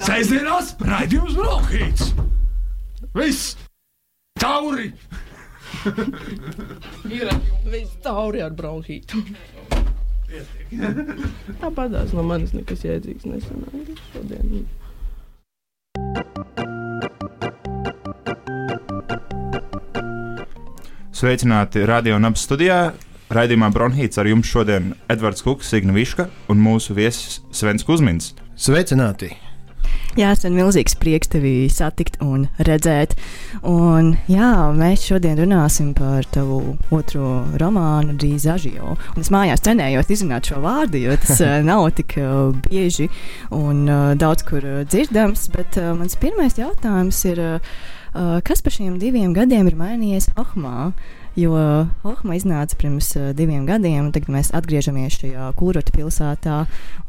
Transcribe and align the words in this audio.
Sēžamās 0.00 0.74
raidījums 0.80 1.36
Brokhīts. 1.36 2.12
Viss! 3.14 3.56
Tauri! 4.40 4.92
Ir 7.10 7.30
viss 7.68 7.96
tauri 8.04 8.42
ar 8.44 8.54
bronhītu. 8.56 9.20
Tāpatās 11.60 12.14
no 12.14 12.24
manis 12.26 12.54
nekas 12.56 12.84
jēdzīgs 12.86 13.26
nesanāca 13.28 13.96
šodien. 14.12 14.64
Sveicināti 21.20 21.84
radio 21.84 22.16
un 22.16 22.30
apziņas 22.30 22.46
studijā. 22.48 22.80
Raidījumā 23.30 23.68
Bronhīts 23.74 24.18
ar 24.18 24.26
jums 24.26 24.48
šodien 24.50 24.94
Edvards 25.12 25.44
Kukas, 25.46 25.68
Signa 25.70 25.94
Viška 25.94 26.30
un 26.50 26.64
mūsu 26.64 26.96
viesis 26.96 27.38
Svens 27.54 27.86
Kusmins. 27.86 28.32
Sveicināti! 28.58 29.49
Jā, 30.18 30.32
ir 30.34 30.50
milzīgs 30.50 30.96
prieks 30.98 31.30
tevi 31.30 31.68
satikt 31.70 32.16
un 32.24 32.48
redzēt. 32.66 33.12
Un, 33.62 34.16
jā, 34.26 34.48
mēs 34.74 35.04
šodien 35.06 35.38
runāsim 35.38 35.92
par 35.94 36.26
tavu 36.34 36.74
otro 36.90 37.44
romānu, 37.62 38.16
Dīzažio. 38.18 38.96
Es 39.20 39.30
mājās 39.30 39.62
cenējos 39.62 40.10
izrunāt 40.10 40.50
šo 40.50 40.58
vārdu, 40.64 40.98
jo 41.04 41.14
tas 41.22 41.38
uh, 41.46 41.60
nav 41.70 41.86
tik 41.94 42.18
uh, 42.18 42.50
bieži 42.66 43.06
un 43.54 43.86
uh, 43.86 44.10
daudz 44.18 44.42
kur 44.50 44.66
uh, 44.66 44.82
dzirdams. 44.82 45.46
Bet 45.54 45.78
uh, 45.78 45.92
mans 45.94 46.18
pirmais 46.18 46.58
jautājums 46.58 47.22
ir, 47.30 47.38
uh, 47.38 47.72
uh, 48.10 48.36
kas 48.42 48.66
par 48.66 48.74
šiem 48.74 48.98
diviem 48.98 49.30
gadiem 49.36 49.70
ir 49.70 49.78
mainījies 49.78 50.32
Ohmā? 50.34 50.90
Jo 51.38 51.54
Ohma 52.02 52.34
iznāca 52.34 52.74
pirms 52.74 53.14
uh, 53.14 53.30
diviem 53.38 53.62
gadiem, 53.62 54.08
un 54.08 54.14
tagad 54.16 54.34
mēs 54.34 54.50
atgriežamies 54.58 55.22
šajā 55.22 55.52
kūrota 55.54 55.94
pilsētā. 55.94 56.64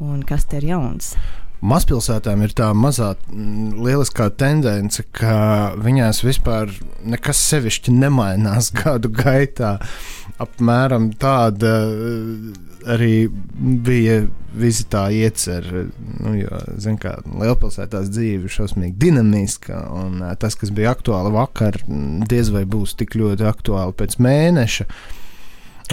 Un 0.06 0.22
kas 0.22 0.45
te 0.45 0.62
ir 0.62 0.76
jauns? 0.76 1.16
Mazpilsētām 1.62 2.42
ir 2.42 2.56
tā 2.58 2.72
mazā 2.74 3.12
mm, 3.30 3.84
lieliskā 3.86 4.32
tendence, 4.34 5.04
ka 5.14 5.76
viņās 5.78 6.24
vispār 6.26 6.72
nekas 7.06 7.42
sevišķi 7.52 7.94
nemainās 8.00 8.72
gadu 8.80 9.12
gaitā. 9.14 9.76
Apmēram 10.42 11.12
tāda 11.22 11.76
eh, 11.86 12.48
arī 12.90 13.14
bija 13.86 14.23
vizitā 14.58 15.06
iecerē. 15.14 15.86
Nu, 16.23 16.34
jo, 16.40 16.64
zin, 16.81 16.98
kā 17.02 17.20
lielpilsētās 17.30 18.09
dzīve 18.09 18.50
ir 18.50 18.58
šausmīgi 18.58 18.98
dinamiska, 19.06 19.86
un 20.02 20.18
eh, 20.25 20.34
tas, 20.42 20.58
kas 20.58 20.73
bija 20.73 20.96
aktuāli 20.96 21.36
vakar, 21.38 21.78
mm, 21.86 22.25
diez 22.31 22.50
vai 22.50 22.66
būs 22.66 22.98
tik 22.98 23.14
ļoti 23.22 23.46
aktuāli 23.53 24.00
pēc 24.02 24.18
mēneša. 24.18 24.90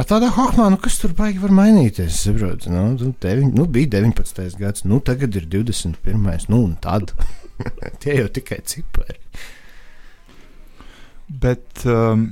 Tādā 0.07 0.29
hohmā, 0.31 0.69
nu, 0.71 0.79
kas 0.79 1.01
tur 1.01 1.11
baigi 1.17 1.41
var 1.43 1.51
mainīties? 1.55 2.13
Es 2.13 2.27
saprotu, 2.29 2.71
nu, 2.71 2.85
nu, 2.95 3.13
deviņ, 3.19 3.49
nu, 3.57 3.65
bija 3.73 3.91
19. 3.97 4.59
gads, 4.61 4.85
nu, 4.87 5.01
tagad 5.03 5.35
ir 5.35 5.49
21. 5.51 6.47
Nu, 6.53 6.61
un 6.69 6.77
tad 6.79 7.11
tie 8.05 8.21
jau 8.21 8.29
tikai 8.31 8.61
cipari. 8.69 9.19
Bet 11.29 11.83
um, 11.89 12.29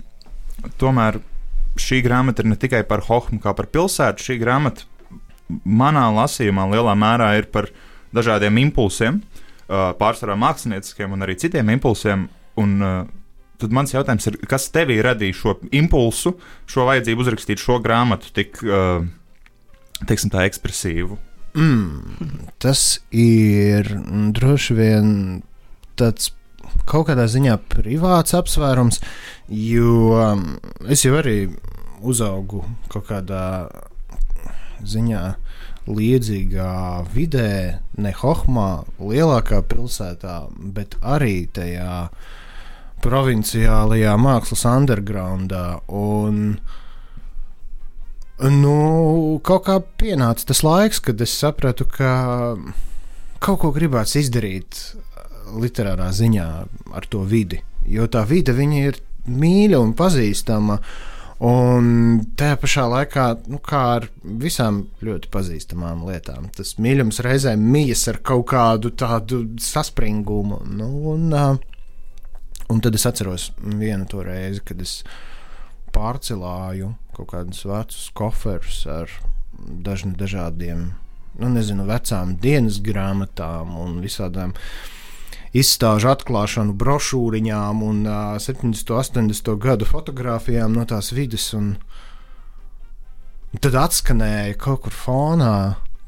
tomēr 0.78 1.18
šī 1.80 2.00
grāmata 2.06 2.44
ir 2.44 2.52
ne 2.52 2.58
tikai 2.60 2.84
par 2.86 3.02
Hohmu 3.08 3.40
kā 3.42 3.52
par 3.56 3.66
pilsētu. 3.72 4.28
Šī 4.28 4.38
grāmata 4.40 4.86
manā 5.66 6.06
lasījumā 6.14 6.68
lielā 6.70 6.94
mērā 6.98 7.32
ir 7.40 7.50
par 7.50 7.72
dažādiem 8.14 8.62
impulsiem, 8.62 9.20
uh, 9.66 9.90
pārsvarā 9.98 10.38
mākslinieciskiem 10.38 11.18
un 11.18 11.26
arī 11.26 11.34
citiem 11.42 11.74
impulsiem. 11.74 12.28
Un, 12.62 12.78
uh, 12.80 13.25
tad 13.60 13.74
mans 13.74 13.94
jautājums 13.94 14.28
ir, 14.30 14.38
kas 14.50 14.68
tevī 14.74 14.98
radīja 15.04 15.36
šo 15.36 15.56
impulsu, 15.76 16.36
šo 16.68 16.86
vajadzību 16.88 17.24
uzrakstīt 17.24 17.62
šo 17.62 17.78
grāmatu 17.84 18.32
tik, 18.36 18.60
uh, 18.66 19.04
teiksim, 20.06 20.32
tā 20.34 20.46
ekspresīvu? 20.48 21.18
Mm, 21.56 22.50
tas 22.60 22.98
ir 23.16 23.88
droši 24.36 24.76
vien 24.76 25.06
tāds 25.96 26.34
kaut 26.84 27.08
kādā 27.08 27.24
ziņā 27.30 27.56
privāts 27.72 28.36
apsvērums, 28.36 29.00
jo 29.48 30.12
um, 30.20 30.44
es 30.92 31.06
jau 31.06 31.16
arī 31.16 31.46
uzaugu 32.04 32.60
kaut 32.92 33.08
kādā 33.08 33.46
ziņā 34.84 35.22
līdzīgā 35.86 36.72
vidē, 37.14 37.80
ne 37.96 38.12
Hohmā, 38.20 38.84
lielākā 38.98 39.62
pilsētā, 39.70 40.40
bet 40.76 40.96
arī 41.00 41.46
tajā 41.46 42.08
provinciālajā 43.04 44.16
mākslas 44.20 44.64
undergroundā. 44.70 45.64
Un, 45.92 46.58
nu, 48.60 48.76
kaut 49.46 49.66
kā 49.68 49.80
pienāca 50.00 50.48
tas 50.52 50.62
laiks, 50.66 51.02
kad 51.04 51.20
es 51.24 51.34
sapratu, 51.36 51.88
ka 51.90 52.12
kaut 53.42 53.60
ko 53.62 53.72
gribēts 53.74 54.16
izdarīt 54.20 54.80
literārā 55.60 56.08
ziņā 56.14 56.46
ar 56.96 57.10
to 57.10 57.22
vidi. 57.28 57.60
Jo 57.86 58.08
tā 58.10 58.24
vide 58.26 58.54
ir 58.56 58.98
mīļa 59.26 59.82
un 59.82 59.94
pazīstama. 59.98 60.80
Un 61.46 61.88
tajā 62.32 62.56
pašā 62.56 62.86
laikā, 62.88 63.24
nu, 63.52 63.58
kā 63.60 63.80
ar 63.98 64.06
visām 64.40 64.86
ļoti 65.04 65.28
pazīstamām 65.28 66.06
lietām, 66.08 66.46
tas 66.56 66.78
mīlestības 66.80 67.20
reizēm 67.26 67.66
mijas 67.74 68.06
ar 68.08 68.22
kaut 68.24 68.46
kādu 68.54 68.94
tādu 68.96 69.42
saspringumu. 69.60 70.62
Nu, 70.78 70.88
un, 71.12 71.28
un 72.72 72.82
tad 72.82 72.94
es 72.98 73.06
atceros 73.06 73.50
vienu 73.62 74.06
to 74.10 74.22
reizi, 74.26 74.62
kad 74.64 74.80
es 74.82 75.00
pārcelāju 75.94 76.94
kaut 77.16 77.30
kādus 77.32 77.64
vecus 77.68 78.10
koferus 78.16 78.82
ar 78.90 79.12
dažni 79.56 80.12
dažādiem, 80.18 80.90
nu, 81.40 81.48
nezinu, 81.52 81.86
vecām 81.88 82.36
dienas 82.42 82.80
grāmatām 82.84 83.76
un 83.80 84.00
visādām 84.04 84.52
izstāžu 85.56 86.10
atklāšanu, 86.12 86.74
brošūriņām 86.76 87.80
un 87.86 88.02
uh, 88.04 88.36
70. 88.42 88.92
un 88.92 89.00
80. 89.00 89.54
gadu 89.62 89.88
fotografijām 89.88 90.74
no 90.76 90.84
tās 90.88 91.12
vidas. 91.16 91.48
Un, 91.56 91.72
un 93.52 93.64
tad 93.64 93.78
atskanēja 93.86 94.58
kaut 94.60 94.84
kur 94.84 94.96
fonā 94.96 95.56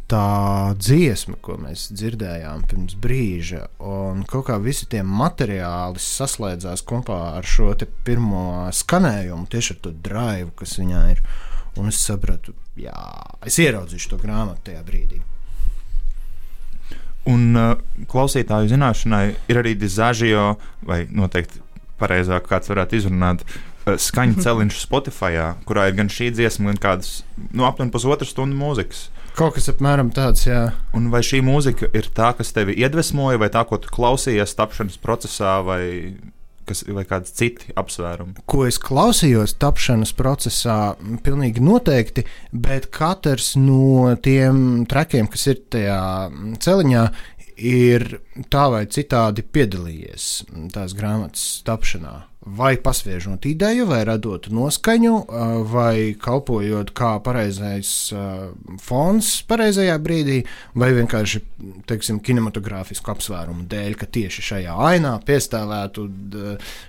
tā 0.08 0.72
dziesma, 0.80 1.36
ko 1.44 1.58
mēs 1.60 1.88
dzirdējām 1.92 2.64
pirms 2.70 2.96
brīža, 3.00 3.66
un 3.84 4.24
kaut 4.28 4.46
kā 4.48 4.56
visi 4.62 4.88
tie 4.88 5.02
materiāli 5.04 6.00
saslēdzās 6.00 6.84
kopā 6.88 7.18
ar 7.36 7.48
šo 7.48 7.74
pirmo 8.06 8.68
skanējumu, 8.72 9.48
tieši 9.52 9.76
ar 9.76 9.80
to 9.84 9.92
drive, 10.08 10.52
kas 10.58 10.78
viņā 10.80 11.04
ir. 11.12 11.22
Un 11.78 11.92
es 11.92 12.00
sapratu, 12.02 12.56
jā, 12.80 12.96
es 13.46 13.58
ieraudzīšu 13.62 14.14
to 14.14 14.18
grāmatu 14.22 14.70
tajā 14.70 14.80
brīdī. 14.86 15.20
Un 17.28 17.52
uh, 17.58 17.74
klausītāju 18.08 18.70
zināšanai 18.72 19.24
ir 19.52 19.60
arī 19.60 19.74
dizažio, 19.78 20.54
vai 20.88 21.02
noteikti 21.12 21.60
pareizāk 22.00 22.48
kāds 22.48 22.72
varētu 22.72 22.96
izrunāt, 22.98 23.44
uh, 23.44 23.98
skaņu 24.00 24.40
celiņš 24.42 24.80
Spotify, 24.80 25.52
kurā 25.68 25.90
ir 25.90 25.98
gan 26.00 26.10
šī 26.10 26.32
dziesma, 26.32 26.72
gan 26.72 26.80
kādas 26.86 27.12
nu, 27.52 27.68
aptuveni 27.68 27.92
pusotras 27.94 28.32
stundu 28.32 28.56
mūzikas. 28.58 29.10
Kaut 29.36 29.56
kas 29.58 29.68
apmēram 29.70 30.10
tāds, 30.14 30.46
jā. 30.48 30.68
Un 30.96 31.10
vai 31.12 31.20
šī 31.26 31.42
mūzika 31.46 31.90
ir 31.96 32.08
tā, 32.14 32.32
kas 32.38 32.54
tevi 32.56 32.76
iedvesmoja, 32.80 33.40
vai 33.42 33.50
tā, 33.54 33.64
ko 33.68 33.78
tu 33.82 33.92
klausījies 33.92 34.56
tapšanas 34.58 34.98
procesā, 35.02 35.58
vai, 35.66 35.82
kas, 36.68 36.82
vai 36.94 37.04
kādi 37.08 37.30
citi 37.30 37.74
apsvērumi? 37.78 38.44
Ko 38.50 38.64
es 38.68 38.80
klausījos 38.82 39.56
tapšanas 39.62 40.14
procesā, 40.18 40.78
pilnīgi 41.24 41.62
noteikti, 41.64 42.26
bet 42.52 42.90
katrs 42.94 43.52
no 43.60 44.14
tiem 44.24 44.84
trekiem, 44.90 45.30
kas 45.32 45.48
ir 45.52 45.62
tajā 45.74 46.00
celiņā, 46.64 47.08
ir 47.58 48.20
tā 48.52 48.68
vai 48.72 48.86
citādi 48.86 49.44
piedalījies 49.44 50.30
tās 50.74 50.96
grāmatas 50.96 51.60
tapšanā 51.66 52.16
vai 52.56 52.76
pasviežot 52.76 53.44
ideju, 53.46 53.86
vai 53.90 54.00
radot 54.08 54.48
noskaņu, 54.52 55.14
vai 55.68 56.14
kalpojot 56.20 56.92
kā 56.96 57.10
pareizais 57.24 57.90
fons 58.82 59.30
pareizajā 59.48 59.96
brīdī, 60.02 60.38
vai 60.78 60.92
vienkārši 60.96 61.42
teiksim, 61.90 62.22
kinematogrāfisku 62.24 63.12
apsvērumu 63.12 63.66
dēļ, 63.68 63.96
ka 64.00 64.08
tieši 64.18 64.46
šajā 64.52 64.76
ainā 64.90 65.16
piestāvētu 65.28 66.06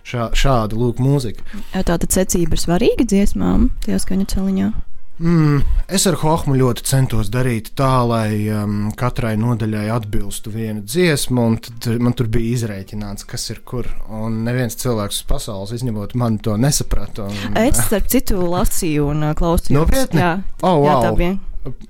šā, 0.08 0.30
šāda 0.38 0.80
lūk 0.80 1.02
mūzika. 1.04 1.44
Tāda 1.76 2.08
secība 2.08 2.56
ir 2.56 2.64
svarīga 2.64 3.10
dziesmām, 3.10 3.72
tajā 3.86 4.04
skaņa 4.06 4.32
celiņā. 4.36 4.72
Mm, 5.20 5.64
es 5.92 6.06
ar 6.08 6.16
Hohmu 6.22 6.56
ļoti 6.56 6.86
centos 6.88 7.28
darīt 7.32 7.74
tā, 7.78 7.92
lai 8.08 8.48
um, 8.56 8.88
katrai 8.96 9.34
nodaļai 9.40 9.90
atbilstu 9.92 10.54
viena 10.54 10.80
dziesma, 10.80 11.44
un 11.52 11.58
tad 11.60 11.90
man 12.00 12.16
tur 12.16 12.30
bija 12.32 12.56
izreikināts, 12.56 13.28
kas 13.28 13.50
ir 13.52 13.60
kur. 13.68 13.90
Un 14.08 14.42
neviens 14.48 14.80
cilvēks 14.80 15.20
uz 15.20 15.28
pasaules, 15.28 15.76
izņemot 15.76 16.16
mani, 16.20 16.40
to 16.44 16.56
nesaprata. 16.56 17.28
Un, 17.28 17.60
es 17.60 17.82
starp 17.84 18.08
citu 18.12 18.40
lasīju 18.46 19.12
un 19.12 19.28
uh, 19.28 19.36
klausījos. 19.36 19.76
Nopietni? 19.76 20.24
Jā, 20.24 20.34
oh, 20.62 20.80
wow. 20.80 20.88
jā 20.88 20.98
tā 21.04 21.14
bija. 21.20 21.38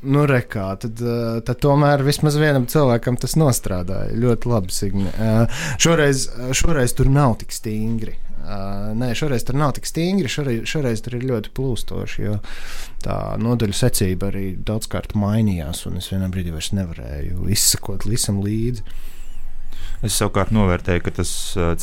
Nu, 0.02 0.24
rekā, 0.26 0.66
tad, 0.82 0.98
uh, 1.06 1.38
tad 1.46 1.62
tomēr 1.62 2.02
vismaz 2.04 2.40
vienam 2.42 2.66
cilvēkam 2.70 3.20
tas 3.22 3.38
nostrādāja. 3.38 4.18
Ļoti 4.18 4.50
labi, 4.50 4.74
Signi. 4.74 5.06
Uh, 5.14 5.62
šoreiz, 5.78 6.26
šoreiz 6.58 6.98
tur 6.98 7.14
nav 7.14 7.38
tik 7.44 7.54
stingri. 7.54 8.18
Uh, 8.50 8.90
nē, 8.98 9.12
šoreiz 9.14 9.44
tur 9.46 9.60
nav 9.60 9.76
tik 9.78 9.86
stingri, 9.86 10.30
šoreiz, 10.32 10.64
šoreiz 10.70 11.04
tur 11.06 11.20
ir 11.20 11.28
ļoti 11.30 11.52
plūstoši, 11.54 12.24
jo 12.24 12.40
tā 13.06 13.18
nodaļu 13.38 13.76
secība 13.78 14.32
arī 14.32 14.56
daudzkārt 14.66 15.14
mainījās, 15.20 15.84
un 15.86 16.00
es 16.02 16.10
vienā 16.10 16.32
brīdī 16.34 16.56
vairs 16.56 16.72
nevarēju 16.74 17.46
izsekot 17.54 18.08
visam 18.10 18.42
līdzi. 18.42 18.88
Es 20.00 20.16
savukārt 20.16 20.54
novērtēju, 20.56 21.02
ka 21.04 21.12
tas 21.18 21.32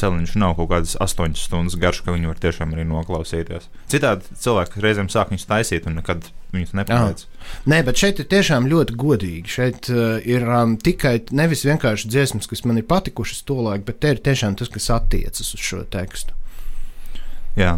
celiņš 0.01 0.35
nav 0.41 0.55
kaut 0.57 0.71
kādas 0.71 0.95
8 1.05 1.37
stundas 1.37 1.77
garš, 1.81 2.01
ka 2.05 2.15
viņi 2.15 2.31
var 2.31 2.39
tiešām 2.41 2.73
arī 2.73 2.87
noklausīties. 2.89 3.69
Citādi 3.93 4.39
cilvēki 4.41 4.81
reizēm 4.83 5.11
sāk 5.13 5.35
viņus 5.35 5.49
taisīt 5.51 5.89
un 5.89 5.99
nekad 6.01 6.31
viņus 6.57 6.73
nepaveic. 6.81 7.27
Nē, 7.69 7.83
bet 7.87 8.01
šeit 8.01 8.23
ir 8.23 8.31
tiešām 8.33 8.71
ļoti 8.73 8.97
godīgi. 8.97 9.53
Šeit 9.53 9.91
uh, 9.93 10.17
ir 10.25 10.49
um, 10.49 10.79
tikai 10.81 11.19
nevis 11.37 11.67
vienkārši 11.69 12.11
dziesmas, 12.13 12.49
kas 12.49 12.65
man 12.65 12.81
ir 12.81 12.89
patikušas 12.89 13.45
to 13.47 13.61
laiku, 13.69 13.91
bet 13.91 14.01
te 14.01 14.17
ir 14.17 14.25
tiešām 14.25 14.57
tas, 14.57 14.73
kas 14.73 14.89
attiecas 14.97 15.53
uz 15.53 15.69
šo 15.69 15.85
tekstu. 15.93 16.36
Jā. 17.57 17.77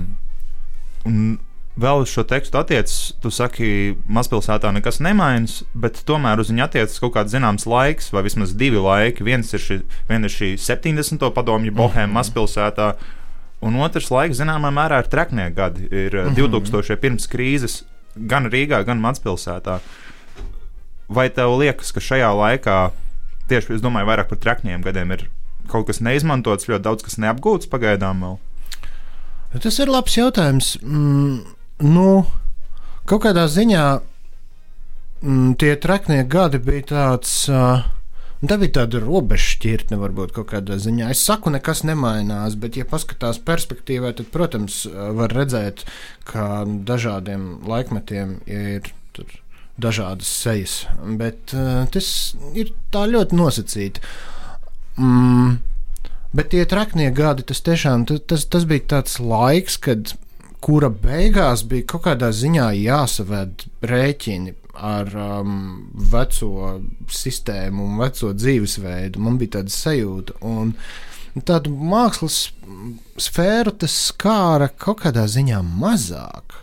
Un 1.09 1.39
vēl 1.79 2.03
uz 2.03 2.11
šo 2.11 2.25
tekstu 2.27 2.59
attiecas, 2.59 2.97
tu 3.23 3.31
saki, 3.31 3.97
mazpilsētā 4.11 4.73
nekas 4.75 4.99
nemainas, 5.05 5.61
bet 5.79 6.03
tomēr 6.09 6.43
uz 6.43 6.51
viņu 6.51 6.65
attiecas 6.67 6.99
kaut 7.03 7.15
kāds 7.15 7.35
zināms 7.35 7.69
laiks, 7.71 8.11
vai 8.15 8.25
vismaz 8.27 8.57
divi 8.59 8.83
laiki. 8.83 9.27
Viens 9.27 9.55
ir, 9.55 9.63
ši, 9.63 9.79
vien 10.11 10.27
ir 10.27 10.35
šī 10.35 10.57
70. 10.59 11.31
padomju 11.35 11.73
bohēma 11.73 12.07
mm 12.07 12.11
-hmm. 12.11 12.19
mazpilsētā, 12.19 12.93
un 13.61 13.79
otrs 13.83 14.11
laiks, 14.11 14.41
zināmā 14.41 14.73
mērā, 14.75 15.03
ir 15.03 15.13
treknieku 15.13 15.57
gadi. 15.57 15.89
Ir 15.91 16.15
mm 16.15 16.35
-hmm. 16.35 16.61
2000. 16.61 16.97
pirms 16.97 17.27
krīzes 17.31 17.83
gan 18.27 18.49
Rīgā, 18.51 18.83
gan 18.87 19.01
Mazpilsētā. 19.03 19.79
Vai 21.09 21.29
tev 21.31 21.57
liekas, 21.59 21.93
ka 21.93 22.01
šajā 22.01 22.29
laikā, 22.37 22.79
tieši 23.49 23.79
es 23.79 23.85
domāju, 23.85 24.11
vairāk 24.11 24.29
par 24.29 24.39
trekniem 24.39 24.83
gadiem, 24.85 25.15
ir 25.17 25.29
kaut 25.69 25.89
kas 25.89 26.03
neizmantots, 26.05 26.69
ļoti 26.69 26.85
daudz 26.85 27.07
kas 27.07 27.19
neapgūts 27.21 27.71
pagaidām 27.71 28.25
vēl? 28.25 28.39
Tas 29.57 29.79
ir 29.81 29.89
labs 29.89 30.17
jautājums. 30.19 30.75
Mm, 30.85 31.39
nu, 31.89 32.09
kaut 33.09 33.25
kādā 33.25 33.47
ziņā 33.49 33.85
mm, 35.23 35.55
tie 35.61 35.77
treknieki 35.81 36.29
gadi 36.33 36.61
bija 36.63 36.91
tāds. 36.93 37.39
Uh, 37.53 37.87
Tā 38.39 38.55
bija 38.55 38.71
tāda 38.77 39.01
robežšķirtne, 39.03 39.97
varbūt 39.99 40.31
kaut 40.37 40.53
kādā 40.53 40.77
ziņā. 40.79 41.09
Es 41.11 41.25
saku, 41.27 41.51
nekas 41.51 41.81
nemainās, 41.83 42.55
bet, 42.63 42.77
ja 42.79 42.85
paskatās 42.87 43.41
perspektīvā, 43.43 44.13
tad, 44.15 44.29
protams, 44.31 44.85
var 45.19 45.35
redzēt, 45.35 45.83
ka 46.29 46.63
dažādiem 46.87 47.49
laikmetiem 47.67 48.37
ir 48.47 48.93
dažādas 49.75 50.31
sejas. 50.31 50.77
Bet 51.19 51.51
uh, 51.57 51.83
tas 51.91 52.13
ir 52.55 52.71
tā 52.95 53.09
ļoti 53.11 53.39
nosacīti. 53.41 54.07
Mm, 55.03 55.59
bet 56.37 56.53
tie 56.55 56.65
traknie 56.69 57.11
gadi, 57.15 57.45
tas 57.49 57.63
tiešām 57.65 58.07
tas, 58.09 58.47
tas 58.51 58.67
bija 58.69 58.87
tāds 58.97 59.19
laiks, 59.21 59.79
kad 59.81 60.15
kura 60.65 60.91
beigās 60.91 61.65
bija 61.69 61.87
kaut 61.95 62.07
kādā 62.09 62.31
ziņā 62.35 62.71
jāsaved 62.79 63.69
rēķini 63.87 64.55
ar 64.79 65.11
um, 65.19 65.53
veco 66.13 66.79
sistēmu 67.11 67.85
un 67.85 68.01
veco 68.03 68.33
dzīvesveidu. 68.35 69.23
Man 69.23 69.39
bija 69.41 69.59
tāda 69.59 69.75
sajūta. 69.75 70.39
Un, 70.47 70.75
Tādu 71.47 71.71
mākslas 71.71 72.49
sfēru 73.21 73.71
tas 73.79 73.95
skāra 74.09 74.71
kaut 74.75 75.05
kādā 75.05 75.27
ziņā 75.31 75.61
mazāk, 75.63 76.57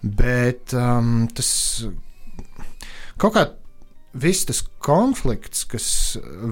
bet 0.00 0.72
um, 0.78 1.26
tas 1.34 1.50
kaut 3.20 3.34
kā 3.36 3.44
viss 4.14 4.46
tas 4.48 4.62
konflikts, 4.84 5.64
kas 5.68 5.86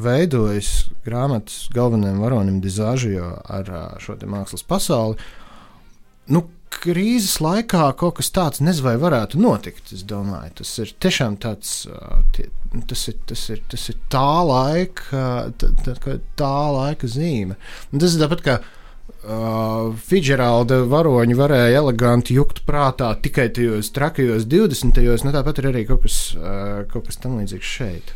veidojas 0.03 0.89
grāmatas 1.07 1.69
galvenajam 1.75 2.23
varonim 2.25 2.59
Dizāžio 2.63 3.37
ar 3.47 3.71
šo 4.03 4.19
mākslas 4.27 4.67
pasauli, 4.67 5.21
nu, 6.33 6.47
krīzes 6.73 7.37
laikā 7.43 7.85
kaut 8.01 8.17
kas 8.19 8.31
tāds 8.35 8.63
nezinu, 8.65 8.87
vai 8.89 8.95
varētu 9.01 9.41
notikt. 9.41 9.93
Es 9.95 10.05
domāju, 10.09 10.55
tas 10.63 10.73
ir 10.83 10.93
tiešām 11.05 11.39
tāds, 11.43 11.83
tas 12.91 13.09
ir, 13.11 13.19
tas 13.29 13.43
ir, 13.53 13.63
tas 13.71 13.89
ir 13.93 13.99
tā 14.13 14.29
laika, 14.49 15.25
tā, 15.61 15.73
tā, 15.85 16.17
tā 16.39 16.55
laika 16.77 17.11
zīme. 17.11 17.59
Un 17.93 18.03
tas 18.03 18.17
ir 18.17 18.25
tāpat 18.25 18.47
kā. 18.47 18.63
Uh, 19.23 19.93
Fidžeralda 20.03 20.81
varoņi 20.91 21.37
varēja 21.39 21.79
eleganti 21.79 22.35
jukt 22.35 22.65
prātā 22.67 23.13
tikai 23.23 23.49
tajos 23.55 23.93
trakajos 23.95 24.49
20. 24.51 24.99
gados, 24.99 25.23
nu 25.23 25.31
tāpat 25.35 25.61
ir 25.63 25.69
arī 25.71 25.85
kaut 25.87 26.03
kas, 26.03 26.17
uh, 26.35 26.83
kaut 26.91 27.07
kas 27.07 27.21
tam 27.23 27.37
līdzīgs 27.39 27.75
šeit. 27.77 28.11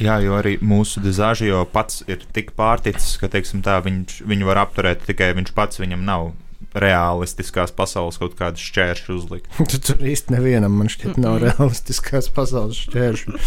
Jā, 0.00 0.16
jo 0.24 0.34
arī 0.38 0.56
mūsu 0.64 1.02
dizāžio 1.04 1.60
pats 1.70 2.00
ir 2.08 2.24
tik 2.34 2.54
pārticis, 2.56 3.18
ka 3.20 3.28
teiksim, 3.30 3.60
tā, 3.62 3.76
viņš, 3.84 4.22
viņu 4.26 4.48
var 4.48 4.64
apturēt 4.64 5.04
tikai 5.06 5.30
viņš 5.36 5.52
pats, 5.54 5.82
viņam 5.82 6.02
nav 6.08 6.32
realistiskās 6.74 7.70
pasaules 7.76 8.18
kaut 8.18 8.34
kādu 8.38 8.64
šķēršļu 8.64 9.18
uzlikt. 9.20 9.62
tur 9.86 10.00
īsti 10.02 10.34
nevienam 10.34 10.74
man 10.80 10.90
šķiet 10.90 11.20
nav 11.20 11.38
realistiskās 11.44 12.32
pasaules 12.34 12.80
šķēršļu. 12.88 13.38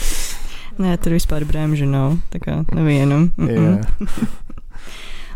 Nē, 0.77 0.93
tur 1.01 1.17
vispār 1.17 1.41
bremžu 1.49 1.87
nav. 1.89 2.19
Tā 2.31 2.39
kā 2.43 2.59
nevienam. 2.69 3.31
Mm 3.35 3.47
-mm. 3.49 4.27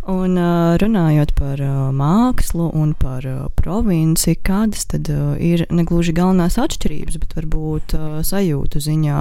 Un 0.09 0.33
uh, 0.33 0.73
runājot 0.81 1.35
par 1.37 1.59
uh, 1.61 1.91
mākslu 1.93 2.71
un 2.73 2.95
par 2.97 3.25
uh, 3.29 3.43
provinci, 3.53 4.33
kādas 4.41 4.87
tad 4.89 5.11
ir 5.37 5.67
ne 5.69 5.85
gluži 5.85 6.15
galvenās 6.17 6.57
atšķirības, 6.57 7.19
bet 7.21 7.35
varbūt 7.37 7.93
sajūtu 8.25 8.81
ziņā, 8.81 9.19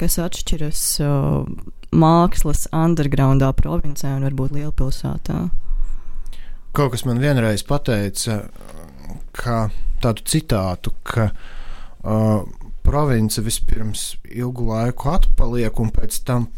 kas 0.00 0.16
atšķiras 0.24 0.84
mākslas 1.92 2.66
undergroundā 2.72 3.52
provincē 3.56 4.14
un 4.16 4.24
varbūt 4.28 4.56
lielpilsētā? 4.56 5.42
Kaut 6.72 6.94
kas 6.94 7.04
man 7.08 7.20
vienreiz 7.20 7.64
pateica, 7.66 8.42
ka 9.36 9.68
tādu 10.02 10.24
citātu, 10.28 10.92
ka 11.04 11.28
uh, 11.32 12.46
province 12.86 13.42
vispirms 13.44 14.14
ilgu 14.24 14.70
laiku 14.70 15.12
atpaliek 15.12 15.80
un 15.82 15.92
pēc 15.92 16.22
tam 16.28 16.48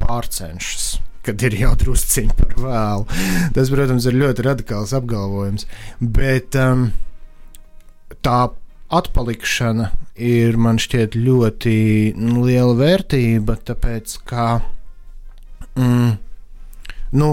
pārcenšas. 0.00 1.07
Kad 1.26 1.42
ir 1.44 1.58
jau 1.58 1.74
drusciņi 1.78 2.36
par 2.38 2.54
vēlu. 2.62 3.18
Tas, 3.56 3.72
protams, 3.72 4.06
ir 4.08 4.16
ļoti 4.20 4.46
radikāls 4.46 4.94
apgalvojums. 4.96 5.66
Bet 6.00 6.56
um, 6.58 6.88
tā 8.24 8.38
atpalikšana 8.88 9.90
ir 10.18 10.56
man 10.60 10.80
šķiet 10.80 11.16
ļoti 11.18 11.76
liela 12.16 12.74
vērtība, 12.78 13.58
tāpēc 13.68 14.16
ka 14.28 14.46
mm, 15.76 16.16
nu, 17.20 17.30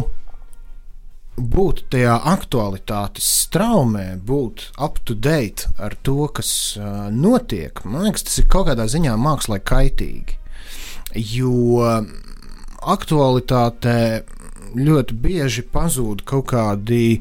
būt 1.36 1.86
tajā 1.92 2.16
aktualitātes 2.32 3.28
straumē, 3.46 4.16
būt 4.24 4.70
up 4.80 5.02
to 5.08 5.16
date 5.16 5.70
ar 5.80 5.96
to, 6.04 6.28
kas 6.36 6.50
uh, 6.80 7.08
notiek, 7.12 7.84
man 7.86 8.08
liekas, 8.08 8.28
tas 8.28 8.40
ir 8.40 8.50
kaut 8.52 8.70
kādā 8.70 8.88
ziņā 8.92 9.16
mākslā 9.20 9.60
kaitīgi. 9.64 10.40
Jo 11.16 11.80
aktualitātē 12.94 13.98
ļoti 14.76 15.18
bieži 15.20 15.64
pazūd 15.72 16.24
kaut 16.28 16.50
kādi 16.52 17.20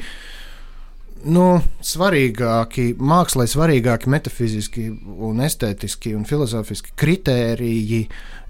nu, 1.25 1.45
svarīgāki, 1.85 2.91
mākslā 3.01 3.47
svarīgāki 3.49 4.11
metafiziski, 4.13 4.89
un 5.29 5.41
estētiski 5.45 6.15
un 6.19 6.27
filozofiski 6.29 6.93
kritēriji. 7.01 8.03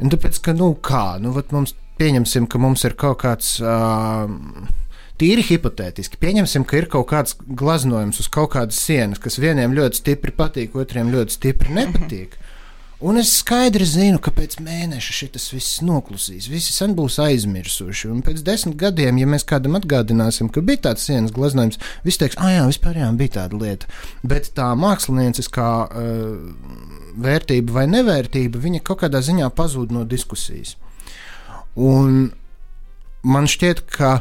Un 0.02 0.14
tāpēc, 0.14 0.40
ka, 0.42 0.56
nu, 0.58 0.72
kā, 0.82 1.04
nu, 1.22 1.34
mums 1.54 1.76
pieņemsim, 2.00 2.48
ka 2.50 2.62
mums 2.62 2.86
ir 2.88 2.96
kaut 2.98 3.20
kāds. 3.22 3.58
Uh, 3.62 4.72
Tīri 5.14 5.44
hipotētiski. 5.46 6.18
Pieņemsim, 6.18 6.64
ka 6.66 6.80
ir 6.80 6.88
kaut 6.90 7.06
kāds 7.12 7.36
glaznojums 7.46 8.18
uz 8.18 8.26
kaut 8.34 8.50
kādas 8.56 8.80
sienas, 8.82 9.20
kas 9.22 9.38
vieniem 9.38 9.76
ļoti 9.76 10.00
stipri 10.00 10.34
patīk, 10.34 10.74
otriem 10.74 11.12
ļoti 11.14 11.36
stipri 11.36 11.76
nepatīk. 11.76 12.34
Un 13.04 13.18
es 13.20 13.34
skaidri 13.42 13.84
zinu, 13.84 14.16
ka 14.22 14.32
pēc 14.32 14.54
mēneša 14.64 15.12
šis 15.12 15.50
viss 15.52 15.80
noklusīs. 15.84 16.46
Visi 16.48 16.72
sen 16.72 16.94
būs 16.96 17.18
aizmirsuši. 17.20 18.08
Un 18.08 18.22
pēc 18.24 18.40
desmit 18.46 18.78
gadiem, 18.80 19.18
ja 19.20 19.28
mēs 19.28 19.44
kādam 19.44 19.76
atgādināsim, 19.76 20.48
ka 20.48 20.62
bija 20.64 20.86
tāds 20.86 21.04
sienas 21.04 21.34
glaznojums, 21.36 21.76
viss 22.06 22.22
teiks, 22.22 22.38
ah, 22.40 22.48
jā, 22.54 22.62
vispār 22.70 23.02
jā, 23.02 23.10
bija 23.18 23.34
tāda 23.36 23.60
lieta. 23.60 23.90
Bet 24.24 24.48
tā 24.56 24.70
mākslinieckā 24.80 25.68
uh, 25.84 26.88
vērtība 27.28 27.76
vai 27.76 27.86
nevērtība, 27.92 28.64
viņa 28.64 28.80
kaut 28.88 29.02
kādā 29.04 29.20
ziņā 29.24 29.52
pazūd 29.52 29.92
no 29.92 30.08
diskusijas. 30.08 30.78
Un 31.76 32.32
man 33.20 33.50
šķiet, 33.50 33.84
ka 33.90 34.16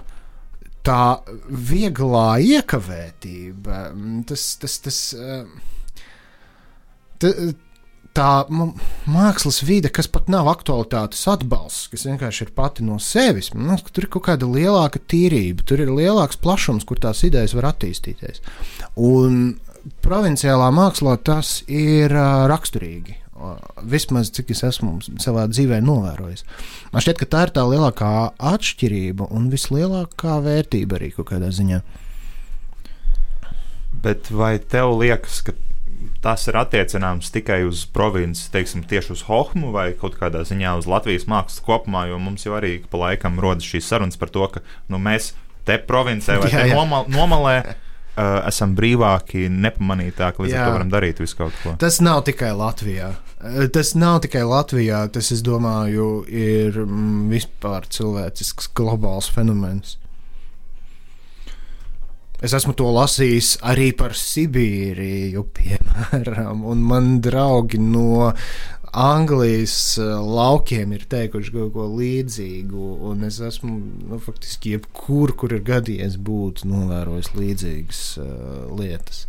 tā 0.83 1.03
vieglā 1.47 2.35
iekavētība, 2.43 3.83
mm, 3.93 4.23
tas, 4.27 4.57
tas, 4.59 4.79
tas, 4.83 4.97
eh, 5.15 5.47
tā, 8.17 8.45
mākslas 9.09 9.61
vide, 9.65 9.89
kas 9.93 10.07
pat 10.11 10.29
nav 10.31 10.47
aktualitātes 10.51 11.23
atbalsts, 11.31 11.89
kas 11.91 12.05
vienkārši 12.07 12.47
ir 12.47 12.53
pati 12.55 12.85
no 12.85 12.99
sevis, 13.01 13.51
man 13.55 13.73
liekas, 13.73 13.93
tur 13.93 14.05
ir 14.05 14.11
kaut 14.13 14.27
kāda 14.29 14.49
lielāka 14.49 15.01
tīrība, 15.01 15.65
tur 15.67 15.83
ir 15.83 15.91
lielāks 15.93 16.39
plašums, 16.41 16.85
kur 16.87 17.01
tās 17.01 17.23
idejas 17.27 17.55
var 17.57 17.71
attīstīties. 17.73 18.43
Un 19.01 19.57
provinciālā 20.05 20.69
mākslā 20.73 21.17
tas 21.25 21.61
ir 21.67 22.13
uh, 22.13 22.45
raksturīgi. 22.51 23.19
Vismaz 23.89 24.29
cik 24.31 24.53
es 24.53 24.61
esmu 24.63 24.99
savā 25.19 25.47
dzīvē 25.49 25.81
novērojis. 25.83 26.45
Man 26.93 27.03
šķiet, 27.03 27.17
ka 27.19 27.27
tā 27.33 27.41
ir 27.47 27.51
tā 27.57 27.65
lielākā 27.67 28.11
atšķirība 28.53 29.27
un 29.35 29.49
vislielākā 29.51 30.37
vērtība 30.45 30.99
arī 30.99 31.09
kaut 31.17 31.31
kādā 31.33 31.49
ziņā. 31.51 31.81
Bet 34.05 34.29
vai 34.31 34.55
tev 34.59 34.93
liekas, 35.01 35.41
ka 35.47 35.57
tas 36.23 36.47
ir 36.49 36.57
attiecināms 36.59 37.31
tikai 37.33 37.61
uz 37.67 37.85
provinci, 37.93 38.49
teiksim, 38.53 38.83
tieši 38.89 39.15
uz 39.15 39.23
Hohmu 39.27 39.71
vai 39.75 39.91
kaut 39.99 40.17
kādā 40.19 40.43
ziņā 40.47 40.75
uz 40.79 40.89
Latvijas 40.89 41.27
mākslu 41.29 41.65
kopumā, 41.67 42.07
jo 42.11 42.19
mums 42.21 42.45
jau 42.47 42.57
arī 42.59 42.77
pa 42.89 43.01
laikam 43.07 43.39
rodas 43.43 43.67
šīs 43.67 43.89
sarunas 43.89 44.19
par 44.19 44.33
to, 44.33 44.47
ka 44.55 44.63
nu, 44.91 45.01
mēs 45.01 45.33
te 45.67 45.79
provincē 45.79 46.39
vai 46.41 46.51
Jā, 46.53 46.63
te 46.63 46.71
jā. 46.71 46.77
nomal, 46.77 47.09
nomalē 47.11 47.57
uh, 47.63 48.39
esam 48.49 48.75
brīvāki, 48.77 49.47
nepamanītāki, 49.51 50.45
līdz 50.45 50.57
ar 50.57 50.67
to 50.67 50.77
varam 50.77 50.93
darīt 50.93 51.21
visu 51.23 51.39
kaut 51.39 51.57
ko. 51.63 51.75
Tas 51.81 51.99
nav 52.03 52.23
tikai 52.27 52.53
Latvijā. 52.57 53.13
Tas 53.75 53.91
nav 53.99 54.21
tikai 54.23 54.45
Latvijā. 54.47 55.01
Tas, 55.11 55.33
es 55.35 55.41
domāju, 55.43 56.23
ir 56.31 56.77
mm, 56.85 57.25
vispār 57.33 57.89
cilvēcisks 57.91 58.71
globāls 58.77 59.27
fenomens. 59.33 59.97
Es 62.43 62.51
esmu 62.51 62.73
to 62.75 62.89
lasījis 62.91 63.55
arī 63.63 63.93
par 63.95 64.15
Sibīriju, 64.19 65.45
piemēram, 65.57 66.65
un 66.67 66.81
man 66.89 67.17
draugi 67.23 67.79
no 67.79 68.33
Anglijas 68.93 69.97
eh, 69.97 70.03
laukiem 70.05 70.91
ir 70.93 71.05
teikuši 71.09 71.53
kaut 71.55 71.71
ko 71.73 71.87
līdzīgu, 71.95 72.89
un 73.09 73.23
es 73.25 73.39
esmu 73.41 73.77
nu, 74.09 74.19
faktiski 74.21 74.75
jebkur, 74.75 75.33
kur 75.39 75.55
ir 75.55 75.63
gadījies 75.65 76.19
būt, 76.21 76.61
novērojis 76.69 77.31
līdzīgas 77.33 78.03
uh, 78.21 78.27
lietas. 78.77 79.23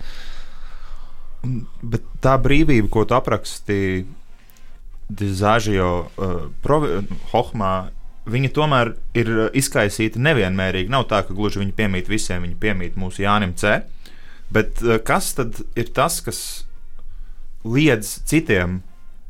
Bet 1.80 2.04
tā 2.25 2.35
brīvība, 2.40 2.90
ko 2.92 3.06
tu 3.09 3.16
aprakstīji 3.16 4.04
Dizāžio 5.04 5.88
uh, 6.04 6.37
provi- 6.64 7.02
Hohmā, 7.33 7.73
viņa 8.31 8.52
tomēr 8.57 8.95
ir 9.16 9.33
uh, 9.35 9.49
izkaisīta 9.57 10.23
nevienmērīgi. 10.23 10.93
Nav 10.93 11.09
tā, 11.11 11.23
ka 11.26 11.37
gluži 11.37 11.62
viņa 11.62 11.76
piemīt 11.76 12.11
visiem, 12.11 12.47
viņa 12.47 12.61
piemīt 12.61 12.99
mūsu 13.00 13.25
Jānim 13.25 13.54
C. 13.61 13.81
Bet 14.54 14.81
uh, 14.85 14.99
kas 15.04 15.35
tad 15.38 15.61
ir 15.76 15.93
tas, 15.97 16.21
kas 16.25 16.40
liedz 17.64 18.19
citiem 18.28 18.83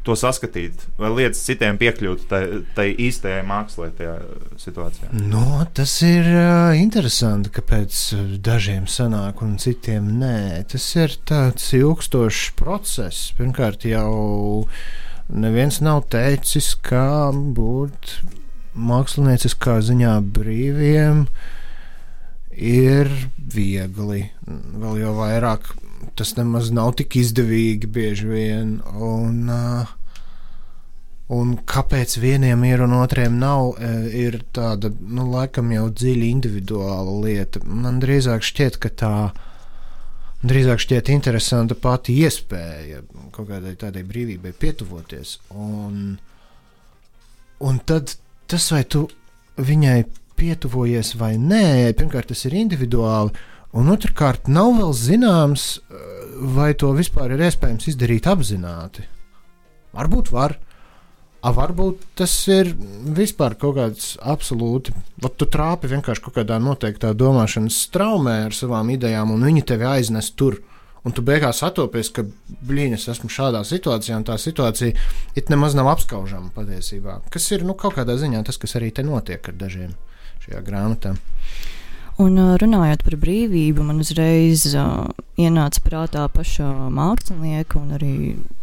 to 0.05 0.13
saskatīt, 0.19 0.83
vai 1.01 1.09
liedz 1.15 1.39
citiem 1.41 1.79
piekļūt 1.81 2.27
tai, 2.29 2.43
tai 2.77 2.91
īstajai 3.07 3.41
mākslē, 3.49 3.89
tajā 3.97 4.15
situācijā? 4.61 5.09
Nu, 5.17 5.65
tas 5.75 5.95
ir 6.05 6.29
uh, 6.29 6.75
interesanti, 6.77 7.53
kāpēc 7.57 8.03
dažiem 8.45 8.85
sanāk 8.91 9.41
un 9.47 9.57
citiem 9.63 10.13
nē. 10.21 10.61
Tas 10.71 10.91
ir 11.01 11.17
tāds 11.25 11.73
ilgstošs 11.79 12.53
process. 12.61 13.31
Pirmkārt, 13.39 13.89
jau 13.89 14.69
neviens 15.33 15.81
nav 15.81 16.05
teicis, 16.13 16.75
kā 16.85 17.33
būt 17.33 18.19
mākslinieciskā 18.75 19.79
ziņā 19.87 20.19
brīviem. 20.37 21.27
Ir 22.55 23.11
viegli, 23.55 24.29
vēl 24.47 25.01
jau 25.03 25.17
vairāk. 25.19 25.73
Tas 26.15 26.35
nemaz 26.37 26.69
nav 26.75 26.93
tik 27.01 27.17
izdevīgi 27.19 27.89
bieži 27.91 28.29
vien. 28.31 28.75
Un, 28.95 29.47
uh, 29.51 29.95
Un 31.33 31.55
kāpēc 31.57 32.19
vieniem 32.21 32.67
ir 32.69 32.83
un 32.85 32.93
otriem 32.99 33.39
nav, 33.41 33.79
e, 33.81 33.93
ir 34.27 34.43
tāda, 34.53 34.91
nu, 34.93 35.25
laikam 35.33 35.71
jau 35.73 35.87
dziļi 35.89 36.29
individuāla 36.29 37.15
lieta. 37.25 37.63
Man 37.65 37.97
drīzāk 38.03 38.45
šķiet, 38.45 38.77
ka 38.83 38.91
tā 38.93 39.15
drīzāk 40.45 40.83
šķiet 40.85 41.09
interesanta 41.15 41.79
pati 41.81 42.19
iespēja 42.21 43.01
kaut 43.33 43.49
kādai 43.49 43.73
tādai 43.81 44.05
brīvībai 44.05 44.53
pietuvoties. 44.53 45.39
Un, 45.57 46.19
un 47.65 47.81
tad 47.89 48.19
tas, 48.51 48.71
vai 48.75 48.83
tu 48.85 49.07
viņai 49.61 49.99
pietuvojies 50.39 51.15
vai 51.21 51.35
nē, 51.39 51.95
pirmkārt, 51.99 52.33
tas 52.33 52.45
ir 52.49 52.57
individuāli. 52.59 53.35
Un 53.75 53.91
otrkārt, 53.91 54.47
nav 54.51 54.77
vēl 54.79 54.93
zināms, 54.95 55.65
e, 55.79 56.03
vai 56.55 56.73
to 56.79 56.93
vispār 56.95 57.35
ir 57.35 57.43
iespējams 57.49 57.89
izdarīt 57.91 58.29
apzināti. 58.31 59.07
Varbūt 59.95 60.31
var. 60.35 60.57
A, 61.45 61.51
varbūt 61.53 62.07
tas 62.17 62.33
ir 62.49 62.71
vispār 63.19 63.57
kaut 63.61 63.77
kāds 63.77 64.15
absolūti. 64.23 64.95
Vat 65.21 65.35
tu 65.37 65.49
trāpi 65.51 65.91
vienkārši 65.93 66.23
kaut 66.25 66.39
kādā 66.39 66.57
noteiktā 66.63 67.13
domāšanas 67.13 67.83
straumē 67.91 68.39
ar 68.47 68.57
savām 68.57 68.95
idejām, 68.95 69.35
un 69.35 69.45
viņi 69.45 69.67
tevi 69.69 69.91
aiznes 69.91 70.31
tur. 70.33 70.63
Un 71.05 71.13
tu 71.13 71.21
beigās 71.21 71.61
atopies, 71.67 72.09
ka, 72.17 72.25
blīņ, 72.65 72.97
es 72.97 73.05
esmu 73.13 73.29
šādā 73.33 73.61
situācijā, 73.69 74.17
un 74.17 74.25
tā 74.25 74.39
situācija 74.41 74.97
it 75.37 75.53
nemaz 75.53 75.77
nav 75.77 75.91
apskaužama 75.93 76.49
patiesībā. 76.57 77.19
Kas 77.33 77.51
ir, 77.53 77.67
nu, 77.69 77.77
kaut 77.77 77.99
kādā 77.99 78.17
ziņā 78.21 78.41
tas, 78.49 78.57
kas 78.61 78.79
arī 78.81 78.89
te 78.95 79.05
notiek 79.05 79.53
ar 79.53 79.59
dažiem 79.61 79.93
šajā 80.47 80.65
grāmatā. 80.65 81.13
Un 82.25 82.39
runājot 82.63 83.03
par 83.05 83.17
brīvību, 83.21 83.85
man 83.85 84.01
uzreiz 84.01 84.69
uh, 84.79 85.09
ienāca 85.41 85.83
prātā 85.83 86.25
paša 86.31 86.69
mākslinieka 86.95 87.81
un 87.81 87.97
arī 87.97 88.15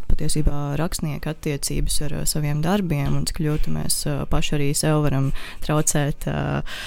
patiesībā 0.07 0.77
rakstnieka 0.79 1.35
attiecības 1.35 1.97
ar 2.07 2.15
uh, 2.21 2.27
saviem 2.29 2.61
darbiem, 2.63 3.11
un 3.17 3.25
cik 3.27 3.43
ļoti 3.43 3.73
mēs 3.75 4.05
uh, 4.07 4.23
paši 4.31 4.55
arī 4.57 4.69
sev 4.77 5.03
varam 5.05 5.33
traucēt. 5.65 6.29
Uh, 6.31 6.79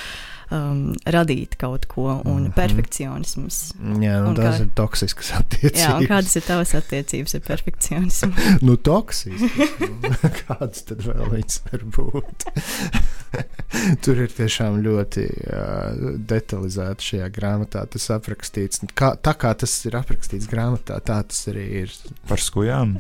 Um, 0.52 0.92
radīt 1.08 1.54
kaut 1.56 1.86
ko, 1.88 2.20
un 2.24 2.42
mm. 2.42 2.46
-hmm. 2.46 2.52
perfekcionisms. 2.54 3.72
Jā, 3.80 4.18
nu, 4.20 4.28
Un 4.28 4.34
tas 4.36 4.58
kā- 4.58 4.62
ir 4.62 4.68
toksisks 4.76 5.30
attiecības. 5.32 5.80
Jā, 5.80 6.08
kādas 6.08 6.36
ir 6.36 6.42
tavas 6.42 6.74
attiecības 6.74 7.34
ar 7.34 7.40
perfekcionismu? 7.40 8.32
nu, 8.66 8.76
toksisks. 8.76 9.56
Kāds 10.44 10.84
tad 10.84 11.00
vēl 11.06 11.24
viņš 11.32 11.60
var 11.72 11.86
būt? 11.96 12.44
Tur 14.04 14.20
ir 14.22 14.30
tiešām 14.30 14.76
ļoti 14.84 15.24
uh, 15.26 16.12
detalizēti 16.30 17.02
šajā 17.08 17.28
grāmatā 17.34 17.82
tas 17.90 18.04
aprakstīts. 18.14 18.84
Kā, 18.94 19.14
tā 19.18 19.32
kā 19.34 19.50
tas 19.58 19.72
ir 19.88 19.96
aprakstīts 19.98 20.46
grāmatā, 20.50 21.00
tā 21.02 21.16
tas 21.26 21.40
arī 21.50 21.64
ir 21.82 21.94
Par 22.28 22.38
skujām. 22.38 22.98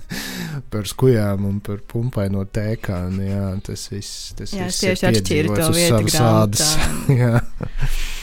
par 0.70 0.88
skujām 0.90 1.44
un 1.46 1.60
par 1.60 1.78
pumpaino 1.86 2.42
tēkānu. 2.44 3.22
Jā, 3.28 3.44
tas 3.62 3.86
viss 3.92 4.32
tas 4.34 4.52
Jā, 4.56 4.66
es 4.66 4.80
viss 4.82 4.82
ir 4.82 4.96
tieši 4.98 5.22
piedzīvots 5.22 5.66
to 5.66 5.72
vietu 5.78 6.04
grāmatā. 6.10 6.68
jā. 7.22 7.33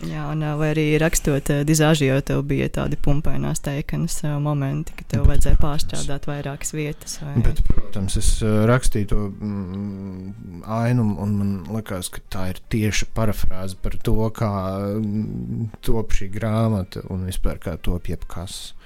Jā, 0.00 0.22
un 0.32 0.40
uh, 0.40 0.54
vai 0.56 0.70
arī 0.72 0.84
rakstot 1.00 1.50
uh, 1.52 1.60
dizāžiju, 1.68 2.14
tev 2.24 2.40
bija 2.48 2.70
tādi 2.72 2.96
pumpainās 2.96 3.60
teikanas 3.60 4.16
uh, 4.24 4.38
momenti, 4.40 4.94
ka 4.96 5.04
tev 5.04 5.26
Bet, 5.26 5.28
vajadzēja 5.34 5.58
pārstrādāt 5.60 6.28
vairākas 6.30 6.72
vietas. 6.72 7.18
Vai... 7.20 7.34
Bet, 7.44 7.60
protams, 7.68 8.16
es 8.16 8.30
uh, 8.40 8.62
rakstīju 8.70 9.10
to 9.12 9.20
mm, 9.28 10.62
ainu, 10.64 11.04
un 11.20 11.36
man 11.36 11.52
liekas, 11.76 12.08
ka 12.14 12.24
tā 12.32 12.46
ir 12.54 12.62
tieši 12.72 13.10
parafrāze 13.16 13.76
par 13.82 13.98
to, 14.00 14.16
kā 14.32 14.52
mm, 14.96 15.68
top 15.84 16.16
šī 16.16 16.30
grāmata 16.32 17.04
un 17.12 17.28
vispār 17.28 17.60
kā 17.60 17.76
top 17.76 18.08
jebkas. 18.08 18.60
Liek- 18.70 18.78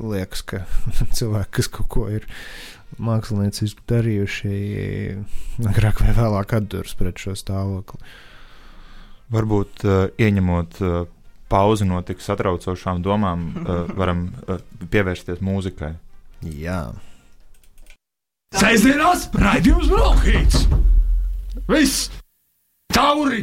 liekas, 0.00 0.42
ka 0.46 0.62
cilvēki, 1.18 1.52
kas 1.58 1.70
kaut 1.72 1.88
ko 1.92 2.06
ir 2.12 2.28
mākslinieciski 3.02 3.84
darījuši, 3.90 4.54
agrāk 5.66 6.04
vai 6.04 6.14
vēlāk 6.16 6.56
atduras 6.60 6.94
pret 6.98 7.18
šo 7.20 7.34
stāvokli. 7.38 8.00
Varbūt 9.34 9.82
uh, 9.86 9.96
ieņemot 10.22 10.78
uh, 10.86 11.00
pauzi 11.50 11.88
no 11.88 11.98
tik 12.06 12.22
satraucošām 12.22 13.02
domām, 13.02 13.50
uh, 13.64 13.82
varam 14.00 14.28
uh, 14.46 14.62
pievērsties 14.92 15.42
mūzikai. 15.42 15.96
Jā, 16.46 16.84
Sēžamās 18.56 19.26
raidījums 19.36 19.88
Brokhīts! 19.90 20.62
Viss! 21.68 22.06
Tauri! 22.94 23.42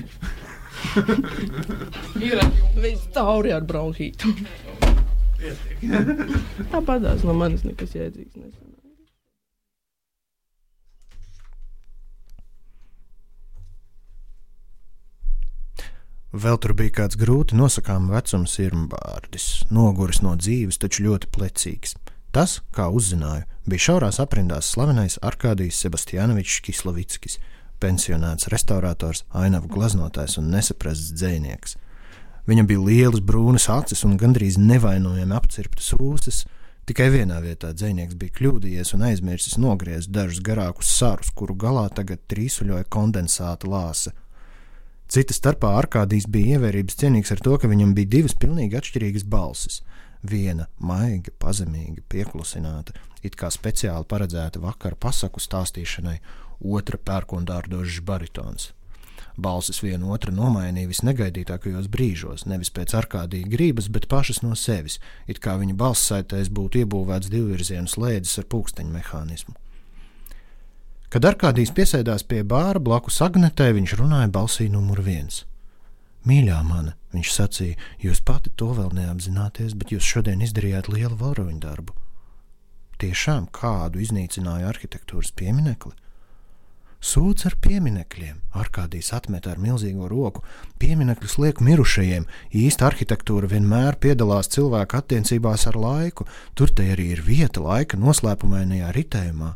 Ir 2.30 2.42
viss 2.80 3.06
tauri 3.14 3.54
ar 3.54 3.68
bronhītu. 3.68 4.32
Tāpatās 6.74 7.26
no 7.28 7.36
manis 7.38 7.66
nekas 7.68 7.96
jēdzīgs 7.98 8.38
nesanāk. 8.40 8.74
Vēl 16.34 16.58
tur 16.58 16.74
bija 16.74 16.90
kāds 16.98 17.18
grūti 17.22 17.54
nosakāms 17.54 18.10
vecums 18.10 18.56
irmbārdis, 18.64 19.44
noguris 19.70 20.24
no 20.26 20.32
dzīves, 20.34 20.80
taču 20.82 21.06
ļoti 21.06 21.30
plecīgs. 21.30 21.94
Tas, 22.34 22.56
kā 22.74 22.88
uzzināju, 22.90 23.46
bija 23.70 23.86
šaurās 23.86 24.18
aprindās 24.24 24.72
slavenais 24.74 25.20
Arkādijs 25.22 25.78
Sebastianovičs 25.84 26.64
Kislovickis, 26.66 27.38
pensionēts 27.78 28.50
restaurators, 28.50 29.22
ainavu 29.30 29.70
glaznotājs 29.76 30.40
un 30.42 30.50
nesaprasts 30.56 31.14
dzēnieks. 31.14 31.78
Viņam 32.50 32.68
bija 32.68 32.82
lielas 32.84 33.22
brūnas 33.24 33.70
acis 33.72 34.04
un 34.04 34.18
gandrīz 34.20 34.58
nevainojami 34.60 35.36
apcirptas 35.38 35.94
ūsas. 35.96 36.42
Tikai 36.84 37.08
vienā 37.14 37.38
vietā 37.40 37.70
dzinieks 37.72 38.18
bija 38.20 38.36
kļūdījies 38.36 38.92
un 38.98 39.06
aizmirsis 39.08 39.56
nogriezt 39.56 40.12
dažus 40.12 40.42
garākus 40.44 40.90
sarus, 40.92 41.30
kuru 41.32 41.56
galā 41.56 41.86
tagad 41.96 42.26
trīsuļoja 42.28 42.90
kondensāta 42.92 43.70
lāsa. 43.72 44.12
Cita 45.08 45.36
starpā 45.36 45.72
Arkādijs 45.78 46.28
bija 46.28 46.58
ievērības 46.58 47.00
cienīgs 47.00 47.32
ar 47.32 47.40
to, 47.46 47.56
ka 47.62 47.72
viņam 47.72 47.96
bija 47.96 48.12
divas 48.18 48.36
pilnīgi 48.36 48.76
atšķirīgas 48.80 49.24
balsis. 49.30 49.80
Viena 50.28 50.68
maiga, 50.80 51.32
pazemīga, 51.40 52.04
pieklusināta, 52.12 52.96
it 53.24 53.40
kā 53.40 53.52
speciāli 53.52 54.08
paredzēta 54.10 54.60
vakara 54.64 55.00
pasaku 55.00 55.40
stāstīšanai, 55.44 56.18
otra 56.64 57.00
pērkondārdošs 57.00 58.04
baritons. 58.04 58.72
Balsis 59.38 59.80
viena 59.82 60.12
otru 60.14 60.32
nomainīja 60.36 60.92
visnegaidītākajos 60.92 61.88
brīžos, 61.90 62.46
nevis 62.46 62.70
pēc 62.74 62.94
ārkārtīgi 63.00 63.50
gribas, 63.50 63.88
bet 63.90 64.06
pašas 64.12 64.44
no 64.46 64.54
sevis, 64.54 65.00
it 65.26 65.42
kā 65.42 65.56
viņa 65.58 65.74
balss 65.78 66.06
saitēs 66.12 66.52
būtu 66.54 66.84
iebūvēts 66.84 67.32
divvirzienu 67.34 67.90
slēdzes 67.90 68.44
ar 68.44 68.50
pulksteņu 68.54 68.94
mehānismu. 68.94 69.56
Kad 71.14 71.26
Arkādijs 71.30 71.74
piesēdās 71.74 72.26
pie 72.30 72.44
bāra 72.46 72.80
blakus 72.82 73.20
Agnetē, 73.22 73.72
viņš 73.74 73.98
runāja 74.00 74.30
balsī 74.34 74.70
numur 74.70 75.02
viens. 75.06 75.44
Mīļā 76.30 76.62
mana, 76.66 76.94
viņš 77.14 77.34
sacīja, 77.34 77.78
jūs 78.02 78.22
pati 78.26 78.54
to 78.58 78.70
vēl 78.78 78.94
neapzināties, 78.98 79.74
bet 79.78 79.92
jūs 79.94 80.06
šodien 80.08 80.42
izdarījāt 80.46 80.88
lielu 80.94 81.18
varoņdarbu. 81.20 81.94
Tiešām 83.02 83.50
kādu 83.52 84.00
iznīcināja 84.00 84.70
arhitektūras 84.72 85.34
pieminekli? 85.36 85.92
Sūds 87.04 87.44
ar 87.50 87.58
pieminekļiem, 87.60 88.38
Arkādijs 88.56 89.10
atmet 89.16 89.48
ar 89.52 89.58
milzīgo 89.60 90.08
roku. 90.08 90.44
Pieminekļus 90.80 91.36
liek 91.42 91.60
mirušajiem. 91.60 92.24
Īsta 92.56 92.88
arhitektūra 92.88 93.50
vienmēr 93.52 93.98
piedalās 94.00 94.48
cilvēku 94.54 95.02
attiecībās 95.02 95.68
ar 95.68 95.80
laiku. 95.84 96.28
Tur 96.56 96.72
te 96.72 96.88
arī 96.94 97.10
ir 97.18 97.24
vieta 97.26 97.60
laika 97.64 98.00
noslēpumainajā 98.00 98.94
ritējumā. 98.96 99.52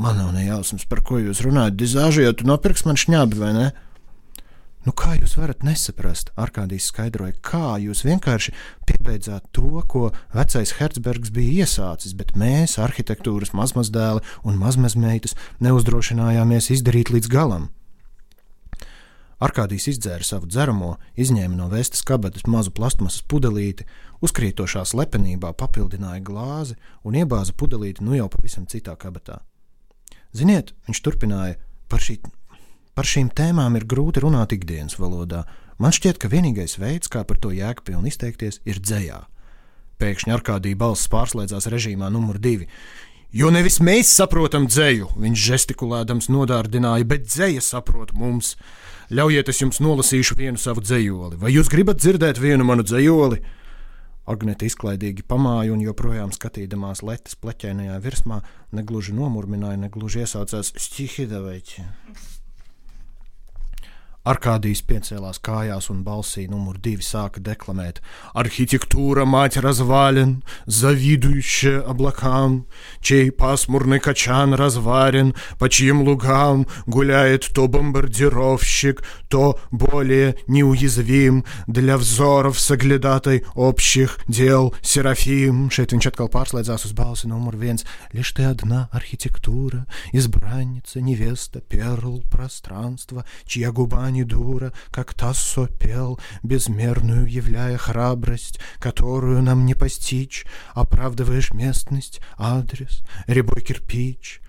Man 0.00 0.20
nav 0.20 0.34
ne 0.36 0.44
jausmas, 0.44 0.84
par 0.88 1.00
ko 1.04 1.22
jūs 1.22 1.40
runājat. 1.44 1.78
Dizāžu 1.80 2.26
jau 2.26 2.34
tu 2.36 2.48
nopirks 2.48 2.84
man 2.84 3.00
šņābi, 3.00 3.40
vai 3.40 3.54
ne? 3.56 3.70
Nu, 4.86 4.94
kā 4.96 5.12
jūs 5.18 5.34
varat 5.36 5.60
nesaprast? 5.66 6.30
Arkādijs 6.40 6.86
skaidroja, 6.88 7.34
kā 7.44 7.74
jūs 7.82 8.00
vienkārši 8.06 8.54
piebeidzāt 8.88 9.50
to, 9.52 9.82
ko 9.84 10.06
vecais 10.32 10.72
Hertzbergs 10.78 11.32
bija 11.36 11.66
iesācis, 11.66 12.14
bet 12.16 12.32
mēs, 12.32 12.78
arhitektūras 12.80 13.52
mazmazdēli 13.52 14.24
un 14.48 14.56
mazmazmeitas, 14.62 15.36
neuzdrošinājāmies 15.60 16.70
izdarīt 16.78 17.12
līdz 17.12 17.28
galam. 17.28 17.68
Arkādijs 19.40 19.86
izdzēra 19.94 20.24
savu 20.24 20.48
dzeramo, 20.48 20.94
izņēma 21.16 21.60
no 21.60 21.68
vēstas 21.72 22.00
kabatas 22.08 22.48
mazu 22.48 22.72
plastmasas 22.76 23.20
pudelīti, 23.28 23.84
uzkrītošā 24.24 24.86
slepenībā 24.88 25.52
papildināja 25.60 26.24
glāzi 26.24 26.76
un 27.04 27.20
iebāza 27.20 27.52
pudelīti 27.56 28.04
nu 28.04 28.16
jau 28.16 28.28
pavisam 28.32 28.68
citā 28.68 28.96
kabatā. 29.00 29.42
Ziniet, 30.36 30.72
viņš 30.88 31.04
turpināja 31.04 31.56
par 31.88 32.04
šī 32.04 32.20
Par 32.94 33.06
šīm 33.06 33.30
tēmām 33.36 33.76
ir 33.78 33.86
grūti 33.88 34.22
runāt 34.24 34.54
ikdienas 34.56 34.98
valodā. 35.00 35.44
Man 35.80 35.94
šķiet, 35.96 36.18
ka 36.20 36.28
vienīgais 36.28 36.76
veids, 36.80 37.08
kā 37.08 37.22
par 37.24 37.38
to 37.40 37.52
jēgpilni 37.54 38.10
izteikties, 38.10 38.60
ir 38.68 38.80
dzējā. 38.82 39.20
Pēkšņi 40.00 40.34
Arkādija 40.34 40.78
balss 40.80 41.08
pārslēdzās 41.12 41.68
režīmā 41.72 42.10
numur 42.12 42.40
divi. 42.40 42.66
Jo 43.30 43.52
nevis 43.54 43.78
mēs 43.84 44.10
saprotam 44.10 44.66
dzēju, 44.66 45.12
viņš 45.22 45.42
žestikulēdams 45.52 46.26
nodārdināja, 46.34 47.06
bet 47.06 47.28
dzēja 47.28 47.62
saprot 47.62 48.10
mums. 48.16 48.56
Ļaujiet, 49.14 49.52
es 49.52 49.60
jums 49.62 49.78
nolasīšu 49.82 50.36
vienu 50.38 50.58
savu 50.58 50.82
dzējoli. 50.82 51.38
Vai 51.38 51.52
jūs 51.54 51.70
gribat 51.70 52.02
dzirdēt 52.02 52.40
vienu 52.42 52.66
manu 52.66 52.82
dzējoli? 52.86 53.38
Agnēta 54.30 54.66
izklaidīgi 54.66 55.24
pamāja 55.26 55.72
un 55.74 55.80
joprojām 55.82 56.34
skatīdamās 56.34 57.04
letes 57.06 57.38
pleķēnajā 57.38 57.96
virsmā, 58.02 58.42
negluži 58.74 59.14
nomurmināja, 59.14 59.78
negluži 59.80 60.24
iesaucās 60.26 60.74
Stihidaveķi. 60.76 61.86
Arkādijs 64.20 64.82
piecēlās 64.84 65.38
kājās 65.40 65.86
un 65.88 66.02
balsī 66.04 66.42
numur 66.44 66.76
divi 66.76 67.00
sāka 67.00 67.40
deklamēt: 67.40 68.02
Архитектура 68.34 69.24
мать 69.24 69.56
развален, 69.56 70.42
завидующая 70.66 71.80
облакам, 71.80 72.66
чей 73.00 73.30
пасмурный 73.30 73.98
качан 73.98 74.52
разварен, 74.52 75.34
по 75.58 75.70
чьим 75.70 76.02
лугам 76.02 76.66
гуляет 76.84 77.48
то 77.54 77.66
бомбардировщик, 77.66 79.02
то 79.30 79.58
более 79.70 80.36
неуязвим 80.46 81.46
для 81.66 81.96
взоров 81.96 82.60
соглядатой 82.60 83.46
общих 83.54 84.18
дел 84.28 84.74
Серафим. 84.82 85.70
Šeit 85.70 85.96
viņš 85.96 86.10
atkal 86.12 86.28
pārslēdzās 86.28 86.84
uz 86.84 86.92
balsi 86.92 87.26
numur 87.26 87.56
viens. 87.56 87.86
Лишь 88.12 88.32
ты 88.32 88.44
одна 88.44 88.90
архитектура, 88.92 89.86
избранница, 90.12 91.00
невеста, 91.00 91.60
перл 91.60 92.22
пространства, 92.30 93.24
чья 93.46 93.72
губа 93.72 94.09
не 94.09 94.23
дура, 94.23 94.73
как 94.91 95.13
Тассо 95.13 95.67
пел, 95.67 96.19
безмерную 96.43 97.25
являя 97.25 97.77
храбрость, 97.77 98.59
которую 98.79 99.41
нам 99.41 99.65
не 99.65 99.73
постичь, 99.73 100.45
оправдываешь 100.73 101.53
местность, 101.53 102.21
адрес, 102.37 103.03
рябой 103.27 103.61
кирпич. 103.61 104.41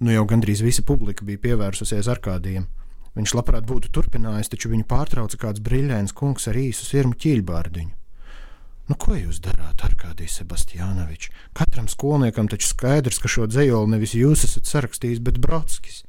Nu 0.00 0.08
jau 0.08 0.24
gandrīz 0.24 0.62
visa 0.64 0.80
publika 0.82 1.26
bija 1.28 1.38
pievērsusies 1.44 2.08
Arkādijam. 2.08 2.70
Viņš 3.18 3.34
labprāt 3.36 3.66
būtu 3.68 3.90
turpinājis, 3.92 4.48
taču 4.48 4.70
viņu 4.72 4.86
pārtrauca 4.88 5.36
kāds 5.36 5.60
brīļains 5.60 6.14
kungs 6.16 6.48
ar 6.48 6.56
īsu 6.56 6.86
sirmu 6.88 7.18
ķīļbārdiņu. 7.20 7.96
Nu, 8.90 8.96
ko 8.98 9.14
jūs 9.14 9.42
darāt, 9.44 9.84
Arkādijs 9.86 10.40
Sebastiānovičs? 10.40 11.30
Katram 11.54 11.86
skolniekam 11.86 12.48
taču 12.50 12.72
skaidrs, 12.72 13.20
ka 13.22 13.28
šo 13.30 13.44
dzējoli 13.46 13.92
nevis 13.92 14.16
jūs 14.18 14.46
esat 14.48 14.66
sarakstījis, 14.66 15.20
bet 15.22 15.38
Brodskis. 15.42 16.00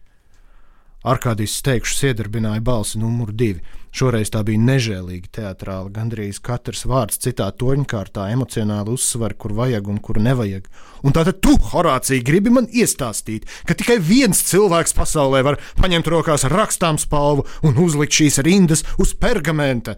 Arkādijs 1.06 1.52
steigšs 1.60 2.00
iedarbināja 2.08 2.58
balsi 2.66 2.98
numuru 2.98 3.30
divi. 3.30 3.60
Šoreiz 3.94 4.32
tā 4.34 4.40
bija 4.44 4.58
nežēlīgi 4.58 5.30
teatrāla. 5.38 5.92
Gandrīz 5.94 6.40
katrs 6.42 6.82
vārds 6.90 7.20
citā 7.22 7.46
toņkārtā 7.54 8.26
emocionāli 8.34 8.90
uzsver, 8.96 9.36
kur 9.38 9.54
vajag 9.54 9.86
un 9.92 10.00
kur 10.02 10.18
nevajag. 10.20 10.66
Un 11.06 11.14
tātad 11.14 11.38
tu, 11.44 11.54
Horācija, 11.70 12.24
gribi 12.26 12.50
man 12.52 12.66
iestāstīt, 12.66 13.46
ka 13.68 13.78
tikai 13.78 14.00
viens 14.02 14.42
cilvēks 14.50 14.96
pasaulē 14.98 15.44
var 15.46 15.60
paņemt 15.78 16.10
rokās 16.10 16.48
rakstām 16.50 16.98
spalvu 16.98 17.46
un 17.62 17.78
uzlikt 17.86 18.18
šīs 18.18 18.40
rindas 18.42 18.82
uz 18.98 19.14
pergamenta. 19.14 19.94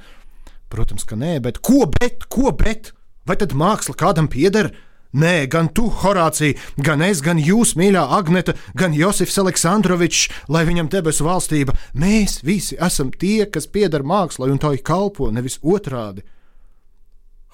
Protams, 0.68 1.08
ka 1.08 1.16
nē, 1.16 1.38
bet 1.48 1.62
ko 1.64 1.88
bet, 1.88 2.28
ko 2.28 2.52
bet? 2.52 2.92
Vai 3.24 3.40
tad 3.40 3.56
māksla 3.56 3.96
kādam 3.96 4.28
pieder? 4.28 4.74
Nē, 5.16 5.46
gan 5.48 5.70
tu, 5.72 5.86
Horācija, 6.02 6.58
gan 6.84 7.00
es, 7.00 7.22
gan 7.24 7.38
jūs, 7.40 7.72
mīļā 7.80 8.02
Agneta, 8.12 8.52
gan 8.76 8.92
Josifs 8.92 9.38
Aleksandrovičs, 9.40 10.26
lai 10.52 10.66
viņam 10.68 10.90
debesu 10.92 11.24
valstība, 11.24 11.72
mēs 11.96 12.42
visi 12.44 12.76
esam 12.76 13.08
tie, 13.08 13.46
kas 13.48 13.70
pieder 13.72 14.04
mākslai 14.04 14.50
un 14.52 14.60
tai 14.60 14.76
kalpo, 14.84 15.30
nevis 15.32 15.56
otrādi. 15.64 16.26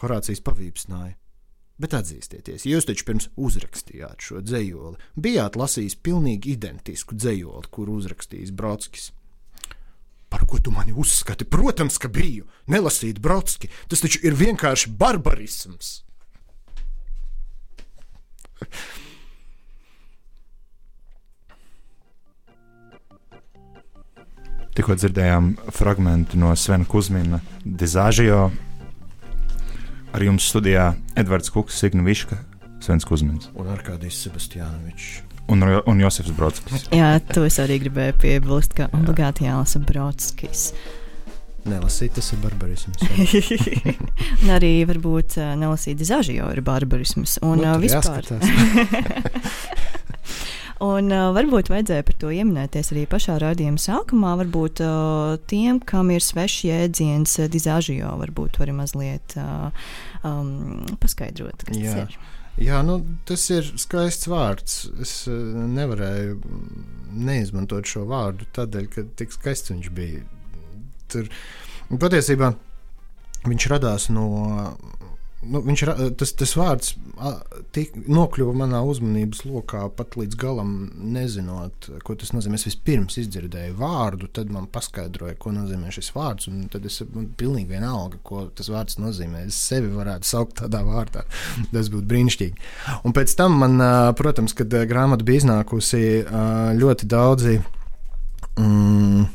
Horācijas 0.03 0.43
pavīpsnāja. 0.43 1.15
Bet 1.79 1.95
atzīstieties, 1.95 2.67
jūs 2.71 2.87
taču 2.87 3.07
pirms 3.07 3.29
uzrakstījāt 3.35 4.23
šo 4.23 4.43
dzējoli, 4.43 4.99
bijāt 5.19 5.57
lasījis 5.59 5.97
pilnīgi 6.07 6.55
identisku 6.55 7.17
dzējoli, 7.19 7.71
kuru 7.71 7.99
uzrakstījis 7.99 8.55
Brodskis. 8.55 9.11
Par 10.31 10.47
ko 10.51 10.59
tu 10.59 10.71
mani 10.75 10.95
uzskati? 10.95 11.47
Protams, 11.47 11.99
ka 12.03 12.11
biju. 12.11 12.47
Nelasīt 12.71 13.21
Brodski, 13.23 13.71
tas 13.91 14.03
taču 14.03 14.23
ir 14.27 14.35
vienkārši 14.39 14.91
barbarisms. 14.99 16.04
Tikko 24.75 24.97
dzirdējām 24.99 25.53
fragment 25.71 26.35
no 26.35 26.51
Svena 26.59 26.83
Kusmina 26.91 27.39
Dizāžio. 27.63 28.51
Ar 30.15 30.23
jums 30.23 30.49
studijā 30.51 30.95
Edvards 31.19 31.51
Kukas, 31.55 31.79
Signa 31.79 32.03
Viška, 32.07 32.37
Svens 32.83 33.07
Kusmins 33.07 33.51
Un 33.55 33.71
Arkādijs 33.71 34.19
Sebastiānovičs. 34.27 35.23
un, 35.49 35.63
un 35.63 36.01
Josefs 36.01 36.31
Brodskis. 36.35 36.89
Jā, 36.95 37.21
to 37.31 37.45
es 37.47 37.59
arī 37.63 37.79
gribēju 37.85 38.19
piebilst, 38.23 38.75
ka 38.75 38.89
obligāti 38.97 39.47
jālasa 39.47 39.79
Brodskis. 39.83 40.73
Nelasīt, 41.65 42.13
tas 42.19 42.27
ir 42.35 42.41
barbarisms. 42.43 43.01
Un 44.45 44.53
arī 44.53 44.73
varbūt 44.89 45.39
uh, 45.41 45.55
nelasīt 45.57 46.03
zažio 46.05 46.51
ir 46.53 46.61
barbarisms. 46.65 47.39
Un 47.45 47.63
Nu, 47.63 47.71
tur 47.73 47.81
vispār. 47.87 48.29
Un 50.85 51.09
uh, 51.15 51.31
varbūt 51.33 51.71
vajadzēja 51.73 52.05
par 52.05 52.17
to 52.21 52.33
ieminēties 52.35 52.91
arī 52.93 53.07
pašā 53.09 53.39
raidījuma 53.41 53.81
sākumā. 53.81 54.35
Varbūt 54.43 54.83
uh, 54.85 55.39
tiem, 55.49 55.81
kam 55.81 56.11
ir 56.13 56.25
svešs 56.25 56.67
jēdziens, 56.69 57.39
uh, 57.41 57.49
dizažio, 57.49 58.13
varbūt 58.21 58.59
var 58.61 58.75
mazliet 58.77 59.37
uh, 59.41 59.71
um, 60.27 60.85
paskaidrot, 61.01 61.65
kas 61.65 61.81
Jā. 61.81 61.97
tas 61.97 62.13
ir. 62.13 62.19
Jā, 62.69 62.85
nu, 62.87 63.01
tas 63.27 63.49
ir 63.51 63.67
skaists 63.81 64.29
vārds. 64.31 64.85
Es 65.03 65.15
nevarēju 65.27 66.37
neizmantot 67.15 67.89
šo 67.89 68.05
vārdu 68.11 68.47
tādēļ, 68.55 68.87
ka 68.93 69.07
tik 69.19 69.35
skaists 69.35 69.73
viņš 69.73 69.91
bija. 69.95 70.23
Tur 71.15 71.31
patiesībā 72.01 72.53
viņš 73.49 73.71
radās 73.73 74.11
no. 74.13 74.29
Nu, 75.45 75.61
viņš, 75.61 75.81
tas, 76.17 76.31
tas 76.41 76.55
vārds 76.57 76.95
tik, 77.77 77.99
nokļuva 78.09 78.55
manā 78.63 78.79
uzmanības 78.89 79.43
lokā 79.45 79.83
pat 79.93 80.15
līdz 80.17 80.39
galam, 80.41 80.71
nezinot, 81.13 81.91
ko 82.01 82.17
tas 82.17 82.33
nozīmē. 82.33 82.57
Es 82.57 82.65
vispirms 82.71 83.19
izdzirdēju 83.21 83.75
vārdu, 83.77 84.31
tad 84.33 84.49
man 84.55 84.71
paskaidroja, 84.73 85.37
ko 85.37 85.53
nozīmē 85.53 85.93
šis 85.93 86.09
vārds. 86.17 86.49
un 86.49 86.65
Tad 86.73 86.89
es 86.89 86.97
pilnīgi 87.37 87.75
vienalga, 87.75 88.23
ko 88.25 88.47
tas 88.57 88.73
vārds 88.73 88.97
nozīmē. 89.03 89.45
Es 89.51 89.61
sevi 89.69 89.93
varētu 89.93 90.31
saukt 90.31 90.63
tādā 90.63 90.81
vārdā. 90.87 91.27
Tas 91.77 91.93
būtu 91.93 92.09
brīnišķīgi. 92.09 92.69
Un 93.05 93.13
pēc 93.13 93.37
tam 93.37 93.61
man, 93.61 93.77
protams, 94.17 94.57
kad 94.57 94.73
grāmata 94.89 95.29
bija 95.29 95.45
iznākusi, 95.45 96.05
ļoti 96.81 97.13
daudzi. 97.13 97.59
Mm, 98.57 99.29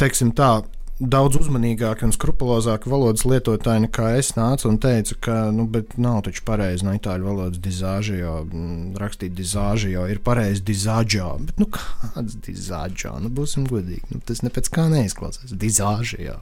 teiksim 0.00 0.32
tā, 0.36 0.60
daudz 1.02 1.38
uzmanīgāki 1.40 2.06
un 2.06 2.12
skrupulozāki 2.14 2.90
valodas 2.92 3.24
lietotāji 3.26 3.86
nekā 3.86 4.12
es 4.20 4.32
nācu 4.36 4.68
un 4.70 4.78
teicu, 4.82 5.16
ka 5.24 5.36
nu, 5.54 5.66
nav 6.00 6.20
taču 6.26 6.44
pareizi 6.46 6.86
no 6.86 6.94
itāļu 6.96 7.26
valodas 7.26 7.62
dizāža, 7.62 8.16
jo 8.20 8.36
mm, 8.44 8.94
rakstīt 9.02 9.34
dizāža 9.36 9.90
jau 9.92 10.06
ir 10.12 10.22
pareizi 10.24 10.62
dizāžā. 10.68 11.28
Bet 11.48 11.60
nu, 11.62 11.68
kāds 11.74 12.38
dizāžā? 12.46 13.16
Nu, 13.22 13.32
būsim 13.32 13.66
godīgi. 13.70 14.14
Nu, 14.14 14.22
tas 14.28 14.44
ne 14.46 14.52
pēc 14.54 14.70
kā 14.72 14.86
neizklausās. 14.92 15.54
Dizāža, 15.64 16.20
jā. 16.22 16.38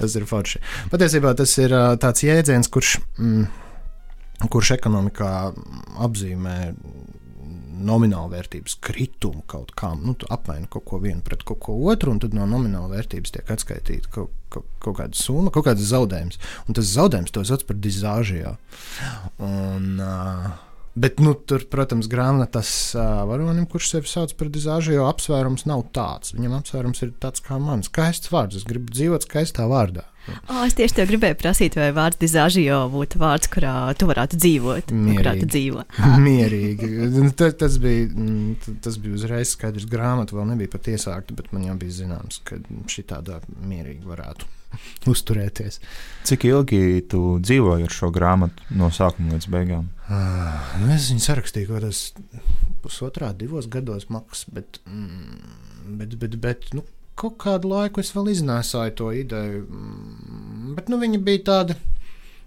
Tas 0.00 0.18
ir 0.18 0.28
forši. 0.28 0.62
Patiesībā 0.92 1.34
tas 1.38 1.56
ir 1.62 1.74
tāds 2.02 2.26
jēdziens, 2.26 2.70
kurš. 2.72 2.98
Mm, 3.18 3.46
kurš 4.52 4.74
ekonomikā 4.76 5.30
apzīmē 6.04 6.56
nomināla 7.76 8.30
vērtības 8.32 8.78
kritumu 8.84 9.44
kaut 9.50 9.72
kam, 9.78 10.02
nu, 10.06 10.16
apmaina 10.32 10.68
kaut 10.72 10.86
ko 10.88 11.00
vienu 11.02 11.22
pret 11.24 11.44
kaut 11.46 11.60
ko 11.66 11.76
otru, 11.90 12.14
un 12.14 12.20
tad 12.22 12.36
no 12.36 12.46
nomināla 12.48 12.90
vērtības 12.94 13.34
tiek 13.36 13.52
atskaitīta 13.52 14.12
kaut, 14.14 14.34
kaut, 14.52 14.68
kaut 14.82 15.00
kāda 15.00 15.18
summa, 15.18 15.52
kaut 15.54 15.68
kāds 15.68 15.88
zaudējums. 15.90 16.40
Un 16.66 16.78
tas 16.78 16.92
zaudējums 16.96 17.34
to 17.34 17.44
sauc 17.48 17.66
par 17.68 17.80
dizāžiju. 17.82 18.56
Un, 19.42 19.90
uh, 20.00 20.54
Bet, 20.96 21.18
nu, 21.20 21.34
tur, 21.36 21.60
protams, 21.68 22.06
grāmatas 22.08 22.70
uh, 22.96 23.20
varonim, 23.28 23.66
kurš 23.68 23.90
sevi 23.92 24.08
sauc 24.08 24.30
par 24.38 24.48
dizāžu, 24.48 24.94
jo 24.96 25.04
apsvērums 25.10 25.66
nav 25.68 25.82
tāds. 25.96 26.32
Viņam 26.32 26.54
apsvērums 26.56 27.02
ir 27.04 27.10
tāds 27.20 27.44
kā 27.44 27.58
mans 27.60 27.90
skaists 27.90 28.32
vārds. 28.32 28.56
Es 28.56 28.64
gribu 28.64 28.88
dzīvot 28.94 29.26
skaistā 29.28 29.68
vārdā. 29.68 30.06
O, 30.48 30.62
es 30.64 30.74
tieši 30.74 30.96
tev 30.96 31.10
gribēju 31.12 31.36
prasīt, 31.38 31.76
vai 31.78 31.90
vārds 31.94 32.18
dizāžio 32.18 32.80
būtu 32.90 33.20
vārds, 33.20 33.50
kurā 33.52 33.74
tu 33.98 34.08
varētu 34.08 34.40
dzīvot. 34.40 34.90
Mierīgi. 34.96 35.20
Kurā 35.20 35.36
tu 35.36 35.50
dzīvo? 35.52 35.84
Mierīgi. 36.26 36.90
Tas, 37.36 37.54
tas, 37.60 37.76
bija, 37.82 38.08
mm, 38.10 38.80
tas 38.88 38.96
bija 39.02 39.20
uzreiz 39.20 39.52
skaidrs. 39.52 39.86
Grāmata 39.92 40.38
vēl 40.38 40.48
nebija 40.54 40.72
pat 40.72 40.88
iesākta, 40.96 41.36
bet 41.36 41.52
man 41.52 41.68
jau 41.68 41.76
bija 41.84 42.00
zināms, 42.00 42.40
ka 42.48 42.58
šī 42.90 43.06
tādā 43.12 43.42
mierīgi 43.68 44.08
varētu 44.08 44.48
uzturēties. 45.12 45.80
Cik 46.26 46.46
ilgi 46.48 46.80
tu 47.10 47.38
dzīvoji 47.42 47.86
ar 47.86 47.94
šo 47.94 48.10
grāmatu 48.14 48.76
no 48.78 48.90
sākuma 48.94 49.36
līdz 49.36 49.48
beigām? 49.52 49.88
Uh, 50.06 50.76
nu 50.82 50.92
es 50.94 51.08
viņu 51.10 51.24
sarakstīju 51.24 51.70
kaut 51.70 51.80
kādos 51.80 52.02
pusotrā, 52.84 53.32
divos 53.34 53.68
gados 53.70 54.08
maksas, 54.12 54.46
bet, 54.54 54.80
mm, 54.86 55.96
bet, 55.98 56.14
bet, 56.20 56.38
bet 56.42 56.68
nu, 56.76 56.84
kaut 57.18 57.38
kādu 57.42 57.72
laiku 57.72 58.02
es 58.02 58.12
vēl 58.14 58.30
iznēsāju 58.34 58.96
to 59.00 59.10
ideju. 59.16 59.64
Mm, 59.66 60.74
bet 60.78 60.92
nu, 60.92 61.00
viņa 61.02 61.22
bija 61.26 61.44
tāda. 61.50 61.78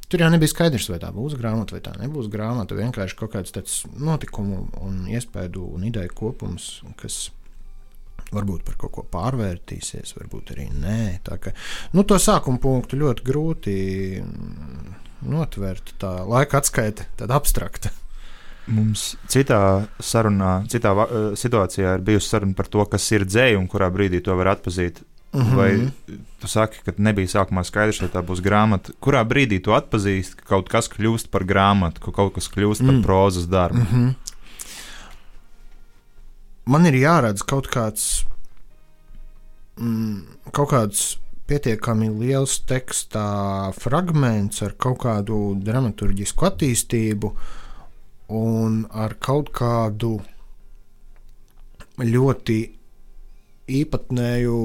Tur 0.10 0.24
jau 0.24 0.30
nebija 0.34 0.50
skaidrs, 0.50 0.88
vai 0.90 0.98
tā 0.98 1.12
būs 1.14 1.36
grāmata 1.38 1.76
vai 1.76 1.84
tā 1.86 1.92
nebūs 2.00 2.32
grāmata. 2.34 2.78
Vienkārši 2.78 3.18
kaut 3.20 3.36
kāds 3.36 3.54
tāds 3.54 3.84
notikumu, 3.94 4.64
un 4.82 5.04
iespēju 5.12 5.68
un 5.76 5.84
ideju 5.86 6.16
kopums, 6.18 6.80
kas 6.98 7.28
varbūt 8.36 8.66
par 8.68 8.78
kaut 8.80 8.94
ko 8.96 9.06
pārvērtīsies, 9.12 10.16
varbūt 10.18 10.54
arī 10.56 10.70
nē. 10.74 11.20
Tā 11.26 11.40
ka, 11.42 11.54
nu, 11.96 12.06
to 12.08 12.20
sākuma 12.22 12.62
punktu 12.62 13.00
ļoti 13.00 13.26
grūti 13.26 13.76
notvert. 15.30 15.96
Tā 16.02 16.20
laika 16.30 16.62
atskaite 16.62 17.10
tāda 17.20 17.40
abstrakta. 17.40 17.92
Mums 18.70 19.16
citā 19.32 19.88
sarunā, 20.04 20.60
citā 20.70 20.92
uh, 20.94 21.14
situācijā 21.38 21.96
ir 21.98 22.04
bijusi 22.06 22.30
saruna 22.30 22.54
par 22.58 22.68
to, 22.70 22.84
kas 22.92 23.08
ir 23.16 23.26
dzēja 23.26 23.58
un 23.58 23.66
kurā 23.72 23.90
brīdī 23.94 24.22
to 24.22 24.36
var 24.38 24.54
atpazīt. 24.54 25.02
Mm 25.34 25.42
-hmm. 25.42 25.56
Vai 25.56 26.18
tu 26.42 26.48
saki, 26.48 26.78
ka 26.86 26.92
nebija 26.98 27.28
sākumā 27.28 27.64
skaidrs, 27.64 28.02
vai 28.02 28.10
tā 28.10 28.22
būs 28.26 28.42
grāmata? 28.42 28.94
Kurā 29.02 29.22
brīdī 29.26 29.62
tu 29.62 29.72
atpazīsti, 29.72 30.36
ka 30.36 30.46
kaut 30.46 30.70
kas 30.70 30.90
kļūst 30.90 31.30
par 31.30 31.44
grāmatu, 31.44 32.02
ka 32.02 32.12
kaut 32.12 32.34
kas 32.34 32.50
kļūst 32.50 32.86
par 32.86 32.96
mm. 32.96 33.04
prozas 33.04 33.46
darbu? 33.46 33.78
Mm 33.78 33.86
-hmm 33.86 34.29
man 36.70 36.86
ir 36.90 37.00
jāredz 37.00 37.44
kaut 37.48 37.70
kāds, 37.74 38.06
mm, 39.80 40.52
kaut 40.54 40.72
kāds 40.74 41.04
pietiekami 41.50 42.12
liels 42.14 42.60
tekstā 42.70 43.72
fragments 43.74 44.62
ar 44.66 44.76
kaut 44.78 45.02
kādu 45.06 45.40
dramaturgisku 45.66 46.46
attīstību 46.50 47.32
un 48.38 48.84
ar 48.94 49.16
kaut 49.18 49.50
kādu 49.58 50.20
ļoti 52.00 52.60
īpatnēju 53.70 54.58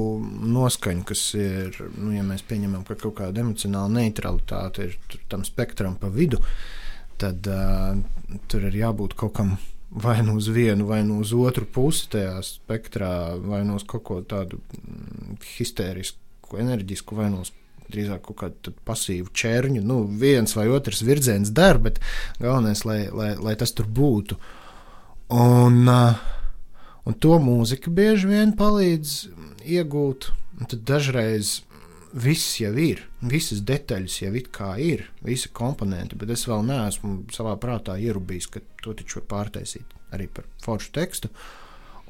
noskaņu, 0.55 1.05
kas 1.09 1.23
ir, 1.37 1.77
nu, 1.99 2.13
ja 2.15 2.25
mēs 2.25 2.45
pieņemam, 2.49 2.85
ka 2.89 2.97
kaut 3.01 3.19
kāda 3.21 3.43
emocionāla 3.43 3.93
neutralitāte 3.99 4.89
ir 4.89 5.19
tam 5.33 5.45
spektram 5.45 5.99
pa 6.01 6.09
vidu, 6.13 6.41
tad 7.21 7.45
uh, 7.49 7.97
tur 8.49 8.69
ir 8.69 8.79
jābūt 8.81 9.17
kaut 9.19 9.35
kam 9.37 9.57
vai 9.95 10.23
nu 10.23 10.35
uz 10.35 10.49
vienu, 10.51 10.85
vai 10.85 11.03
nu 11.07 11.21
uz 11.23 11.33
otru 11.33 11.67
pusi 11.71 12.09
tajā 12.11 12.39
spektrā, 12.43 13.39
vai 13.39 13.63
nu 13.67 13.77
uz 13.79 13.85
kaut 13.87 14.03
ko 14.09 14.21
tādu 14.27 14.59
mm, 14.59 15.37
histērisku, 15.55 16.59
enerģisku, 16.59 17.15
vai 17.15 17.29
nu 17.31 17.45
uz 17.45 17.53
drīzāk 17.95 18.25
kaut 18.27 18.39
kādu 18.41 18.75
pasīvu 18.89 19.31
čērņu. 19.31 19.83
Nu, 19.87 20.03
viens 20.21 20.57
vai 20.57 20.67
otrs 20.73 21.05
virziens 21.07 21.53
der, 21.55 21.79
bet 21.79 22.01
galvenais, 22.41 22.83
lai, 22.89 23.05
lai, 23.15 23.35
lai 23.39 23.55
tas 23.61 23.75
tur 23.77 23.87
būtu. 23.87 24.39
Un, 25.35 25.87
un 25.87 27.21
to 27.23 27.39
mūzika 27.43 27.93
bieži 27.95 28.33
vien 28.33 28.57
palīdz 28.59 29.15
iegūt. 29.77 30.33
Tad 30.71 30.85
dažreiz 30.87 31.61
viss 32.15 32.61
jau 32.61 32.71
ir, 32.79 33.03
visas 33.23 33.63
detaļas 33.67 34.21
jau 34.23 34.31
ir, 34.79 35.09
visi 35.27 35.51
komponenti, 35.51 36.15
bet 36.19 36.31
es 36.31 36.47
vēl 36.47 36.63
neesmu 36.67 37.25
savā 37.35 37.57
prātā 37.59 37.97
ierubījis, 37.99 38.47
ka 38.55 38.63
to 38.85 38.95
taču 38.99 39.21
var 39.21 39.29
pārtaisīt 39.33 39.95
arī 40.15 40.29
par 40.31 40.49
foršu 40.65 40.93
tekstu. 40.95 41.31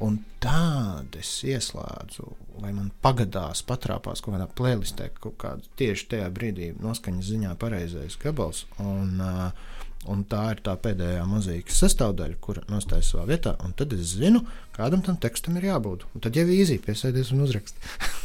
Un 0.02 0.16
tādu 0.42 1.20
es 1.20 1.30
ieslēdzu, 1.46 2.24
lai 2.64 2.72
man 2.74 2.88
pagadās, 3.04 3.62
patrāpās 3.66 4.24
kaut 4.24 4.34
kādā 4.34 4.48
playlistē, 4.58 5.12
kaut 5.22 5.36
kāda 5.38 5.62
tieši 5.78 6.08
tajā 6.10 6.26
brīdī 6.34 6.72
noskaņas 6.82 7.30
ziņā 7.30 7.54
pareizais 7.60 8.18
gabals. 8.22 8.64
Un, 8.82 9.14
uh, 9.22 9.78
un 10.10 10.26
tā 10.26 10.48
ir 10.56 10.64
tā 10.66 10.74
pēdējā 10.82 11.22
mūzikas 11.30 11.78
sastāvdaļa, 11.84 12.40
kur 12.42 12.58
nostājas 12.72 13.12
savā 13.14 13.28
vietā. 13.30 13.54
Un 13.62 13.76
tad 13.78 13.94
es 13.94 14.16
zinu, 14.18 14.42
kādam 14.74 15.04
tam 15.06 15.20
tekstam 15.22 15.62
ir 15.62 15.70
jābūt. 15.70 16.08
Un 16.10 16.26
tad 16.26 16.42
jau 16.42 16.48
īsi 16.50 16.80
piesēdies 16.82 17.30
un 17.36 17.46
uzrakstīt. 17.46 17.86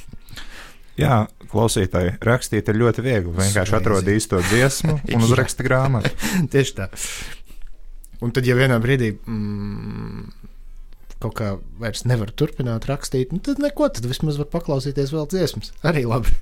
Jā, 1.00 1.22
klausītāji, 1.52 2.18
rakstīt 2.26 2.70
ir 2.72 2.80
ļoti 2.82 3.04
viegli. 3.06 3.32
Vienkārši 3.38 3.76
atrod 3.78 4.10
īsto 4.12 4.42
dziesmu 4.50 4.98
un 5.16 5.26
uzraksta 5.28 5.64
grāmatu. 5.64 6.12
Tieši 6.52 6.76
tā. 6.76 6.90
Un 8.20 8.34
tad, 8.36 8.48
ja 8.48 8.56
vienā 8.58 8.80
brīdī 8.84 9.14
mm, 9.16 10.50
kaut 11.24 11.36
kā 11.40 11.54
vairs 11.80 12.06
nevar 12.08 12.32
turpināt 12.36 12.88
rakstīt, 12.90 13.32
nu, 13.36 13.40
tad 13.44 13.62
neko, 13.64 13.88
tad 13.96 14.08
vismaz 14.10 14.40
var 14.42 14.50
paklausīties 14.52 15.14
vēl 15.16 15.30
dziesmas. 15.32 15.72
Arī 15.88 16.04
labi. 16.08 16.36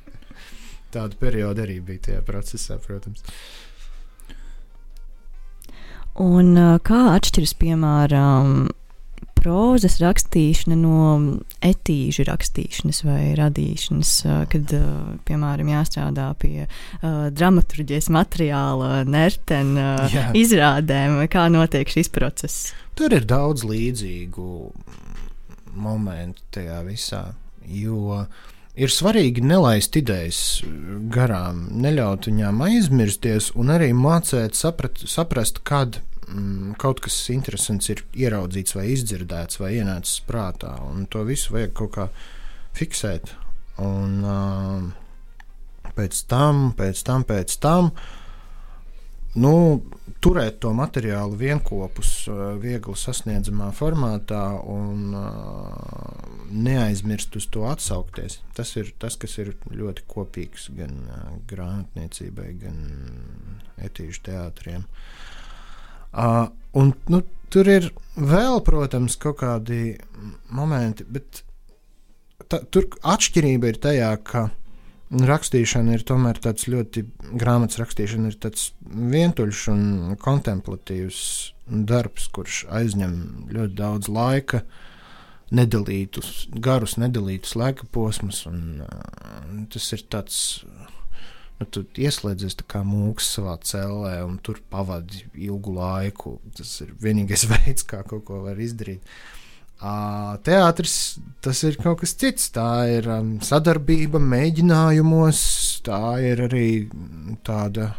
Tāda 0.94 1.16
perioda 1.18 1.64
arī 1.64 1.80
bija 1.82 2.06
tajā 2.08 2.22
procesā, 2.26 2.78
protams. 2.82 3.24
Un 6.20 6.54
kā 6.84 7.00
atšķiras, 7.14 7.54
piemēram, 7.56 8.66
prozas 9.42 9.98
rakstīšana 10.02 10.76
no 10.78 11.06
etīžu 11.64 12.26
rakstīšanas 12.28 13.02
vai 13.06 13.32
radīšanas, 13.38 14.12
kad, 14.52 14.74
piemēram, 15.26 15.72
jāstrādā 15.74 16.28
pie 16.38 16.68
uh, 16.68 17.26
dramaturģijas 17.34 18.10
materiāla, 18.14 19.02
nertena 19.08 19.88
uh, 20.06 20.30
izrādēm, 20.38 21.18
kā 21.32 21.48
notiek 21.52 21.90
šis 21.90 22.12
process? 22.14 22.70
Tur 22.98 23.14
ir 23.16 23.26
daudz 23.26 23.64
līdzīgu 23.66 24.48
momentu 25.82 26.44
tajā 26.52 26.80
visā, 26.86 27.22
jo 27.64 28.22
ir 28.76 28.92
svarīgi 28.92 29.44
nelaist 29.44 29.96
idejas 29.98 30.62
garām, 31.12 31.66
neļaut 31.82 32.28
viņām 32.28 32.62
aizmirsties 32.68 33.50
un 33.58 33.72
arī 33.74 33.90
mācīt 33.96 34.56
saprat, 34.58 35.02
saprast, 35.08 35.62
kad 35.66 36.02
kaut 36.80 37.02
kas 37.04 37.16
interesants 37.34 37.90
ir 37.92 38.02
ieraudzīts, 38.14 38.76
vai 38.76 38.88
izdzirdēts, 38.92 39.60
vai 39.62 39.74
ienācis 39.80 40.22
prātā. 40.28 40.76
To 41.12 41.24
visu 41.28 41.56
vajag 41.56 41.74
kaut 41.76 41.94
kā 41.96 42.08
fiksēt. 42.78 43.34
Un 43.82 44.18
uh, 44.24 45.92
pēc 45.96 46.24
tam, 46.30 46.70
pēc 46.78 47.02
tam, 47.08 47.24
pēc 47.28 47.56
tam. 47.62 47.92
Nu, 49.32 49.80
turēt 50.20 50.58
to 50.60 50.74
materiālu 50.76 51.38
vienopus, 51.40 52.10
viegli 52.60 52.96
sasniedzamā 53.00 53.70
formātā 53.72 54.42
un 54.68 55.16
uh, 55.16 56.26
neaizmirst 56.52 57.40
uz 57.40 57.48
to 57.48 57.64
atsaukties. 57.70 58.42
Tas 58.52 58.74
ir 58.76 58.92
tas, 59.00 59.16
kas 59.16 59.38
ir 59.40 59.54
ļoti 59.72 60.04
kopīgs 60.12 60.68
gan 60.76 61.00
uh, 61.08 61.34
grāmatniecībai, 61.48 62.50
gan 62.60 62.78
etīžu 63.88 64.20
teātriem. 64.28 64.84
Uh, 64.84 65.21
Uh, 66.12 66.46
un, 66.76 66.92
nu, 67.08 67.22
tur 67.52 67.68
ir 67.68 67.88
vēl, 68.16 68.60
protams, 68.64 69.16
kaut 69.20 69.40
kādi 69.40 69.96
momenti, 70.52 71.06
bet 71.08 71.42
ta, 72.48 72.60
tur 72.68 72.88
atšķirība 73.00 73.72
ir 73.72 73.80
tajā, 73.82 74.10
ka 74.28 74.48
rakstīšana 75.12 75.96
ir 75.96 76.04
tomēr 76.08 76.40
tāds 76.40 76.68
ļoti, 76.72 77.04
grāmatas 77.40 77.80
rakstīšana 77.80 78.32
ir 78.32 78.38
tāds 78.40 78.70
vientuļš 78.88 79.64
un 79.72 79.82
kontemplatīvs 80.20 81.20
darbs, 81.88 82.28
kurš 82.32 82.64
aizņem 82.72 83.16
ļoti 83.52 83.76
daudz 83.78 84.08
laika, 84.12 84.62
nedalītus, 85.52 86.46
garus, 86.64 86.96
nedalītus 87.00 87.56
laika 87.60 87.88
posmus. 87.92 88.44
Un, 88.48 88.80
uh, 88.84 89.64
tas 89.72 89.90
ir 89.96 90.04
tāds, 90.12 90.38
nu, 91.62 91.68
tu 91.70 91.84
ieslēdzies 91.98 92.58
kā 92.70 92.82
mūks 92.86 93.30
savā 93.36 93.56
cellē 93.66 94.16
un 94.26 94.38
tur 94.42 94.60
pavadi 94.72 95.24
ilgu 95.46 95.76
laiku. 95.76 96.36
Tas 96.58 96.74
ir 96.84 96.92
vienīgais 97.02 97.46
veids, 97.52 97.86
kā 97.86 98.02
kaut 98.08 98.26
ko 98.28 98.42
var 98.48 98.60
izdarīt. 98.60 99.06
Teātris 99.82 100.96
tas 101.42 101.58
ir 101.66 101.78
kaut 101.82 102.02
kas 102.02 102.14
cits. 102.18 102.50
Tā 102.54 102.68
ir 102.92 103.08
um, 103.10 103.34
sadarbība, 103.42 104.20
mēģinājumos, 104.22 105.42
tā 105.86 106.02
ir 106.22 106.44
arī 106.46 106.66
tāda 107.46 107.90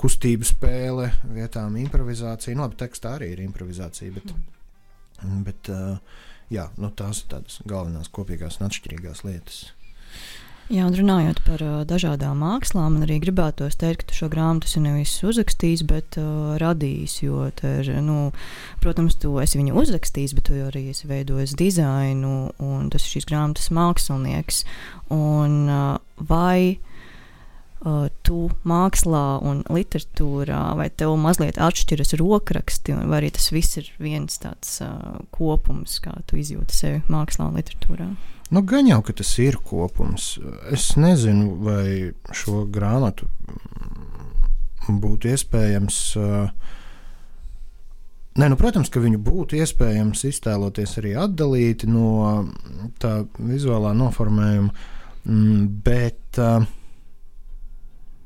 kustību 0.00 0.48
spēle, 0.48 1.10
vietām 1.36 1.76
improvizācija. 1.80 2.56
Nu, 2.56 2.64
labi, 2.64 2.80
tekstā 2.80 3.16
arī 3.18 3.34
ir 3.34 3.44
improvizācija, 3.44 4.16
bet, 4.16 4.32
bet 5.46 5.72
uh, 5.72 6.20
jā, 6.52 6.70
nu, 6.80 6.92
tās 6.96 7.22
ir 7.22 7.32
tādas 7.36 7.60
galvenās 7.68 8.12
kopīgās 8.12 8.60
un 8.60 8.68
atšķirīgās 8.68 9.24
lietas. 9.28 9.64
Jā, 10.72 10.86
un 10.88 10.94
runājot 10.96 11.42
par 11.44 11.60
uh, 11.60 11.72
dažādām 11.84 12.38
mākslām, 12.40 12.94
man 12.96 13.04
arī 13.04 13.18
gribētos 13.20 13.76
teikt, 13.76 14.00
ka 14.00 14.06
tu 14.08 14.16
šo 14.16 14.28
grāmatu 14.32 14.64
esi 14.64 14.80
nevis 14.80 15.12
uzrakstījis, 15.20 15.82
bet 15.84 16.16
uh, 16.16 16.54
radījis. 16.56 17.18
Jo, 17.20 17.50
ir, 17.52 17.90
nu, 18.00 18.30
protams, 18.80 19.18
tu 19.20 19.34
esi 19.42 19.60
viņu 19.60 19.76
uzrakstījis, 19.82 20.32
bet 20.38 20.48
tu 20.48 20.56
arī 20.64 20.86
esi 20.94 21.10
veidojis 21.10 21.52
dizainu, 21.60 22.32
un 22.64 22.88
tas 22.88 23.04
ir 23.04 23.18
šīs 23.18 23.28
grāmatas 23.28 23.68
mākslinieks. 23.76 24.64
Un, 25.12 25.60
uh, 25.68 26.24
vai 26.32 26.80
uh, 27.84 28.08
tu 28.24 28.48
mākslā 28.64 29.24
un 29.44 29.66
literatūrā, 29.68 30.62
vai 30.80 30.88
tev 30.88 31.12
mazliet 31.20 31.60
atšķiras 31.60 32.16
rokraksti, 32.16 32.96
vai 33.04 33.20
arī 33.20 33.34
tas 33.36 33.52
viss 33.52 33.82
ir 33.82 33.92
viens 34.00 34.40
tāds 34.40 34.78
uh, 34.80 35.20
kopums, 35.28 36.00
kā 36.00 36.16
tu 36.24 36.40
izjūti 36.40 36.80
sevi 36.80 37.04
mākslā 37.12 37.52
un 37.52 37.60
literatūrā? 37.60 38.14
Nu, 38.52 38.60
gan 38.62 38.86
jau, 38.86 39.00
ka 39.04 39.14
tas 39.16 39.30
ir 39.40 39.56
kopums. 39.64 40.34
Es 40.72 40.92
nezinu, 41.00 41.56
vai 41.64 42.12
šo 42.36 42.64
grāmatu 42.70 43.28
būtu 44.88 45.30
iespējams. 45.32 46.00
Nē, 48.34 48.48
nu, 48.50 48.58
protams, 48.58 48.90
ka 48.90 49.00
viņu 49.02 49.20
būtu 49.22 49.60
iespējams 49.62 50.24
iztēloties 50.26 50.96
arī 51.00 51.14
atdalīti 51.22 51.86
no 51.86 52.48
tā 53.00 53.20
vizuālā 53.38 53.92
noformējuma, 53.94 54.72
mm, 55.22 55.60
bet, 55.86 56.40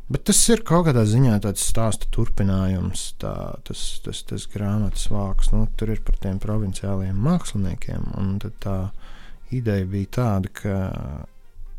bet 0.09 0.24
tas 0.31 0.40
ir 0.48 0.64
kaut 0.64 0.87
kādā 0.88 1.04
ziņā 1.04 1.37
tāds 1.44 1.66
stāsta 1.68 2.09
turpinājums. 2.14 3.04
Tā, 3.20 3.35
tas, 3.68 3.85
tas, 4.04 4.24
tas 4.33 4.48
grāmatas 4.50 5.11
vāks, 5.12 5.52
nu, 5.52 5.66
tur 5.76 5.92
ir 5.92 6.00
par 6.07 6.16
tiem 6.24 6.40
provinciāliem 6.40 7.20
māksliniekiem. 7.28 8.09
Un 8.16 8.38
tā, 8.40 8.78
ideja 9.50 9.84
bija 9.88 10.12
tāda, 10.18 10.50
ka 10.52 10.74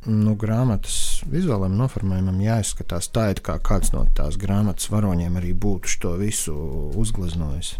nu, 0.07 0.35
grāmatas 0.39 1.21
vizuālajam 1.29 1.77
noformējumam 1.79 2.39
jāizskatās 2.43 3.09
tā, 3.13 3.29
it 3.33 3.43
kā 3.45 3.57
kāds 3.63 3.93
no 3.93 4.05
tās 4.15 4.39
grāmatas 4.39 4.89
varoņiem 4.91 5.37
arī 5.41 5.53
būtu 5.53 5.93
šo 5.95 6.15
visu 6.21 6.55
uzgleznojis. 6.99 7.75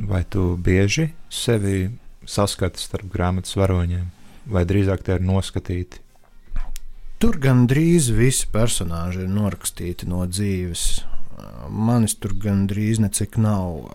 Vai 0.00 0.24
tu 0.24 0.54
bieži 0.56 1.10
sevi 1.28 1.90
saskati 2.26 2.80
starp 2.80 3.10
grāmatas 3.12 3.56
varoņiem, 3.58 4.06
vai 4.50 4.64
drīzāk 4.68 5.04
tie 5.04 5.18
ir 5.18 5.26
noskatīti? 5.26 6.00
Tur 7.20 7.36
gandrīz 7.36 8.08
visi 8.16 8.46
personāļi 8.48 9.26
ir 9.26 9.32
norakstīti 9.32 10.08
no 10.08 10.24
dzīves. 10.24 10.84
Manis 11.68 12.14
tur 12.16 12.32
gandrīz 12.40 13.00
necik 13.00 13.36
nav. 13.40 13.92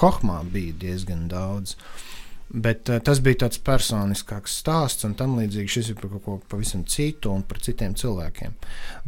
Hohmā 0.00 0.40
bija 0.50 0.74
diezgan 0.82 1.28
daudz. 1.30 1.76
Uh, 1.78 2.03
Bet 2.48 2.88
uh, 2.92 3.00
tas 3.02 3.20
bija 3.24 3.44
tāds 3.44 3.58
personiskāks 3.64 4.58
stāsts, 4.60 5.06
un 5.08 5.16
tam 5.18 5.38
līdzīgi 5.40 5.74
šis 5.78 5.90
ir 5.90 5.98
par 5.98 6.10
kaut 6.12 6.24
ko 6.24 6.38
pavisam 6.52 6.84
citu 6.88 7.32
un 7.32 7.42
par 7.48 7.62
citiem 7.64 7.96
cilvēkiem. 7.98 8.56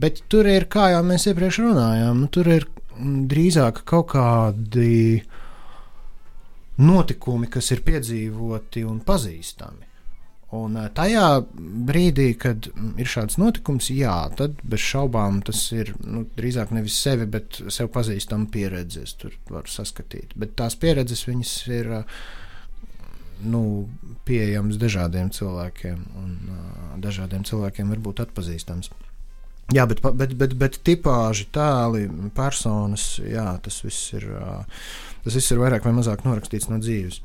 Bet 0.00 0.22
tur 0.32 0.48
ir, 0.50 0.68
kā 0.72 0.88
jau 0.94 1.02
mēs 1.06 1.28
iepriekš 1.28 1.60
runājām, 1.66 2.22
nu, 2.24 2.30
tur 2.32 2.48
ir 2.50 2.64
mm, 2.96 3.26
drīzāk 3.30 3.82
kaut 3.88 4.08
kādi 4.14 5.20
notikumi, 6.80 7.50
kas 7.52 7.70
ir 7.76 7.84
piedzīvoti 7.84 8.86
un 8.88 9.02
pazīstami. 9.04 9.84
Un 10.56 10.78
uh, 10.80 10.88
tajā 10.96 11.28
brīdī, 11.52 12.30
kad 12.40 12.70
mm, 12.72 12.96
ir 13.04 13.12
šāds 13.12 13.36
notikums, 13.42 13.92
jā, 13.92 14.16
tad 14.40 14.56
bez 14.64 14.80
šaubām 14.80 15.42
tas 15.44 15.60
ir 15.76 15.92
nu, 16.00 16.24
drīzāk 16.40 16.72
nevis 16.72 16.96
sevi, 17.04 17.28
bet 17.36 17.60
sev 17.68 17.92
pazīstama 17.92 18.48
pieredze. 18.50 19.04
Es 19.04 19.14
tur 19.20 19.36
varu 19.52 19.70
saskatīt. 19.70 20.32
Bet 20.40 20.56
tās 20.56 20.80
pieredzes 20.80 21.28
viņas 21.28 21.54
ir. 21.76 21.94
Uh, 22.00 22.18
nu, 23.44 23.88
pieejams 24.28 24.78
dažādiem 24.80 25.30
cilvēkiem, 25.34 25.98
un 26.22 26.30
uh, 26.52 26.94
dažādiem 27.02 27.44
cilvēkiem 27.46 27.92
var 27.92 28.02
būt 28.08 28.24
atpazīstams. 28.26 28.90
Jā, 29.74 29.82
bet, 29.90 30.00
bet, 30.14 30.36
bet, 30.38 30.54
bet 30.54 30.78
tipāži, 30.86 31.48
tēli, 31.54 32.06
personas, 32.36 33.16
jā, 33.18 33.48
tas 33.62 33.80
viss 33.82 34.12
ir, 34.14 34.28
uh, 34.30 34.84
tas 35.24 35.34
viss 35.34 35.50
ir 35.50 35.62
vairāk 35.62 35.88
vai 35.88 35.94
mazāk 35.96 36.22
norakstīts 36.26 36.70
no 36.70 36.78
dzīves. 36.82 37.18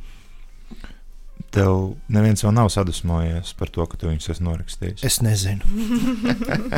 Tev 1.52 1.98
neviens 2.08 2.46
vēl 2.46 2.54
nav 2.56 2.70
sadusmojies 2.72 3.50
par 3.60 3.72
to, 3.76 3.84
ka 3.90 3.98
tu 4.00 4.08
viņus 4.08 4.30
esi 4.32 4.44
norakstījis. 4.46 5.04
Es 5.04 5.18
nezinu. 5.20 5.68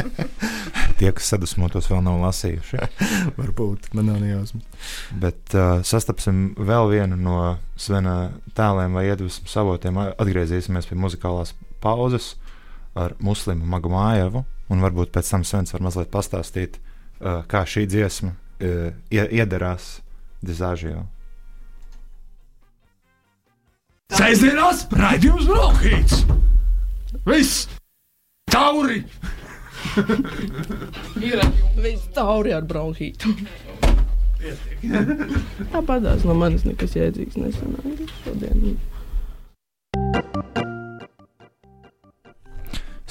Tie, 0.98 1.12
kas 1.14 1.30
sadusmotos, 1.30 1.92
vēl 1.92 2.02
nav 2.02 2.18
lasījuši. 2.24 2.80
Varbūt 3.40 3.92
man 3.94 4.10
nav 4.10 4.18
nejausmas. 4.24 4.90
Bet 5.22 5.54
uh, 5.54 5.84
sastapsim 5.86 6.56
vēl 6.58 6.90
vienu 6.90 7.20
no 7.22 7.38
Svena 7.78 8.32
tēliem 8.58 8.98
vai 8.98 9.06
iedvesmas 9.12 9.54
avotiem. 9.62 10.02
Atgriezīsimies 10.18 10.90
pie 10.90 10.98
muzikālās 11.06 11.54
pauzes 11.84 12.34
ar 12.98 13.14
Muslimu 13.22 13.70
Magomājevu. 13.70 14.42
Un 14.74 14.82
varbūt 14.82 15.14
pēc 15.14 15.36
tam 15.36 15.46
Svens 15.46 15.76
var 15.76 15.86
mazliet 15.86 16.10
pastāstīt, 16.14 16.82
uh, 17.22 17.44
kā 17.46 17.62
šī 17.70 17.86
dziesma 17.94 18.34
uh, 18.34 18.90
iederās 19.14 20.00
Dizāžijā. 20.44 21.06
Sēžamās 24.14 24.84
raidījums 24.94 25.48
Brokhīts. 25.50 26.20
Viss! 27.26 27.66
Tauri! 28.52 29.00
Ir 31.22 31.42
viss 31.82 32.06
tauri 32.14 32.54
ar 32.54 32.66
bronhītu. 32.70 33.34
Tāpatās 35.74 36.26
no 36.28 36.36
manis 36.38 36.66
nekas 36.68 36.94
jēdzīgs 36.98 37.40
nesanāca 37.42 38.08
šodien. 38.24 38.76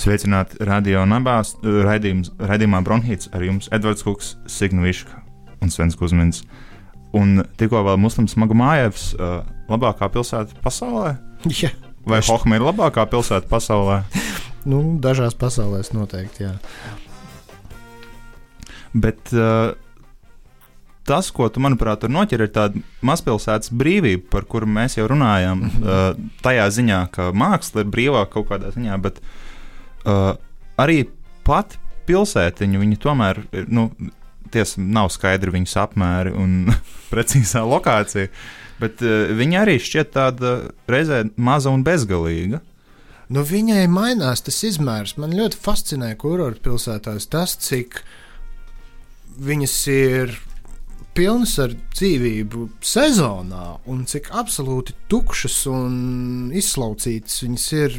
Sveicināti 0.02 0.58
radio 0.66 1.02
nabās, 1.06 1.56
raidījumā 1.62 2.82
Bronhīts 2.86 3.30
ar 3.34 3.42
jums 3.46 3.70
Edvards 3.74 4.06
Kuks, 4.06 4.36
Signuviška 4.50 5.18
un 5.62 5.70
Svens 5.70 5.98
Kuzmins. 5.98 6.44
Un 7.14 7.42
tikko 7.60 7.82
vēl 7.86 7.98
Muslims 8.00 8.38
Magomājevs, 8.40 9.10
uh, 9.18 9.42
labākā 9.72 10.08
pilsēta 10.12 10.58
pasaulē? 10.64 11.16
Ja, 11.58 11.72
Vai 12.08 12.18
Hohma 12.26 12.58
ir 12.58 12.64
labākā 12.66 13.04
pilsēta 13.11 13.46
pasaulē? 13.50 14.02
nu, 14.70 14.82
dažās 15.02 15.37
pasaulēs 15.38 15.92
noteikti, 15.94 16.48
jā. 16.48 16.56
Bet 18.92 19.30
uh, 19.37 19.72
tas, 21.08 21.30
ko 21.35 21.48
tu, 21.52 21.62
manuprāt, 21.64 22.02
tur 22.02 22.12
noķer, 22.12 22.46
ir 22.46 22.52
tāda 22.54 22.82
mazpilsētas 23.06 23.72
brīvība, 23.78 24.26
par 24.35 24.46
kuru 24.50 24.68
mēs 24.70 24.98
jau 24.98 25.06
runājām. 25.11 25.62
uh, 25.68 26.02
tajā 26.44 26.66
ziņā, 26.78 27.04
ka 27.14 27.30
māksla 27.37 27.87
ir 27.87 27.92
brīvāka 27.94 28.35
kaut 28.35 28.50
kādā 28.50 28.72
ziņā, 28.74 28.98
bet 29.02 29.22
uh, 29.22 30.35
arī 30.82 31.04
pat 31.46 31.78
pilsētiņu 32.11 32.82
viņi 32.82 33.00
tomēr 33.02 33.44
ir. 33.52 33.70
Nu, 33.70 33.90
Tiesa, 34.52 34.82
nav 34.85 35.06
skaidri 35.08 35.48
viņas 35.54 35.78
apmēri 35.80 36.35
un 36.37 36.66
precīzā 37.12 37.62
lokācija, 37.64 38.28
bet 38.82 39.02
uh, 39.06 39.30
viņa 39.38 39.62
arī 39.62 39.78
šķiet 39.82 40.12
tāda 40.18 40.52
reizē 40.90 41.22
maza 41.36 41.72
un 41.72 41.86
bezgalīga. 41.86 42.60
Nu, 43.32 43.46
viņai 43.48 43.86
mainās 43.88 44.44
tas 44.44 44.58
izmērs. 44.68 45.16
Man 45.16 45.32
ļoti 45.32 45.56
fascinē 45.62 46.10
kurortpilsētās 46.20 47.30
tas, 47.32 47.54
cik 47.64 48.02
viņas 49.40 49.76
ir 49.92 50.34
pilnas 51.16 51.54
ar 51.62 51.72
dzīvību 51.94 52.66
sezonā, 52.84 53.78
un 53.88 54.04
cik 54.08 54.30
absolūti 54.36 54.96
tukšas 55.12 55.58
un 55.72 55.94
izslaucītas 56.56 57.42
viņas 57.44 57.66
ir 57.78 57.98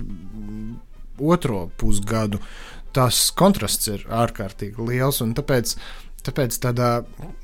otro 1.22 1.68
pusgadu. 1.82 2.42
Tas 2.94 3.26
kontrasts 3.34 3.90
ir 3.90 4.06
ārkārtīgi 4.14 4.86
liels, 4.86 5.22
un 5.26 5.34
tāpēc, 5.38 5.76
tāpēc 6.28 6.58
tādā 6.64 6.90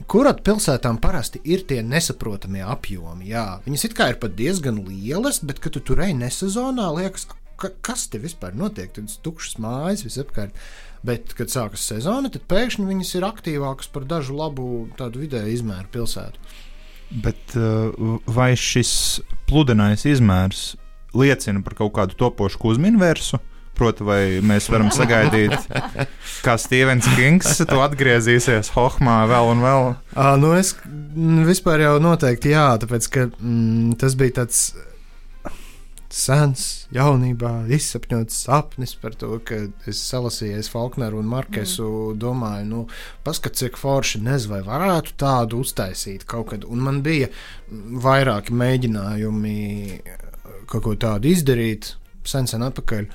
kurorta 0.10 0.44
pilsētām 0.48 1.00
parasti 1.04 1.42
ir 1.44 1.66
tie 1.70 1.82
nesaprotamie 1.86 2.64
apjomi. 2.66 3.30
Jā, 3.34 3.60
viņas 3.66 3.86
it 3.90 3.98
kā 3.98 4.10
ir 4.14 4.20
pat 4.22 4.38
diezgan 4.40 4.82
lielas, 4.88 5.42
bet, 5.44 5.62
kad 5.64 5.76
tu 5.76 5.84
tur 5.86 6.02
ej 6.06 6.16
nesezonā, 6.18 6.90
liekas, 6.98 7.28
ka, 7.60 7.72
kas 7.86 8.08
te 8.12 8.22
vispār 8.22 8.56
notiek? 8.58 8.92
Tad 8.96 9.12
tukšas 9.26 9.60
mājas 9.64 10.06
visapkārt. 10.08 10.56
Bet, 11.06 11.32
kad 11.38 11.52
sākas 11.52 11.86
sezona, 11.88 12.32
tad 12.32 12.44
pēkšņi 12.52 12.88
viņas 12.90 13.14
ir 13.16 13.28
aktīvākas 13.28 13.88
par 13.94 14.08
dažu 14.08 14.36
labu 14.36 14.90
tādu 15.00 15.22
vidēju 15.22 15.54
izmēru 15.56 15.88
pilsētu. 15.94 16.42
Bet 17.24 17.56
uh, 17.58 18.20
vai 18.30 18.52
šis 18.60 18.92
pludenais 19.50 20.04
izmērs 20.06 20.74
liecina 21.18 21.64
par 21.66 21.78
kaut 21.80 21.96
kādu 21.96 22.20
topošu 22.20 22.76
versu? 23.00 23.40
Proti, 23.80 24.04
vai 24.04 24.22
mēs 24.44 24.68
varam 24.72 24.90
sagaidīt, 24.92 25.56
kā 26.46 26.58
Stevens 26.60 27.08
Kings 27.16 27.62
to 27.64 27.80
atgriezīsies 27.86 28.74
Hohmā 28.76 29.22
vēl 29.32 29.54
un 29.54 29.64
vēl? 29.64 29.90
À, 30.20 30.34
nu 30.42 30.52
es 30.58 30.74
vispār 31.48 31.86
jau 31.86 31.96
noteikti 32.04 32.52
jā, 32.52 32.74
tāpēc 32.82 33.10
ka 33.14 33.26
mm, 33.32 33.96
tas 34.02 34.20
bija 34.20 34.42
tāds 34.42 34.66
sens, 36.10 36.88
jaunībā 36.94 37.70
izsapņots 37.70 38.44
sapnis 38.48 38.96
par 38.98 39.14
to, 39.20 39.36
ka 39.46 39.62
es 39.90 40.02
salasīju 40.02 40.64
Falkneru 40.74 41.22
un 41.22 41.30
Markesu. 41.30 41.86
Mm. 41.86 42.20
Domāju, 42.22 42.66
nu, 42.70 42.82
paskat, 43.26 43.58
cik 43.60 43.78
forši 43.78 44.24
nezinu, 44.26 44.56
vai 44.56 44.62
varētu 44.66 45.16
tādu 45.22 45.62
uztaisīt 45.64 46.26
kaut 46.30 46.50
kad. 46.54 46.66
Un 46.66 46.82
man 46.86 47.04
bija 47.06 47.30
vairāki 47.70 48.56
mēģinājumi 48.58 49.58
kaut 50.70 50.86
ko 50.86 50.96
tādu 51.00 51.30
izdarīt, 51.30 51.94
sen, 52.26 52.50
sen 52.50 52.66
atpakaļ. 52.66 53.10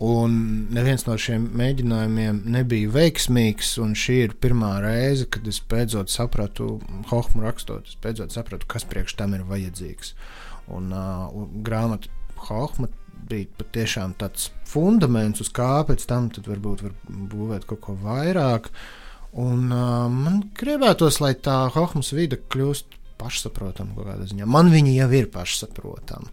Un 0.00 0.36
neviens 0.72 1.02
no 1.04 1.12
šiem 1.20 1.42
mēģinājumiem 1.60 2.38
nebija 2.48 2.88
veiksmīgs. 2.94 3.74
Šī 4.00 4.14
ir 4.24 4.36
pirmā 4.40 4.78
reize, 4.80 5.26
kad 5.28 5.44
es 5.50 5.58
beidzot 5.60 6.08
sapratu, 6.08 6.78
Hohmu 7.10 7.44
rakstot, 7.44 7.90
beidzot 8.00 8.32
sapratu, 8.32 8.68
kas 8.70 8.88
priekš 8.88 9.18
tam 9.18 9.36
ir 9.36 9.44
vajadzīgs. 9.50 10.14
Un 10.72 10.88
uh, 10.96 11.28
grāmata 11.66 12.08
Hohma 12.46 12.88
bija 13.28 13.50
patiešām 13.60 14.16
tāds 14.16 14.48
fundaments, 14.64 15.44
uz 15.44 15.52
kā 15.52 15.82
pēc 15.84 16.08
tam 16.08 16.30
varbūt 16.48 16.86
var 16.86 16.96
būvēt 17.34 17.68
kaut 17.68 17.84
ko 17.84 17.98
vairāk. 18.00 18.72
Un 19.36 19.68
uh, 19.68 20.08
man 20.08 20.40
gribētos, 20.56 21.20
lai 21.20 21.34
tā 21.36 21.66
Hohmas 21.76 22.14
vide 22.16 22.40
kļūst 22.40 22.96
pašsaprotama 23.20 23.98
kaut 23.98 24.08
kādā 24.14 24.32
ziņā. 24.32 24.48
Man 24.48 24.72
viņa 24.72 24.96
jau 25.02 25.10
ir 25.20 25.28
pašsaprotama. 25.36 26.32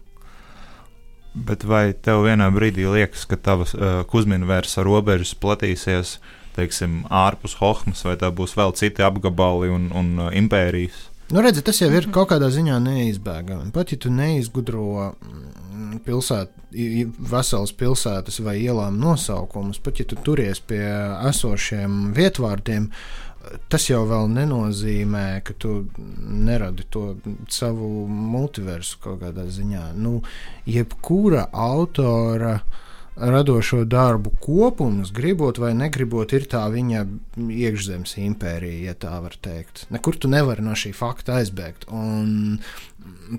Bet 1.34 1.64
vai 1.68 1.92
tev 1.92 2.24
vienā 2.26 2.48
brīdī 2.54 2.86
liekas, 2.88 3.26
ka 3.28 3.36
tavas 3.36 3.74
uh, 3.76 4.02
kuzmina 4.08 4.48
vērsa 4.48 4.82
robežas 4.86 5.34
platīsies, 5.38 6.16
teiksim, 6.56 7.02
ārpus 7.12 7.58
Hohmas, 7.60 8.02
vai 8.06 8.16
tā 8.18 8.32
būs 8.34 8.56
vēl 8.58 8.74
citi 8.78 9.04
apgabali 9.06 9.70
un, 9.70 9.90
un 9.94 10.10
uh, 10.18 10.32
impērijas? 10.34 11.06
Nu, 11.28 11.42
redzi, 11.44 11.60
tas 11.60 11.76
jau 11.76 11.90
ir 11.92 12.06
kaut 12.08 12.30
kādā 12.30 12.48
ziņā 12.48 12.78
neizbēgami. 12.80 13.68
Pat 13.74 13.92
ja 13.92 13.98
tu 14.00 14.08
neizgudro 14.08 15.10
mm, 15.12 15.98
pilsēt, 16.06 16.54
veselas 16.72 17.74
pilsētas 17.76 18.40
vai 18.44 18.56
ielām 18.62 18.96
nosaukumus, 19.00 19.80
pat 19.84 20.00
ja 20.00 20.08
tu 20.08 20.16
turies 20.24 20.62
pie 20.64 20.80
esošiem 21.28 22.14
vietvārdiem, 22.16 22.88
uh, 22.88 23.27
tas 23.68 23.88
jau 23.90 24.04
nenozīmē, 24.28 25.40
ka 25.44 25.54
tu 25.58 25.86
neradi 26.18 26.86
to 26.90 27.16
savu 27.52 28.06
multiversu 28.08 29.00
kaut 29.04 29.22
kādā 29.22 29.46
ziņā. 29.52 29.92
Nu, 29.96 30.20
jebkura 30.66 31.48
autora 31.52 32.58
radošo 33.18 33.82
darbu 33.84 34.30
kopums, 34.40 35.10
gribot 35.10 35.58
vai 35.58 35.72
negribot, 35.74 36.32
ir 36.32 36.46
tā 36.50 36.62
viņa 36.70 37.04
iekšzemes 37.50 38.14
impērija, 38.22 38.92
ja 38.92 38.94
tā 38.94 39.16
var 39.22 39.34
teikt. 39.42 39.86
Nekur 39.90 40.18
tu 40.20 40.30
nevari 40.30 40.62
no 40.62 40.76
šī 40.78 40.92
fakta 40.94 41.40
aizbēgt. 41.40 41.88
Un, 41.90 42.60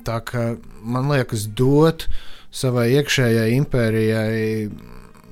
tā 0.08 0.20
kā 0.28 0.52
man 0.84 1.08
liekas, 1.14 1.48
dot 1.56 2.10
savai 2.52 2.90
iekšējai 2.98 3.56
impērijai 3.62 4.44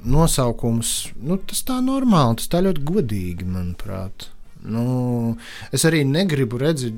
nosaukums, 0.08 0.96
nu, 1.20 1.40
tas 1.44 1.64
tā 1.68 1.82
normāli, 1.84 2.40
tas 2.40 2.52
tā 2.54 2.64
ļoti 2.64 2.88
godīgi, 2.88 3.48
manuprāt. 3.52 4.30
Nu, 4.66 5.36
es 5.72 5.86
arī 5.86 6.02
negribu 6.08 6.58
redzi, 6.60 6.90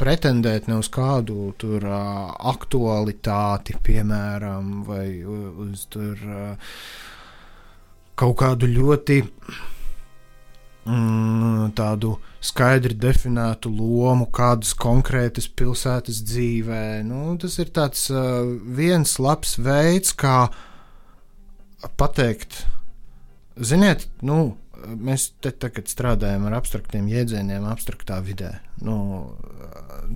pretendēt 0.00 0.68
ne 0.70 0.78
uz 0.80 0.88
kādu 0.92 1.52
tur, 1.60 1.84
uh, 1.84 2.32
aktualitāti, 2.52 3.76
piemēram, 3.84 4.80
vai 4.86 5.06
uz 5.22 5.84
tur, 5.92 6.16
uh, 6.24 6.78
kaut 8.18 8.36
kādu 8.40 8.70
ļoti 8.70 9.18
mm, 10.88 11.72
tādu 11.78 12.16
skaidri 12.42 12.96
definētu 12.98 13.70
lomu, 13.70 14.26
kādas 14.34 14.72
konkrētas 14.74 15.46
pilsētas 15.52 16.22
dzīvē. 16.26 17.02
Nu, 17.06 17.36
tas 17.42 17.58
ir 17.62 17.70
tāds 17.76 18.08
uh, 18.10 18.42
viens 18.80 19.18
labs 19.22 19.58
veids, 19.62 20.16
kā 20.16 20.48
pateikt, 21.98 22.64
ziniet, 23.58 24.08
nu, 24.22 24.56
mēs 24.86 25.30
te 25.42 25.52
tagad 25.54 25.90
strādājam 25.90 26.46
ar 26.48 26.56
abstraktiem 26.58 27.08
jēdzieniem, 27.10 27.66
abstraktā 27.70 28.18
vidē. 28.24 28.54
Nu, 28.82 28.96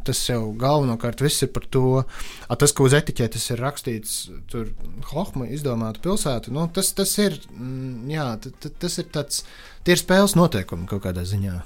tas 0.06 0.20
jau 0.28 0.50
galvenokārt 0.58 1.22
viss 1.22 1.44
ir 1.46 1.52
par 1.54 1.66
to, 1.70 1.84
a, 2.02 2.58
tas, 2.58 2.74
ko 2.76 2.88
uz 2.88 2.96
etiķetes 2.98 3.48
ir 3.54 3.62
rakstīts, 3.62 4.16
tur 4.50 4.72
Hohma 5.12 5.48
izdomāta 5.52 6.02
pilsēta. 6.04 6.52
Nu, 6.54 6.66
tas, 6.72 6.92
tas 6.96 7.14
ir, 7.22 7.38
mm, 7.52 8.10
jā, 8.12 8.28
tas 8.66 9.00
ir 9.02 9.08
tāds, 9.14 9.44
tie 9.86 9.96
ir 9.96 10.02
spēles 10.02 10.36
noteikumi 10.38 10.88
kaut 10.90 11.06
kādā 11.06 11.26
ziņā. 11.28 11.60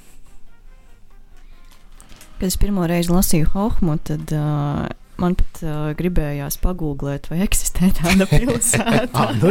Kad 2.41 2.49
es 2.49 2.57
pirmo 2.61 2.87
reizi 2.89 3.13
lasīju 3.13 3.51
Hohmu, 3.53 3.99
tad 4.09 4.33
uh, 4.33 4.87
Man 5.21 5.35
pat 5.37 5.61
uh, 5.67 5.91
gribējās 5.99 6.57
pagūglēt, 6.63 7.29
vai 7.29 7.43
eksistē 7.45 7.91
tāda 7.99 8.25
pilsēta. 8.31 9.11
ah, 9.21 9.35
nu, 9.37 9.51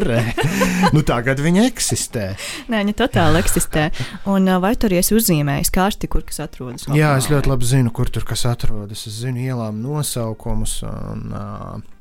nu, 0.96 1.04
tagad 1.06 1.42
viņa 1.44 1.68
eksistē. 1.70 2.32
Nē, 2.72 2.82
viņa 2.82 2.96
totāli 3.04 3.42
eksistē. 3.44 3.90
Un 4.34 4.50
uh, 4.50 4.58
vai 4.64 4.74
tur 4.82 4.96
esi 4.98 5.14
uzzīmējis 5.18 5.74
kārti, 5.76 6.10
kur 6.10 6.26
kas 6.26 6.42
atrodas? 6.46 6.88
Labā? 6.88 6.98
Jā, 6.98 7.14
es 7.22 7.30
ļoti 7.30 7.54
labi 7.54 7.70
zinu, 7.70 7.94
kur 7.94 8.10
tur 8.14 8.26
kas 8.28 8.48
atrodas. 8.50 9.06
Es 9.06 9.22
zinu 9.22 9.46
ielām 9.46 9.82
nosaukumus. 9.86 10.82
Un, 10.90 11.32
uh, 11.34 11.96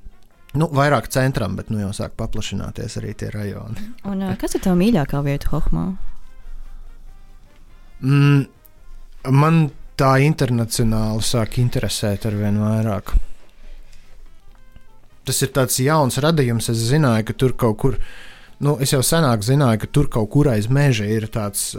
Nu, 0.57 0.65
vairāk 0.73 1.11
centram, 1.13 1.59
bet 1.59 1.69
nu 1.69 1.77
jau 1.77 1.91
sāk 1.93 2.15
paplašināties 2.17 2.95
arī 2.99 3.11
tie 3.21 3.29
rajoni. 3.35 3.83
Un, 4.09 4.23
uh, 4.25 4.33
kas 4.41 4.57
ir 4.57 4.63
tavs 4.65 4.81
mīļākā 4.81 5.21
vieta 5.27 5.53
Hohmā? 5.53 5.85
Mm, 8.01 8.47
man 9.37 9.61
tā 10.01 10.15
internacionāli 10.25 11.27
sāk 11.27 11.59
interesēt 11.61 12.25
ar 12.31 12.39
vien 12.39 12.57
vairāk 12.63 13.13
tas 15.29 15.45
ir 15.45 15.53
tāds 15.55 15.79
jauns 15.85 16.19
radījums. 16.25 16.71
Es 16.73 16.89
zināju, 16.91 17.29
ka 17.29 17.37
tur 17.39 17.55
kaut 17.61 17.79
kur, 17.83 17.99
nu, 18.65 18.77
es 18.83 18.95
jau 18.95 19.03
senāk 19.05 19.45
zināju, 19.47 19.85
ka 19.85 19.93
tur 19.93 20.11
kaut 20.13 20.31
kur 20.35 20.51
aiz 20.55 20.71
meža 20.73 21.09
ir 21.09 21.29
tāds. 21.33 21.75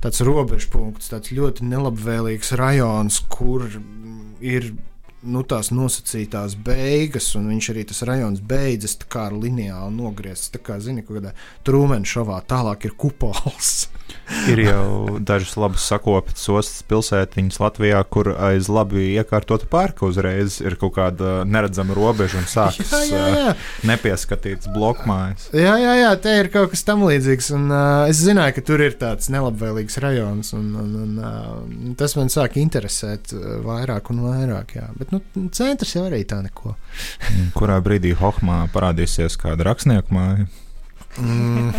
Tāds 0.00 0.22
robežpunkts, 0.24 1.10
tāds 1.12 1.28
ļoti 1.36 1.66
nelabvēlīgs 1.68 2.54
rajons, 2.56 3.18
kur 3.28 3.66
ir 4.40 4.70
nu, 5.22 5.42
tās 5.44 5.70
nosacītās 5.74 6.56
beigas, 6.64 7.30
un 7.38 7.50
viņš 7.52 7.70
arī 7.74 7.86
tas 7.90 8.02
rajonus 8.08 8.40
beidzas 8.40 8.96
ar 9.20 9.36
lineāli 9.36 9.92
nogriezts. 9.96 10.52
Tā 10.54 10.60
kā 10.64 10.78
zini, 10.80 11.04
kādā 11.06 11.34
trūmeņa 11.66 12.12
šovā 12.14 12.40
tālāk 12.48 12.88
ir 12.88 12.96
kupols. 12.96 13.90
ir 14.52 14.62
jau 14.64 15.18
dažas 15.20 15.56
labas 15.60 15.84
sakoptas 15.86 16.46
ostas 16.52 16.82
pilsētiņas 16.88 17.60
Latvijā, 17.62 18.00
kur 18.12 18.32
aiz 18.34 18.70
labi 18.72 19.10
iekārtota 19.18 19.68
pārka 19.70 20.08
uzreiz 20.08 20.60
ir 20.62 20.76
kaut 20.80 20.94
kāda 20.96 21.40
neredzama 21.48 21.96
robeža 21.96 22.40
un 22.40 22.48
sākas 22.54 22.90
jā, 22.90 23.02
jā, 23.10 23.28
jā. 23.36 23.54
nepieskatīts 23.90 24.70
blokmājas. 24.74 25.50
Jā, 25.56 25.76
jā, 25.82 25.94
jā, 26.02 26.12
te 26.22 26.36
ir 26.42 26.50
kaut 26.52 26.72
kas 26.74 26.84
tam 26.86 27.04
līdzīgs. 27.08 27.50
Un, 27.56 27.68
uh, 27.68 28.08
es 28.10 28.22
zināju, 28.24 28.56
ka 28.56 28.66
tur 28.72 28.84
ir 28.84 28.96
tāds 29.00 29.30
nelabvēlīgs 29.32 30.00
rajons, 30.02 30.54
un, 30.56 30.70
un, 30.80 30.96
un 31.04 31.20
uh, 31.20 31.94
tas 32.00 32.16
man 32.18 32.32
sāk 32.32 32.58
interesēt 32.60 33.34
vairāk 33.66 34.12
un 34.14 34.24
vairāk. 34.26 34.76
Jā. 34.80 34.88
Bet 34.98 35.09
nu, 35.12 35.20
centrs 35.54 35.94
jau 35.96 36.06
arī 36.08 36.22
tā 36.28 36.40
neko. 36.44 36.74
Kurā 37.58 37.78
brīdī 37.84 38.14
Hohmā 38.18 38.62
parādīsies 38.74 39.38
kāda 39.40 39.70
rakstnieku 39.70 40.14
māja? 40.16 40.48
Mm. 41.18 41.72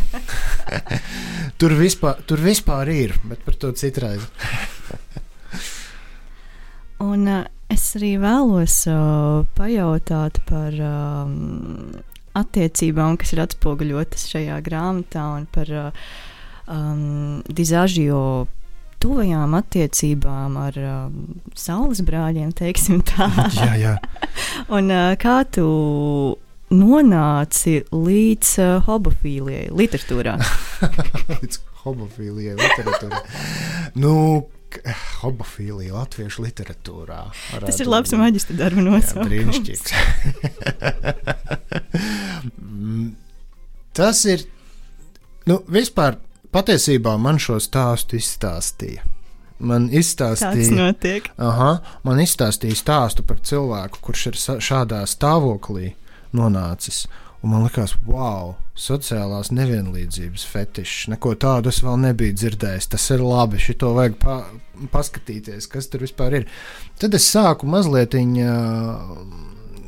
tur, 1.59 1.75
vispār, 1.79 2.19
tur 2.27 2.43
vispār 2.43 2.91
ir, 2.91 3.15
bet 3.23 3.43
par 3.47 3.55
to 3.59 3.71
citreiz. 3.77 4.27
Un 7.01 7.25
uh, 7.25 7.45
es 7.71 7.87
arī 7.97 8.13
vēlos 8.21 8.83
uh, 8.91 9.41
pajautāt 9.57 10.37
par 10.45 10.75
um, 10.85 11.95
attiecībām, 12.37 13.17
kas 13.17 13.33
ir 13.33 13.41
atspoguļotas 13.47 14.27
šajā 14.29 14.59
grāmatā, 14.65 15.23
un 15.39 15.47
par 15.49 15.71
uh, 15.73 16.11
um, 16.69 17.41
dizāžio 17.49 18.21
tuvajām 19.01 19.55
attiecībām 19.57 20.55
ar 20.61 20.77
um, 20.83 21.17
saules 21.57 22.01
brāļiem, 22.05 22.53
teiksim 22.57 23.01
tā. 23.07 23.27
jā, 23.57 23.73
jā. 23.79 23.95
un 24.77 24.91
uh, 24.93 25.11
kā 25.21 25.41
tu 25.49 25.67
nonāci 26.71 27.81
līdz 27.91 28.53
uh, 28.63 28.71
hobofīlijai, 28.87 29.67
literatūrā? 29.75 30.37
līdz 31.33 31.61
hobofīlijai, 31.83 32.55
literatūrā. 32.61 33.21
nu, 33.99 34.15
Hobofīlija 35.19 35.91
latviešu 35.91 36.45
literatūrā. 36.45 37.25
Tas 37.59 37.81
ir 37.83 37.89
labs 37.91 38.13
maģistra 38.15 38.55
darba 38.55 38.79
nosaukums. 38.85 39.27
Brīnišķīgs. 39.27 39.83
Tas 43.99 44.23
ir. 44.31 44.45
Nu, 45.49 45.59
vispār 45.67 46.15
patiesībā 46.51 47.15
man 47.21 47.39
šo 47.41 47.59
stāstu 47.63 48.19
izstāstīja. 48.19 49.03
man 49.59 49.89
izstāstīja, 49.93 50.71
notiek? 50.77 51.27
aha, 51.37 51.73
man 52.03 52.21
izstāstīja 52.23 52.77
stāstu 52.79 53.25
par 53.27 53.41
cilvēku, 53.45 54.01
kurš 54.01 54.27
ir 54.31 54.39
šādā 54.63 55.03
stāvoklī 55.09 55.93
nonācis. 56.33 57.05
Un 57.41 57.55
man 57.55 57.63
liekas, 57.65 57.95
wow, 58.05 58.51
sociālās 58.77 59.49
nevienlīdzības 59.49 60.43
fetišs. 60.45 61.07
Neko 61.09 61.33
tādu 61.41 61.71
es 61.71 61.79
vēl 61.81 61.97
nebiju 62.03 62.35
dzirdējis. 62.37 62.87
Tas 62.93 63.07
ir 63.15 63.23
labi, 63.25 63.57
šito 63.61 63.95
vajag 63.97 64.19
pa, 64.21 64.35
paskatīties, 64.93 65.65
kas 65.71 65.89
tur 65.89 66.05
vispār 66.05 66.37
ir. 66.37 66.45
Tad 67.01 67.17
es 67.17 67.25
sāku 67.33 67.69
mazliet 67.69 68.13
viņa, 68.13 68.51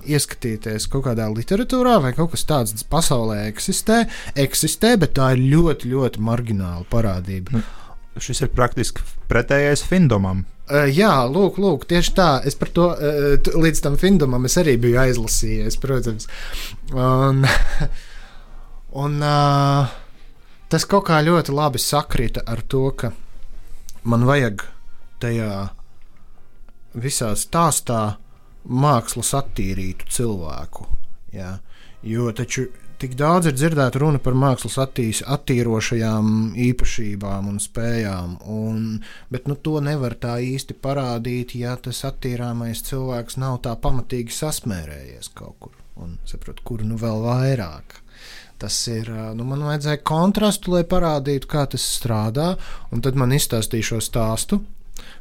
ieskatīties 0.05 0.87
kaut 0.91 1.07
kādā 1.07 1.29
literatūrā, 1.31 1.99
vai 2.03 2.13
kaut 2.17 2.33
kas 2.33 2.45
tāds 2.49 2.85
pasaulē 2.89 3.45
eksistē, 3.49 4.03
eksistē, 4.39 4.95
bet 5.01 5.15
tā 5.19 5.33
ir 5.35 5.45
ļoti, 5.53 5.91
ļoti 5.93 6.23
margināla 6.23 6.87
parādība. 6.91 7.63
Šis 8.21 8.43
ir 8.45 8.51
praktiski 8.53 9.01
pretējais 9.31 9.85
Findomam. 9.89 10.43
Uh, 10.63 10.85
jā, 10.87 11.11
lūk, 11.27 11.57
lūk, 11.59 11.83
tieši 11.89 12.13
tā. 12.15 12.29
Es 12.47 12.55
par 12.55 12.69
to 12.71 12.85
uh, 12.93 13.33
līdz 13.35 13.81
tam 13.83 13.97
Findamam 13.99 14.47
es 14.47 14.55
arī 14.61 14.77
biju 14.79 15.01
aizlasījies, 15.01 15.75
protams. 15.81 16.29
Un, 16.95 17.43
un 19.03 19.17
uh, 19.19 19.91
tas 20.71 20.87
kaut 20.87 21.09
kā 21.09 21.19
ļoti 21.25 21.51
labi 21.51 21.81
sakrita 21.83 22.45
ar 22.47 22.63
to, 22.63 22.85
ka 22.95 23.11
man 24.07 24.23
vajag 24.29 24.63
tajā 25.19 25.51
visā 26.95 27.33
stāstā 27.35 28.01
mākslas 28.65 29.33
attīrītu 29.37 30.09
cilvēku. 30.11 30.87
Jā. 31.33 31.57
Jo 32.03 32.31
taču 32.35 32.67
tik 32.99 33.15
daudz 33.19 33.49
ir 33.49 33.55
dzirdēta 33.57 33.99
runa 33.99 34.19
par 34.23 34.35
mākslas 34.39 34.77
attīs, 34.79 35.21
attīrošajām 35.27 36.53
īpašībām 36.69 37.49
un 37.51 37.59
spējām, 37.63 38.37
un, 38.47 38.85
bet 39.33 39.49
nu, 39.51 39.57
to 39.59 39.79
nevar 39.83 40.15
tā 40.19 40.37
īsti 40.43 40.77
parādīt, 40.83 41.55
ja 41.59 41.75
tas 41.75 42.03
attīrāmais 42.07 42.83
cilvēks 42.87 43.39
nav 43.43 43.59
tā 43.65 43.75
pamatīgi 43.79 44.35
sasmērējies 44.35 45.33
kaut 45.35 45.57
kur. 45.59 45.75
Un 45.99 46.15
saprot, 46.25 46.63
kur 46.65 46.81
nu 46.87 46.95
vēl 46.97 47.19
vairāk. 47.21 47.99
Tas 48.57 48.77
ir, 48.87 49.09
nu, 49.35 49.43
man 49.45 49.65
vajadzēja 49.67 49.99
kontrastu, 50.07 50.71
lai 50.77 50.85
parādītu, 50.87 51.49
kā 51.51 51.65
tas 51.69 51.83
strādā, 51.97 52.53
un 52.95 53.03
tad 53.03 53.19
man 53.19 53.35
izstāstīja 53.35 53.91
šo 53.91 53.99
stāstu. 54.01 54.61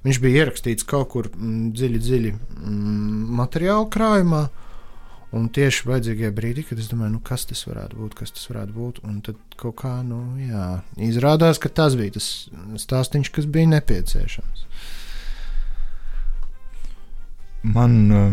Viņš 0.02 0.18
bija 0.22 0.42
ierakstīts 0.42 0.86
kaut 0.88 1.12
kur 1.14 1.30
mm, 1.32 1.70
dziļi, 1.76 2.02
dziļi 2.02 2.32
mm, 2.34 3.32
materiāla 3.38 3.88
krājumā. 3.92 4.42
Un 5.32 5.46
tieši 5.48 5.86
vajadzīgajā 5.88 6.28
brīdī, 6.36 6.62
kad 6.68 6.80
es 6.80 6.90
domāju, 6.90 7.14
nu, 7.14 7.20
kas 7.24 7.46
tas 7.48 7.62
varētu 7.64 7.96
būt, 7.96 8.16
kas 8.18 8.34
tas 8.36 8.50
varētu 8.50 8.74
būt, 8.76 8.98
un 9.08 9.22
tad 9.24 9.38
kaut 9.56 9.78
kā, 9.80 9.94
nu, 10.04 10.18
jā, 10.36 10.66
izrādās, 11.08 11.60
ka 11.62 11.70
tas 11.72 11.96
bija 11.96 12.18
tas 12.18 12.26
stāstījums, 12.82 13.30
kas 13.32 13.48
bija 13.48 13.70
nepieciešams. 13.72 14.66
Man 17.72 17.96
uh, 18.12 18.28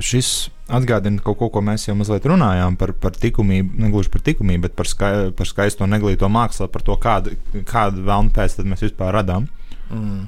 šis 0.00 0.48
atgādina 0.72 1.20
kaut 1.24 1.38
ko, 1.40 1.50
ko 1.52 1.62
mēs 1.64 1.88
jau 1.88 1.96
mazliet 1.98 2.26
runājām 2.28 2.76
par, 2.80 2.94
par 3.02 3.16
likumību, 3.20 3.76
ne 3.82 3.92
gluži 3.92 4.12
par 4.14 4.24
likumību, 4.26 4.64
bet 4.68 4.76
par, 4.78 4.88
skai, 4.88 5.12
par 5.36 5.48
skaisto 5.50 5.88
neglīto 5.90 6.28
mākslu, 6.32 6.70
par 6.72 6.84
to, 6.86 6.96
kādu, 7.02 7.36
kādu 7.68 8.04
vēlmu 8.06 8.32
pēc 8.36 8.58
tam 8.58 8.72
mēs 8.72 8.84
vispār 8.88 9.12
radām. 9.18 9.48
Mm. 9.92 10.26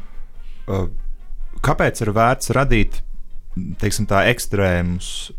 Uh, 0.70 0.88
kāpēc 1.66 2.00
ir 2.04 2.12
vērts 2.16 2.52
radīt 2.56 3.00
teiksim, 3.80 4.08
tā, 4.10 4.24
ekstrēmus? 4.30 5.30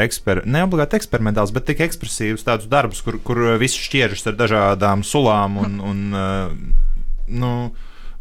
Eksper, 0.00 0.40
ne 0.50 0.64
obligāti 0.66 0.98
eksperimentāls, 0.98 1.52
bet 1.54 1.68
tik 1.68 1.84
ekspresīvs 1.84 2.42
tādus 2.42 2.66
darbus, 2.66 2.98
kur, 3.06 3.20
kur 3.22 3.38
viss 3.60 3.78
šķiežas 3.78 4.26
ar 4.32 4.38
dažādām 4.40 5.04
sulām, 5.06 5.60
un, 5.62 5.76
un, 5.78 6.00
uh, 6.18 6.96
nu, 7.30 7.50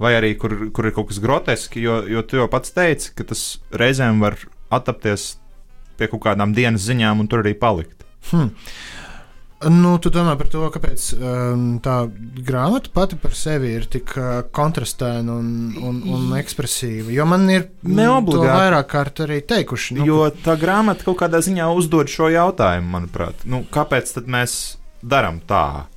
vai 0.03 0.13
arī 0.19 0.35
kur, 0.37 0.53
kur 0.69 0.85
ir 0.85 0.93
kaut 0.93 1.09
kas 1.09 1.21
grotesks, 1.23 1.79
jo, 1.81 2.03
jo 2.05 2.21
tu 2.29 2.37
jau 2.37 2.45
pats 2.51 2.75
teici, 2.75 3.15
ka 3.17 3.25
tas 3.31 3.41
reizēm 3.73 4.21
var 4.21 4.37
attapties 4.73 5.31
pie 5.97 6.11
kaut 6.11 6.21
kādām 6.27 6.53
dienas 6.53 6.85
ziņām 6.85 7.23
un 7.23 7.31
tur 7.31 7.41
arī 7.41 7.55
palikt. 7.57 8.05
Hmm. 8.29 8.53
Nu, 9.71 9.93
tu 10.01 10.11
domā 10.13 10.33
par 10.39 10.49
to, 10.51 10.63
kāpēc 10.73 11.05
um, 11.15 11.63
tā 11.83 11.95
grāmata 12.47 12.91
pati 12.93 13.17
par 13.19 13.35
sevi 13.37 13.73
ir 13.77 13.85
tik 13.91 14.13
uh, 14.17 14.41
kontrastēna 14.55 15.37
un, 15.39 15.47
un, 15.79 16.01
un 16.15 16.35
ekspresīva. 16.39 17.11
Jo 17.13 17.27
man 17.29 17.45
ir 17.51 17.67
mm, 17.83 18.01
obligāti. 18.17 18.49
to 18.49 18.57
vairāk 18.57 18.91
kārt 18.91 19.23
arī 19.27 19.39
teikuši. 19.47 19.99
Nu, 19.99 20.07
jo 20.09 20.19
tā 20.43 20.57
grāmata 20.59 21.07
kaut 21.07 21.21
kādā 21.23 21.43
ziņā 21.45 21.69
uzdod 21.77 22.11
šo 22.11 22.31
jautājumu, 22.33 22.91
manuprāt. 22.97 23.45
Nu, 23.47 23.63
kāpēc 23.73 24.15
tad 24.17 24.29
mēs 24.31 24.59
darām 25.03 25.41
tā? 25.47 25.87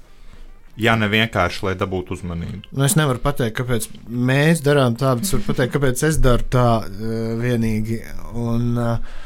Ja 0.76 0.92
ne 1.00 1.08
vienkārši, 1.08 1.62
lai 1.64 1.76
dabūtu 1.80 2.18
uzmanību. 2.18 2.66
Nu, 2.76 2.82
es 2.84 2.98
nevaru 2.98 3.22
pateikt, 3.24 3.56
kāpēc 3.62 3.86
mēs 4.06 4.60
darām 4.64 4.98
tā, 5.00 5.14
bet 5.16 5.24
es 5.24 5.32
varu 5.32 5.46
pateikt, 5.46 5.72
kāpēc 5.78 6.02
es 6.10 6.18
daru 6.20 6.44
tā 6.52 6.66
uh, 6.84 7.30
vienīgi. 7.40 8.02
Un, 8.36 8.74
uh, 8.76 9.24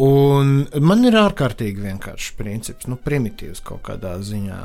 un 0.00 0.54
man 0.82 1.06
ir 1.06 1.16
ārkārtīgi 1.18 1.84
vienkāršs 1.86 2.34
princips, 2.38 2.88
nu, 2.90 2.98
primitīvs 3.00 3.62
kaut 3.64 3.84
kādā 3.88 4.16
ziņā. 4.22 4.60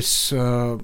Es 0.00 0.10
uh, 0.36 0.76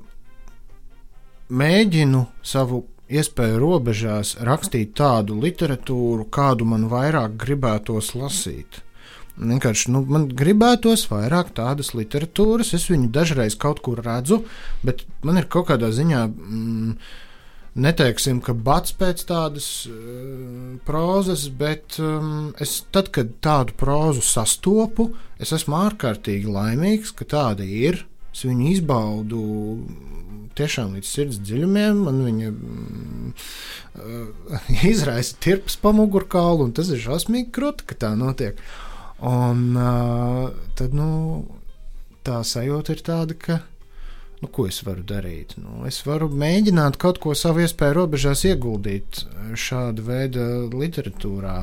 mēģinu 1.49 2.25
savu 2.43 2.83
iespēju 3.07 3.61
robežās 3.63 4.35
rakstīt 4.47 4.97
tādu 4.99 5.37
literatūru, 5.43 6.27
kādu 6.33 6.67
man 6.67 6.89
vairāk 6.91 7.37
gribētos 7.39 8.15
lasīt. 8.19 8.81
Vienkārši 9.37 9.93
nu, 9.93 10.01
man 10.09 10.31
gribētos 10.33 11.05
vairāk 11.11 11.53
tādas 11.57 11.93
literatūras. 11.95 12.73
Es 12.77 12.89
viņu 12.89 13.11
dažreiz 13.13 13.55
kaut 13.61 13.83
kur 13.85 14.01
redzu, 14.05 14.41
bet 14.87 15.05
man 15.27 15.37
ir 15.37 15.49
kaut 15.53 15.69
kādā 15.71 15.93
ziņā. 15.93 16.23
Mm, 16.33 16.97
Neteiksim, 17.77 18.39
ka 18.41 18.55
bats 18.57 18.95
pēc 18.97 19.27
tādas 19.29 19.67
uh, 19.91 20.77
prozas, 20.89 21.45
bet 21.53 21.99
um, 22.01 22.55
es, 22.63 22.79
tad, 22.95 23.11
kad 23.13 23.35
tādu 23.45 23.77
prozu 23.77 24.23
sastopu, 24.25 25.11
es 25.37 25.53
esmu 25.53 25.77
ārkārtīgi 25.83 26.49
laimīgs, 26.49 27.13
ka 27.17 27.29
tāda 27.29 27.67
ir. 27.69 28.07
Es 28.33 28.47
viņu 28.49 28.71
izbaudu 28.71 29.43
tiešām 30.57 30.97
līdz 30.97 31.11
sirds 31.11 31.43
dziļumiem. 31.45 32.01
Man 32.07 32.25
viņa 32.25 32.51
mm, 32.55 33.31
uh, 34.01 34.67
izraisa 34.95 35.37
tirps 35.45 35.77
pa 35.81 35.93
mugurkaulu, 35.97 36.71
un 36.71 36.75
tas 36.77 36.89
ir 36.93 37.05
šausmīgi 37.05 37.53
krūti, 37.57 37.91
ka 37.93 38.01
tā 38.07 38.15
notiek. 38.17 38.61
Un 39.21 39.77
uh, 39.77 40.49
tad 40.81 40.97
nu, 40.97 41.11
tā 42.25 42.41
sajūta 42.45 42.97
ir 42.97 43.05
tāda, 43.05 43.37
ka 43.37 43.61
nu, 44.43 44.49
ko 44.53 44.67
es 44.69 44.83
varu 44.87 45.03
darīt? 45.07 45.55
Nu, 45.61 45.85
es 45.89 46.03
varu 46.07 46.29
mēģināt 46.33 46.99
kaut 47.03 47.19
ko 47.23 47.35
savu 47.39 47.63
iespēju 47.65 47.97
robežās 48.01 48.45
ieguldīt 48.49 49.23
šāda 49.57 50.05
veida 50.07 50.45
literatūrā. 50.73 51.57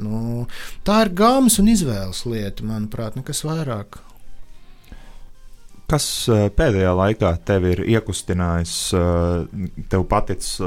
Nu, 0.00 0.46
tā 0.86 1.02
ir 1.06 1.10
gāmas 1.18 1.58
un 1.60 1.68
izvēles 1.68 2.22
lieta, 2.30 2.64
manuprāt, 2.64 3.18
nekas 3.18 3.42
vairāk. 3.44 3.98
Kas 5.90 6.04
uh, 6.30 6.44
pēdējā 6.54 6.92
laikā 6.94 7.32
tev 7.48 7.64
ir 7.66 7.80
iekustinājis, 7.96 8.74
uh, 8.94 9.42
tev 9.90 10.04
paticis, 10.06 10.60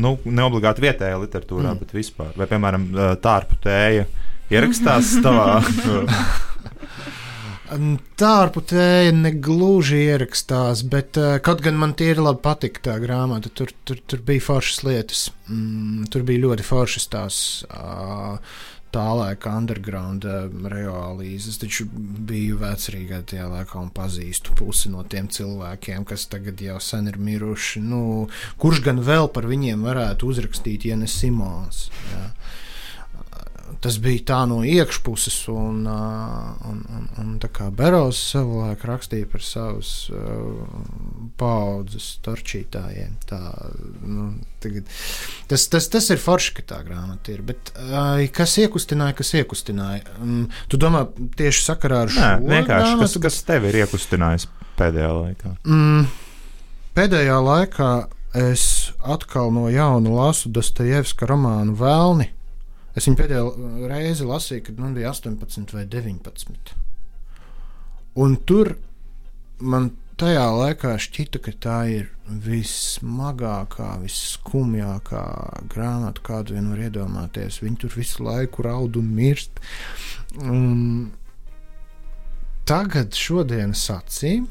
nu, 0.00 0.14
ne 0.24 0.46
obligāti 0.46 0.86
vietējā 0.86 1.18
literatūrā, 1.20 1.74
Mm. 1.74 1.82
bet 1.84 1.92
vispār? 1.92 2.32
Vai, 2.40 2.46
piemēram, 2.48 2.88
tārpu 3.20 3.58
tēja 3.66 4.06
ierakstās 4.50 5.12
tavā? 5.24 5.60
Tārputēji 8.20 9.12
negluži 9.14 10.00
ierakstās, 10.10 10.82
bet 10.90 11.18
uh, 11.20 11.36
kaut 11.44 11.62
gan 11.62 11.78
man 11.78 11.94
tīri 11.98 12.22
labi 12.22 12.42
patika 12.42 12.82
tā 12.90 12.96
grāmata. 13.02 13.52
Tur, 13.54 13.70
tur, 13.86 14.00
tur 14.10 14.22
bija 14.26 14.42
foršas 14.42 14.82
lietas. 14.86 15.22
Mm, 15.46 16.08
tur 16.10 16.26
bija 16.26 16.46
ļoti 16.48 16.66
foršas 16.66 17.08
tās 17.12 17.40
tā 18.90 19.04
laika 19.14 19.52
underground 19.54 20.26
reālīzes. 20.72 21.60
Taču 21.62 21.86
biju 22.30 22.58
vecrīgā 22.60 23.22
tajā 23.30 23.46
laikā 23.52 23.78
un 23.78 23.92
pazīstu 23.94 24.56
pusi 24.58 24.90
no 24.90 25.04
tiem 25.06 25.30
cilvēkiem, 25.30 26.06
kas 26.08 26.26
tagad 26.32 26.60
jau 26.64 26.80
sen 26.82 27.06
ir 27.10 27.20
miruši. 27.22 27.84
Nu, 27.86 28.02
kurš 28.58 28.82
gan 28.88 28.98
vēl 29.06 29.30
par 29.34 29.46
viņiem 29.50 29.86
varētu 29.86 30.32
uzrakstīt, 30.32 30.90
ja 30.90 30.98
ne 30.98 31.10
Simons? 31.10 31.86
Jā 32.10 32.26
tas 33.84 33.96
bija 34.02 34.22
tā 34.30 34.38
no 34.50 34.60
iekšpuses, 34.66 35.36
un, 35.52 35.84
un, 35.86 36.78
un, 36.96 37.08
un 37.22 37.32
tā 37.42 37.50
kā 37.54 37.68
Berovs 37.74 38.20
savulaik 38.32 38.82
rakstīja 38.88 39.28
par 39.30 39.44
savas 39.44 39.92
uh, 40.12 40.64
paudzes 41.40 42.12
torčītājiem. 42.24 43.16
Tā, 43.30 43.40
nu, 44.04 44.30
tagad, 44.62 44.88
tas, 45.50 45.66
tas, 45.72 45.88
tas 45.92 46.10
ir 46.10 46.22
forši, 46.22 46.54
ka 46.58 46.66
tā 46.74 46.80
grāmata 46.86 47.34
ir. 47.34 47.44
Bet, 47.46 47.72
uh, 47.76 48.22
kas 48.34 48.56
iekustināja, 48.64 49.18
kas 49.20 49.34
iekustināja? 49.40 50.04
Um, 50.20 50.48
tu 50.70 50.80
domā 50.80 51.06
tieši 51.38 51.66
sakarā 51.68 52.04
ar 52.06 52.14
šo 52.14 52.24
Nē, 52.24 52.32
vienkārši 52.56 52.90
kas, 52.90 52.96
grāmatu? 52.96 53.24
kas 53.28 53.42
tev 53.48 53.68
ir 53.70 53.80
iekustinājis 53.84 54.48
pēdējā 54.80 55.12
laikā? 55.20 55.54
Mm, 55.68 56.10
pēdējā 56.98 57.38
laikā 57.46 57.92
es 58.40 58.66
atkal 59.02 59.50
no 59.54 59.68
jauna 59.72 60.12
lasu 60.20 60.52
Dostojevska 60.54 61.26
romānu 61.30 61.74
Vēlni. 61.78 62.30
Es 62.98 63.06
viņu 63.06 63.18
pēdējo 63.20 63.50
reizi 63.90 64.26
lasīju, 64.26 64.66
kad 64.68 64.80
man 64.82 64.94
bija 64.96 65.12
18 65.14 65.74
vai 65.76 65.84
19. 65.86 66.72
Un 68.20 68.36
tur 68.48 68.74
man 69.60 69.92
tajā 70.20 70.44
laikā 70.52 70.96
šķita, 71.00 71.40
ka 71.44 71.52
tā 71.64 71.78
ir 71.94 72.08
vissmagākā, 72.44 73.92
visskumjākā 74.02 75.22
grāmata, 75.72 76.24
kādu 76.26 76.56
vien 76.56 76.68
var 76.72 76.82
iedomāties. 76.88 77.60
Viņi 77.62 77.80
tur 77.84 77.96
visu 77.96 78.26
laiku 78.26 78.66
raud 78.66 78.98
un 79.00 79.08
mirst. 79.16 79.62
Un 80.42 81.10
tagad, 82.68 83.16
šodienas 83.16 83.86
acīm, 83.94 84.50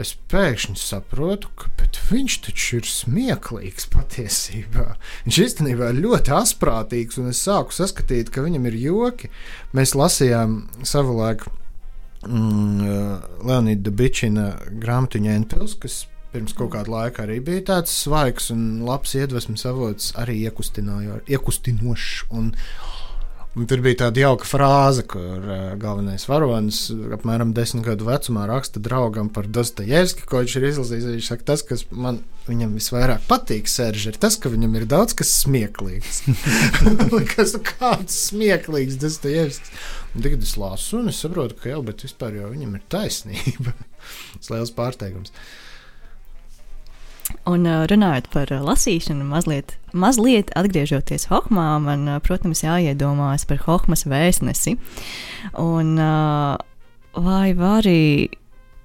es 0.00 0.14
pēkšņi 0.30 0.76
saprotu, 0.80 1.50
ka 1.58 1.70
viņš 2.10 2.38
taču 2.46 2.78
ir 2.80 2.88
smieklīgs 2.88 3.86
patiesībā. 3.92 4.94
Viņš 5.26 5.40
īstenībā 5.46 5.92
ir 5.92 6.00
ļoti 6.04 6.34
asprātīgs, 6.34 7.20
un 7.22 7.30
es 7.30 7.42
sāku 7.46 7.74
saskatīt, 7.74 8.32
ka 8.34 8.44
viņam 8.44 8.66
ir 8.70 8.80
joki. 8.82 9.30
Mēs 9.76 9.94
lasījām 9.98 10.56
savulaik 10.86 11.46
mm, 12.26 13.46
Leonīda 13.46 13.94
Bičina 13.94 14.48
grāmatiņa 14.82 15.38
Enpils, 15.38 15.78
kas 15.80 16.02
pirms 16.34 16.56
kaut 16.58 16.72
kāda 16.74 16.90
laika 16.90 17.22
arī 17.24 17.38
bija 17.46 17.62
tāds 17.70 17.94
svaigs 17.94 18.50
un 18.50 18.82
labs 18.86 19.14
iedvesmas 19.14 19.62
avots, 19.70 20.10
arī 20.18 20.40
iekustinošs. 20.42 22.24
Un, 23.54 23.64
Un 23.64 23.68
tur 23.70 23.80
bija 23.80 23.96
tāda 24.02 24.20
jauka 24.24 24.44
frāze, 24.44 25.04
kur 25.08 25.40
uh, 25.46 25.60
galvenais 25.80 26.26
varonis 26.28 26.80
apmēram 27.16 27.54
desmit 27.56 27.86
gadu 27.86 28.08
vecumā 28.08 28.48
raksta 28.50 28.82
draugam 28.82 29.30
par 29.32 29.46
Dostojevski, 29.46 30.26
ko 30.28 30.42
viņš 30.42 30.56
ir 30.58 30.66
izlasījis. 30.68 31.06
Viņš 31.14 31.30
saka, 31.30 31.46
tas, 31.52 31.62
kas 31.64 31.86
man 31.88 32.18
viņam 32.48 32.74
visvairāk 32.76 33.24
patīk, 33.30 33.70
Serž, 33.70 34.08
ir 34.10 34.20
tas, 34.20 34.36
ka 34.36 34.52
viņam 34.52 34.74
ir 34.76 34.88
daudz 34.90 35.16
kas 35.16 35.32
smieklīgs. 35.44 36.24
kas 37.34 37.56
kāds 37.70 38.20
smieklīgs 38.28 38.98
Dostojevskis. 39.00 39.72
Un 40.14 40.26
tagad 40.26 40.44
es 40.44 40.56
lasu, 40.60 41.00
un 41.00 41.14
es 41.14 41.24
saprotu, 41.24 41.56
ka 41.62 41.72
jau, 41.72 41.80
bet 41.86 42.04
vispār 42.04 42.40
jau 42.42 42.52
viņam 42.52 42.76
ir 42.76 42.88
taisnība. 42.92 43.78
Tas 44.40 44.50
liels 44.52 44.74
pārsteigums. 44.76 45.32
Uh, 45.32 45.63
Un 47.50 47.66
runājot 47.90 48.30
par 48.32 48.48
lasīšanu, 48.48 49.26
mazliet, 49.28 49.74
mazliet 49.92 50.48
atgriežoties 50.56 51.28
Hohmā, 51.28 51.74
man, 51.84 52.06
protams, 52.24 52.62
jāiedomājas 52.64 53.44
par 53.50 53.60
Hohmas 53.66 54.06
vēstnesi. 54.08 54.78
Un, 55.60 55.92
vai 57.14 57.52
vari 57.58 58.30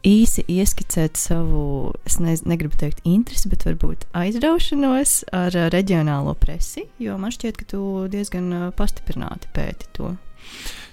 īsi 0.05 0.43
ieskicēt 0.47 1.19
savu, 1.19 1.93
es 2.07 2.19
ne, 2.23 2.35
negribu 2.47 2.77
teikt, 2.79 3.01
interesi, 3.07 3.49
bet 3.51 3.65
varbūt 3.67 4.05
aizraušanos 4.17 5.15
ar 5.35 5.55
reģionālo 5.73 6.35
presi, 6.39 6.85
jo 7.03 7.17
man 7.19 7.33
šķiet, 7.35 7.59
ka 7.59 7.67
tu 7.75 7.81
diezgan 8.11 8.51
pastiprināti 8.79 9.51
pēti 9.55 9.89
to. 9.97 10.13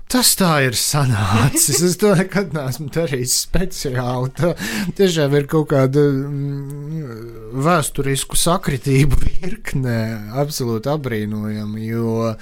Tas 0.06 0.36
tā 0.38 0.52
ir 0.68 0.76
sanācis. 0.78 1.80
Es 1.82 1.96
to 1.98 2.12
nekad 2.14 2.52
neesmu 2.54 2.86
darījis 2.94 3.34
speciāli. 3.48 4.30
Tā 4.38 4.52
tiešām 4.98 5.34
ir 5.34 5.48
kaut 5.50 5.72
kāda 5.72 6.04
mm, 6.12 7.56
vēsturisku 7.66 8.38
sakritību 8.38 9.18
virkne, 9.24 9.98
absolūti 10.38 10.92
apbrīnojama. 10.94 11.82
Jo 11.82 12.36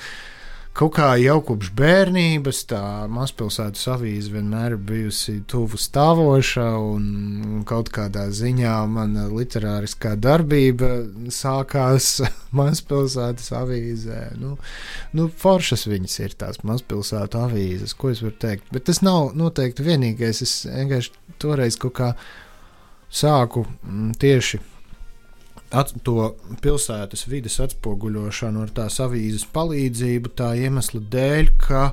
Kaut 0.75 0.97
kā 0.97 1.13
jau 1.23 1.37
kopš 1.47 1.69
bērnības 1.79 2.65
tā 2.67 2.81
mazpilsētas 3.15 3.85
avīze 3.93 4.33
vienmēr 4.35 4.75
bijusi 4.83 5.37
tuvu 5.47 5.79
stāvoša, 5.79 6.65
un 6.83 7.61
kaut 7.69 7.93
kādā 7.95 8.25
ziņā 8.35 8.73
mana 8.91 9.29
literāriskā 9.31 10.17
darbība 10.19 10.89
sākās 11.31 12.09
mazpilsētas 12.59 13.53
avīzē. 13.55 14.19
Nu, 14.43 14.57
nu, 15.15 15.29
foršas 15.45 15.87
viņas 15.87 16.19
ir 16.27 16.35
tās 16.43 16.59
mazpilsētu 16.67 17.45
avīzes, 17.45 17.95
ko 17.95 18.11
es 18.11 18.27
varu 18.27 18.35
teikt. 18.43 18.67
Bet 18.75 18.91
tas 18.91 18.99
nav 19.07 19.31
noteikti 19.39 19.87
vienīgais. 19.87 20.43
Es 20.43 20.57
vienkārši 20.67 21.15
toreiz 21.39 21.79
kaut 21.79 22.01
kā 22.03 22.15
sāku 23.15 23.63
mm, 23.63 24.17
tieši 24.19 24.59
at, 25.75 25.93
to 26.07 26.33
pilsētas 26.65 27.27
vidas 27.31 27.59
atspoguļošanu 27.65 28.65
ar 28.65 28.73
tās 28.75 29.01
avīzes 29.03 29.47
palīdzību, 29.55 30.35
tā 30.39 30.53
iemesla 30.63 31.03
dēļ, 31.13 31.51
ka 31.61 31.85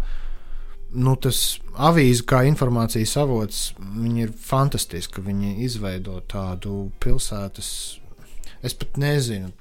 nu, 0.91 1.15
tas 1.21 1.59
avīze 1.89 2.25
kā 2.27 2.43
informācijas 2.49 3.15
avots 3.21 3.63
ir 4.21 4.33
fantastiski. 4.35 5.23
Viņi 5.25 5.57
izveido 5.65 6.19
tādu 6.31 6.89
pilsētas, 7.03 7.71
es 8.63 8.77
pat 8.77 9.01
nezinu. 9.01 9.53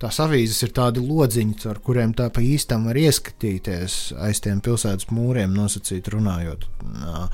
Tās 0.00 0.16
avīzes 0.24 0.62
ir 0.64 0.70
tādi 0.72 1.02
lodziņi, 1.04 1.58
ar 1.68 1.82
kuriem 1.84 2.14
tā 2.16 2.30
pa 2.32 2.40
īstam 2.40 2.86
var 2.88 2.96
ieskatīties 2.96 3.96
aiz 4.24 4.40
tiem 4.40 4.62
pilsētas 4.64 5.10
mūriem, 5.12 5.52
nosacīt 5.52 6.08
runājot. 6.14 6.64
Uh, 6.80 7.26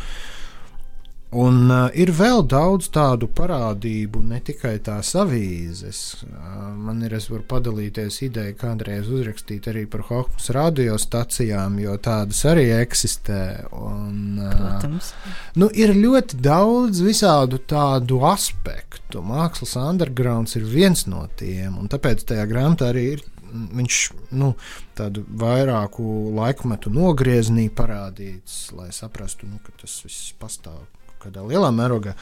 Un 1.34 1.70
uh, 1.74 1.88
ir 1.98 2.12
vēl 2.14 2.44
daudz 2.46 2.86
tādu 2.94 3.26
parādību, 3.26 4.20
ne 4.30 4.38
tikai 4.46 4.76
tās 4.86 5.10
avīzes. 5.18 6.22
Uh, 6.22 6.68
man 6.78 7.02
ir, 7.02 7.16
es 7.18 7.26
varu 7.32 7.42
padalīties 7.50 8.20
ideja, 8.28 8.54
kādreiz 8.54 9.10
uzrakstīt 9.10 9.66
arī 9.66 9.88
par 9.90 10.04
Hohmas 10.06 10.46
radiostacijām, 10.54 11.80
jo 11.82 11.96
tādas 11.98 12.44
arī 12.46 12.68
eksistē. 12.78 13.66
Un, 13.74 14.38
uh, 14.38 14.54
Protams. 14.54 15.10
Nu, 15.58 15.66
ir 15.74 15.96
ļoti 15.98 16.38
daudz 16.46 17.02
visādu 17.02 17.58
tādu 17.58 18.22
aspektu. 18.30 19.24
Mākslas 19.26 19.74
undergrounds 19.82 20.54
ir 20.60 20.68
viens 20.70 21.08
no 21.10 21.26
tiem, 21.34 21.74
un 21.74 21.90
tāpēc 21.90 22.22
tajā 22.30 22.46
grāmatā 22.46 22.92
arī 22.94 23.08
ir 23.16 23.26
viņš 23.50 23.98
nu, 24.38 24.52
tādu 24.98 25.24
vairāku 25.42 26.04
laikmetu 26.36 26.90
nogriezienī 26.94 27.66
parādīts, 27.74 28.68
lai 28.76 28.92
saprastu, 28.94 29.48
nu, 29.50 29.58
ka 29.64 29.74
tas 29.82 30.04
viss 30.06 30.34
pastāv 30.38 30.84
kādā 31.22 31.44
lielā 31.46 31.70
mērogā. 31.74 32.16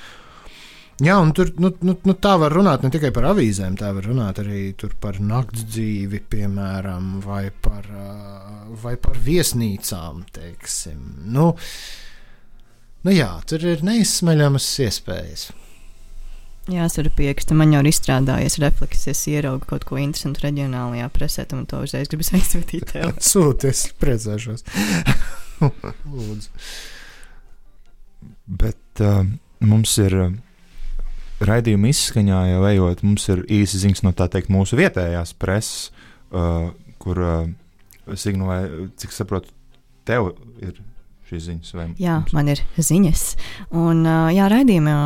Jā, 1.03 1.17
un 1.19 1.33
tur 1.35 1.49
nu, 1.59 1.73
nu, 1.83 1.97
nu, 2.07 2.15
tā 2.15 2.37
var 2.39 2.55
runāt 2.55 2.85
ne 2.87 2.91
tikai 2.95 3.11
par 3.15 3.27
avīzēm, 3.33 3.75
tā 3.81 3.91
var 3.97 4.07
runāt 4.07 4.39
arī 4.39 4.61
par 5.03 5.19
nakts 5.19 5.65
dzīvi, 5.67 6.21
piemēram, 6.31 7.17
vai 7.25 7.49
par, 7.51 7.89
vai 8.83 8.95
par 9.03 9.19
viesnīcām. 9.27 10.23
Nu, 11.35 11.49
nu 13.03 13.17
jā, 13.17 13.33
tur 13.51 13.67
ir 13.75 13.83
neizsmeļamas 13.83 14.71
iespējas. 14.87 15.49
Jā, 16.71 16.87
es 16.87 16.95
varu 16.97 17.11
piekrist. 17.13 17.51
Man 17.53 17.75
jau 17.75 17.83
ir 17.83 17.91
izstrādājies 17.91 18.57
refleks, 18.63 19.05
ja 19.11 19.19
ieraugu 19.35 19.67
kaut 19.69 19.83
ko 19.89 19.99
interesantu 20.01 20.47
reģionālajā 20.47 21.11
presē, 21.13 21.45
tad 21.45 21.59
man 21.59 21.67
to 21.69 21.83
uzreiz 21.85 22.09
gribas 22.09 22.33
aizsūtīt. 22.39 22.95
Sūties, 23.35 23.89
priecāšos. 24.01 24.65
Lūdzu. 26.15 26.49
Bet 28.47 29.03
uh, 29.03 29.25
mums 29.65 29.97
ir 30.03 30.17
uh, 30.21 30.33
raidījuma 31.45 31.91
izskaņā, 31.91 32.41
jau 32.53 32.65
ejot, 32.71 33.05
mums 33.07 33.29
ir 33.33 33.45
īsi 33.53 33.81
ziņas 33.83 34.05
no 34.07 34.15
tā 34.17 34.29
teikt 34.33 34.53
mūsu 34.53 34.79
vietējās 34.81 35.35
preses, 35.41 35.91
uh, 36.33 36.73
kur 37.03 37.21
uh, 37.21 37.47
signalizē, 38.13 38.89
cik 39.01 39.15
saprotu, 39.17 39.55
tev 40.09 40.35
ir 40.61 40.77
šīs 41.31 41.49
ziņas. 41.49 41.73
Jā, 42.01 42.19
mums? 42.21 42.35
man 42.37 42.53
ir 42.53 42.61
ziņas. 42.77 43.25
Un, 43.81 44.05
jā, 44.35 44.49
raidījumā, 44.53 44.97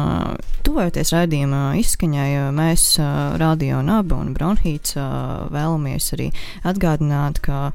tuvojoties 0.67 1.15
raidījuma 1.15 1.63
izskaņai, 1.79 2.29
mēs 2.57 2.91
Radio 3.39 3.81
Naba 3.87 4.19
un 4.19 4.35
Bronhīts 4.35 4.99
vēlamies 4.99 6.11
arī 6.19 6.33
atgādināt, 6.67 7.39
ka 7.45 7.69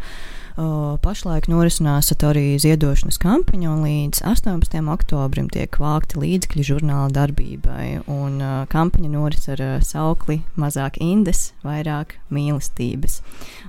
O, 0.53 0.97
pašlaik 1.01 1.47
norisinās 1.49 2.11
arī 2.13 2.59
ziedošanas 2.61 3.17
kampaņa, 3.17 3.69
un 3.73 3.79
līdz 3.87 4.19
18. 4.29 4.75
oktobrim 4.93 5.47
tiek 5.49 5.79
vākti 5.81 6.21
līdzekļi 6.21 6.65
žurnāla 6.67 7.09
darbībai. 7.15 8.03
Un, 8.05 8.37
uh, 8.37 8.59
kampaņa 8.69 9.09
noris 9.15 9.49
ar 9.49 9.63
saukli 9.81 10.43
Mazāk 10.53 10.99
indes, 11.01 11.55
vairāk 11.65 12.19
mīlestības. 12.29 13.23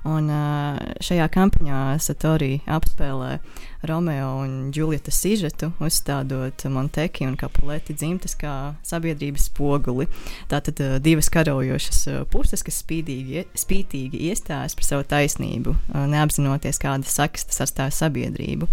Un, 0.05 0.29
uh, 0.29 0.77
šajā 1.01 1.31
kampaņā 1.33 1.81
Satori 2.05 2.59
apspēlē 2.69 3.39
Romeo 3.85 4.29
un 4.43 4.73
Džuljeta 4.73 5.11
sižetu, 5.11 5.71
uzstādot 5.83 6.65
Monteki 6.71 7.27
un 7.29 7.37
Kapuleti 7.37 7.95
dzimtes 7.95 8.37
kā 8.41 8.75
sabiedrības 8.87 9.49
spoguli. 9.51 10.07
Tātad 10.51 10.81
uh, 10.81 10.97
divas 11.05 11.29
karojošas 11.33 12.01
uh, 12.11 12.21
puses, 12.31 12.65
kas 12.65 12.81
spīdīgi, 12.85 13.47
spītīgi 13.59 14.23
iestājas 14.31 14.77
par 14.79 14.89
savu 14.89 15.09
taisnību, 15.11 15.75
uh, 15.75 16.07
neapzinoties, 16.11 16.81
kādas 16.83 17.17
sakas 17.19 17.49
tas 17.51 17.65
atstāja 17.67 17.95
sabiedrību. 18.03 18.71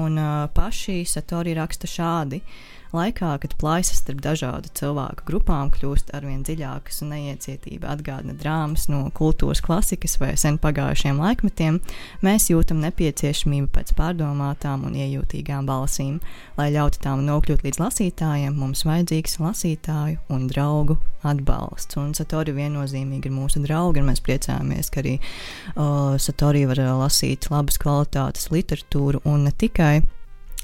Un 0.00 0.20
paši 0.54 1.00
Satori 1.08 1.56
raksta 1.56 1.88
šādi. 1.90 2.42
Uh, 2.90 3.00
Laikā, 3.00 3.36
kad 3.38 3.52
plaisas 3.54 4.00
starp 4.02 4.18
dažādu 4.24 4.70
cilvēku 4.74 5.22
grupām 5.28 5.68
kļūst 5.70 6.08
arvien 6.16 6.40
dziļākas 6.42 7.04
un 7.04 7.12
neiecietība 7.14 7.92
atgādina 7.92 8.34
drāmas 8.34 8.88
no 8.90 9.04
kultūras 9.14 9.62
klasikas 9.62 10.16
vai 10.18 10.32
sen 10.40 10.58
pagājušiem 10.58 11.20
laikmetiem, 11.22 11.78
mēs 12.26 12.48
jūtam 12.50 12.82
nepieciešamību 12.82 13.70
pēc 13.76 13.94
pārdomātām 13.94 14.88
un 14.90 14.98
iejūtīgām 14.98 15.70
balsīm. 15.70 16.18
Lai 16.58 16.72
ļautu 16.74 17.04
tām 17.06 17.22
nokļūt 17.30 17.62
līdz 17.68 17.78
lasītājiem, 17.78 18.58
mums 18.58 18.82
vajadzīgs 18.88 19.38
lasītāju 19.38 20.18
un 20.34 20.50
draugu 20.50 20.98
atbalsts. 21.22 21.94
Un 22.00 22.10
Satori 22.18 22.58
viennozīmīgi 22.58 23.30
ir 23.30 23.38
mūsu 23.38 23.62
draugi, 23.62 24.02
un 24.02 24.10
mēs 24.10 24.26
priecājamies, 24.26 24.90
ka 24.90 25.04
arī 25.04 25.20
uh, 25.20 26.18
Satori 26.18 26.66
var 26.66 26.82
lasīt 27.04 27.52
labas 27.54 27.78
kvalitātes 27.78 28.50
literatūru 28.50 29.22
un 29.30 29.46
ne 29.46 29.54
tikai 29.54 30.00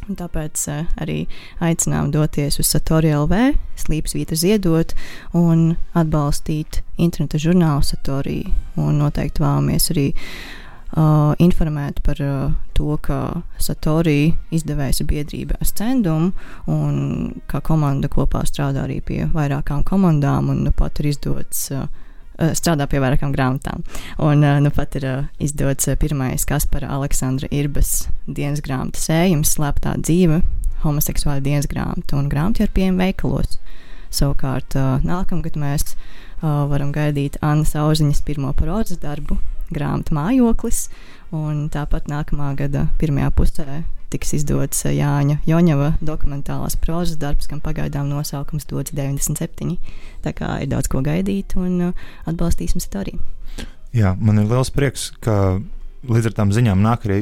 Un 0.07 0.15
tāpēc 0.19 0.61
uh, 0.71 0.85
arī 1.03 1.25
aicinām 1.65 2.13
doties 2.15 2.61
uz 2.63 2.69
Satori 2.71 3.11
LV, 3.11 3.57
slīpsvītra 3.83 4.39
ziedot 4.39 4.95
un 5.35 5.73
atbalstīt 5.99 6.83
interneta 7.03 7.41
žurnālu 7.43 7.83
Satori. 7.87 8.45
Un 8.79 9.01
noteikti 9.03 9.43
vēlamies 9.43 9.91
arī 9.95 10.07
uh, 10.15 11.35
informēt 11.43 11.99
par 12.07 12.23
uh, 12.23 12.55
to, 12.79 12.95
ka 13.03 13.43
Satori 13.59 14.37
izdevējs 14.55 15.03
ir 15.03 15.11
biedrība 15.11 15.59
Ascendum 15.65 16.31
un 16.71 16.97
ka 17.51 17.61
komanda 17.67 18.11
kopā 18.13 18.45
strādā 18.47 18.87
arī 18.87 19.01
pie 19.03 19.25
vairākām 19.35 19.83
komandām 19.87 20.53
un 20.55 20.63
nu 20.69 20.75
pat 20.77 21.03
ir 21.03 21.11
izdots. 21.17 21.71
Uh, 21.75 21.91
strādā 22.59 22.87
pie 22.91 23.01
vairākām 23.03 23.33
grāmatām. 23.35 23.85
Un 24.23 24.45
uh, 24.45 24.59
nu 24.63 24.73
pat 24.75 24.97
ir 24.99 25.07
uh, 25.09 25.25
izdots 25.43 25.89
pirmais 26.01 26.45
Kaspara 26.49 26.91
Aleksandra 26.97 27.49
Irbas 27.55 28.09
dienas 28.27 28.63
grāmatas 28.65 29.09
sējums, 29.09 29.57
slēptā 29.57 29.97
dzīve, 30.03 30.43
homoseksuāla 30.85 31.43
dienas 31.45 31.69
grāmata 31.71 32.19
un 32.19 32.31
grāmata 32.33 32.67
ir 32.67 32.73
pieejama 32.77 33.09
veikalos. 33.09 33.59
Savukārt 34.17 34.77
nākamgad 35.05 35.57
mēs 35.59 35.97
varam 36.41 36.93
gaidīt 36.95 37.41
Annas 37.45 37.75
Auziņas 37.77 38.23
pirmo 38.25 38.53
prozas 38.57 39.01
darbu, 39.03 39.37
grāmatu 39.75 40.17
mājoklis, 40.17 40.87
un 41.35 41.67
tāpat 41.73 42.11
nākamā 42.11 42.55
gada 42.59 42.87
pirmajā 43.01 43.31
pusē 43.37 43.83
tiks 44.13 44.33
izdots 44.39 44.85
uh, 44.87 44.93
Jāņa 44.95 45.41
Joņeva 45.49 45.93
dokumentālās 46.05 46.79
prozas 46.81 47.19
darbs, 47.21 47.49
kam 47.51 47.61
pagaidām 47.65 48.09
nosaukums 48.11 48.69
dots 48.71 48.95
97. 48.95 49.77
Tā 50.25 50.35
kā 50.37 50.53
ir 50.63 50.71
daudz 50.71 50.91
ko 50.93 51.03
gaidīt 51.05 51.57
un 51.59 51.91
uh, 51.91 52.05
atbalstīsim 52.31 52.83
arī. 53.01 53.17
Jā, 53.97 54.15
man 54.21 54.43
ir 54.43 54.51
liels 54.51 54.71
prieks, 54.75 55.11
ka 55.25 55.59
līdz 56.07 56.31
ar 56.31 56.37
tām 56.37 56.53
ziņām 56.55 56.83
nāk 56.85 57.07
arī 57.09 57.21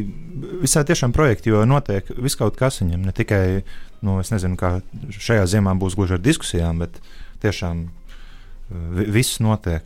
visai 0.63 0.85
tiešām 0.87 1.15
projekti, 1.17 1.53
jo 1.53 1.65
notiek 1.69 2.09
viss 2.19 2.39
kaut 2.39 2.59
kas 2.61 2.83
viņam. 2.83 3.05
Ne 3.07 3.15
tikai, 3.17 3.63
nu, 4.05 4.19
es 4.21 4.33
nezinu, 4.35 4.59
kā 4.61 4.79
šajā 5.15 5.47
ziemā 5.55 5.77
būs 5.81 5.97
gluži 5.97 6.19
ar 6.19 6.25
diskusijām, 6.25 6.83
bet 6.85 6.99
tiešām 7.45 7.87
viss 8.71 9.39
notiek. 9.45 9.85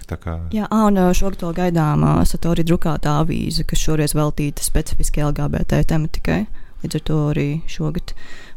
Jā, 0.55 0.69
ā, 0.71 0.81
un 0.89 1.01
šogad 1.15 1.43
vēl 1.45 1.55
gaidām 1.63 2.05
uh, 2.07 2.21
Satori 2.29 2.65
drukāta 2.65 3.19
avīze, 3.25 3.65
kas 3.69 3.83
šoreiz 3.83 4.15
veltīta 4.17 4.63
specifiski 4.65 5.25
LGBT 5.27 5.83
tematikai. 5.89 6.45
Līdz 6.79 6.95
ar 6.95 7.03
to 7.09 7.15
arī 7.33 7.47
šogad 7.67 8.13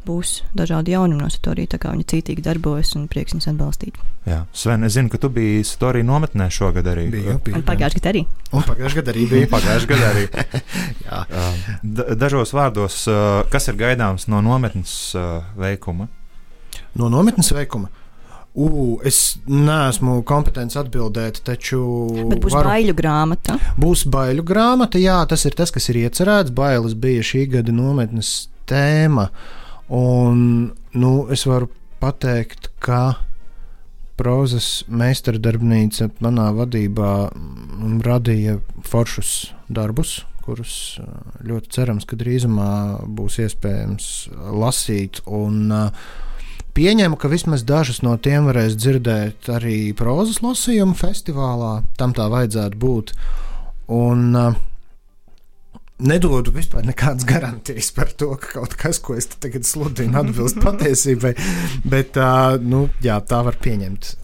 būs 0.05 0.43
dažādi 0.57 0.93
jaunumi 0.93 1.23
no 1.23 1.29
Satori, 1.33 1.65
tā 1.69 1.79
kā 1.81 1.89
viņi 1.93 2.05
cītīgi 2.11 2.43
darbojas 2.45 2.91
un 2.97 3.07
prieks 3.09 3.33
viņus 3.33 3.47
atbalstīt. 3.49 3.97
Jā, 4.29 4.43
Sven, 4.53 4.85
es 4.85 4.93
zinu, 4.93 5.09
ka 5.09 5.17
tu 5.21 5.29
biji 5.33 5.63
Storija 5.65 6.05
nometnē 6.05 6.45
šogad 6.53 6.85
arī. 6.89 7.07
Bija, 7.13 7.39
bija, 7.41 7.57
Un 7.57 7.65
pagājušajā 7.65 7.97
gadā 8.03 8.11
arī. 8.13 8.21
Un 8.53 8.65
pagājušajā 8.69 9.01
gadā 9.01 9.13
arī 9.15 9.25
bija 9.33 9.49
pagājušajā 9.49 9.89
gadā 9.89 10.11
arī. 10.13 10.25
Jā. 11.07 11.21
Da- 11.81 12.07
Dažos 12.21 12.53
vārdos, 12.53 12.99
kas 13.53 13.67
ir 13.73 13.79
gaidāms 13.81 14.27
no 14.29 14.41
nometnes 14.45 14.93
veikuma? 15.57 16.05
No 16.97 17.09
nometnes 17.09 17.49
veikuma. 17.57 17.89
U, 18.51 18.99
es 19.07 19.37
neesmu 19.47 20.17
kompetents 20.27 20.75
atbildēt, 20.75 21.39
taču. 21.47 21.79
Bet 22.33 22.41
būs 22.43 22.55
varu- 22.57 22.67
baiļu 22.67 22.95
grāmata. 22.97 23.55
Būs 23.79 24.03
baiļu 24.11 24.43
grāmata, 24.43 24.99
jā, 24.99 25.21
tas 25.27 25.45
ir 25.47 25.55
tas, 25.55 25.71
kas 25.71 25.87
ir 25.89 26.01
iecerēts. 26.03 26.51
Bailes 26.51 26.93
bija 26.93 27.23
šī 27.23 27.45
gada 27.53 27.71
nometnes 27.71 28.49
tēma. 28.67 29.29
Un, 29.87 30.73
nu, 30.93 31.11
es 31.31 31.45
varu 31.47 31.69
pateikt, 32.03 32.67
ka 32.83 33.15
prozas 34.19 34.83
meistardarbnīca 34.91 36.09
manā 36.19 36.49
vadībā 36.53 37.13
mm, 37.31 38.01
radīja 38.05 38.57
foršus 38.83 39.53
darbus, 39.71 40.25
kurus 40.43 40.99
uh, 40.99 41.07
ļoti 41.47 41.71
cerams, 41.71 42.05
ka 42.05 42.19
drīzumā 42.19 43.07
būs 43.07 43.39
iespējams 43.45 44.11
lasīt. 44.59 45.23
Un, 45.25 45.71
uh, 45.71 46.19
Pieņemu, 46.71 47.17
ka 47.19 47.27
vismaz 47.27 47.65
dažas 47.67 47.99
no 48.05 48.13
tiem 48.15 48.45
varēs 48.47 48.77
dzirdēt 48.79 49.49
arī 49.51 49.91
prozas 49.97 50.39
lasījumu 50.39 50.95
festivālā. 50.95 51.81
Tam 51.99 52.13
tā 52.15 52.29
vajadzētu 52.31 52.79
būt. 52.79 53.11
Un 53.91 54.29
uh, 54.39 54.55
nedodu 55.99 56.53
vispār 56.55 56.85
nekādas 56.87 57.27
garantijas 57.27 57.91
par 57.95 58.13
to, 58.15 58.31
ka 58.39 58.55
kaut 58.55 58.77
kas, 58.79 59.01
ko 59.03 59.17
es 59.19 59.27
tagad 59.33 59.67
sludinu, 59.67 60.15
atbilst 60.21 60.61
patiesībai. 60.65 61.33
Bet 61.83 62.15
uh, 62.15 62.55
nu, 62.63 62.85
jā, 63.03 63.19
tā 63.19 63.41
var 63.47 63.59
pieņemt. 63.61 64.15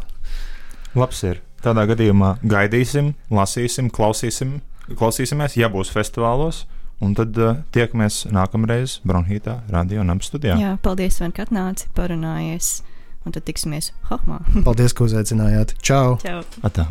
Labs 0.98 1.22
ir. 1.28 1.44
Tādā 1.66 1.84
gadījumā 1.90 2.38
gaidīsim, 2.48 3.12
lasīsim, 3.34 3.90
klausīsim, 3.92 4.60
klausīsimies, 4.94 5.58
ja 5.60 5.68
būs 5.74 5.90
festivālos. 5.92 6.64
Un 7.04 7.14
tad 7.18 7.38
uh, 7.38 7.60
tiekamies 7.76 8.24
nākamreiz 8.34 8.98
Bronhītā, 9.06 9.60
Radio 9.70 10.06
Nams 10.08 10.32
studijā. 10.32 10.56
Jā, 10.58 10.76
paldies, 10.82 11.20
Sven, 11.20 11.34
ka 11.36 11.46
atnāci, 11.46 11.92
parunājies. 11.98 12.80
Un 13.28 13.36
tad 13.36 13.46
tiksimies 13.46 13.92
Hohmā. 14.10 14.40
Paldies, 14.66 14.96
ka 14.98 15.06
uzaicinājāt. 15.06 15.76
Čau! 15.84 16.16
Čau! 16.24 16.42
Atā. 16.66 16.88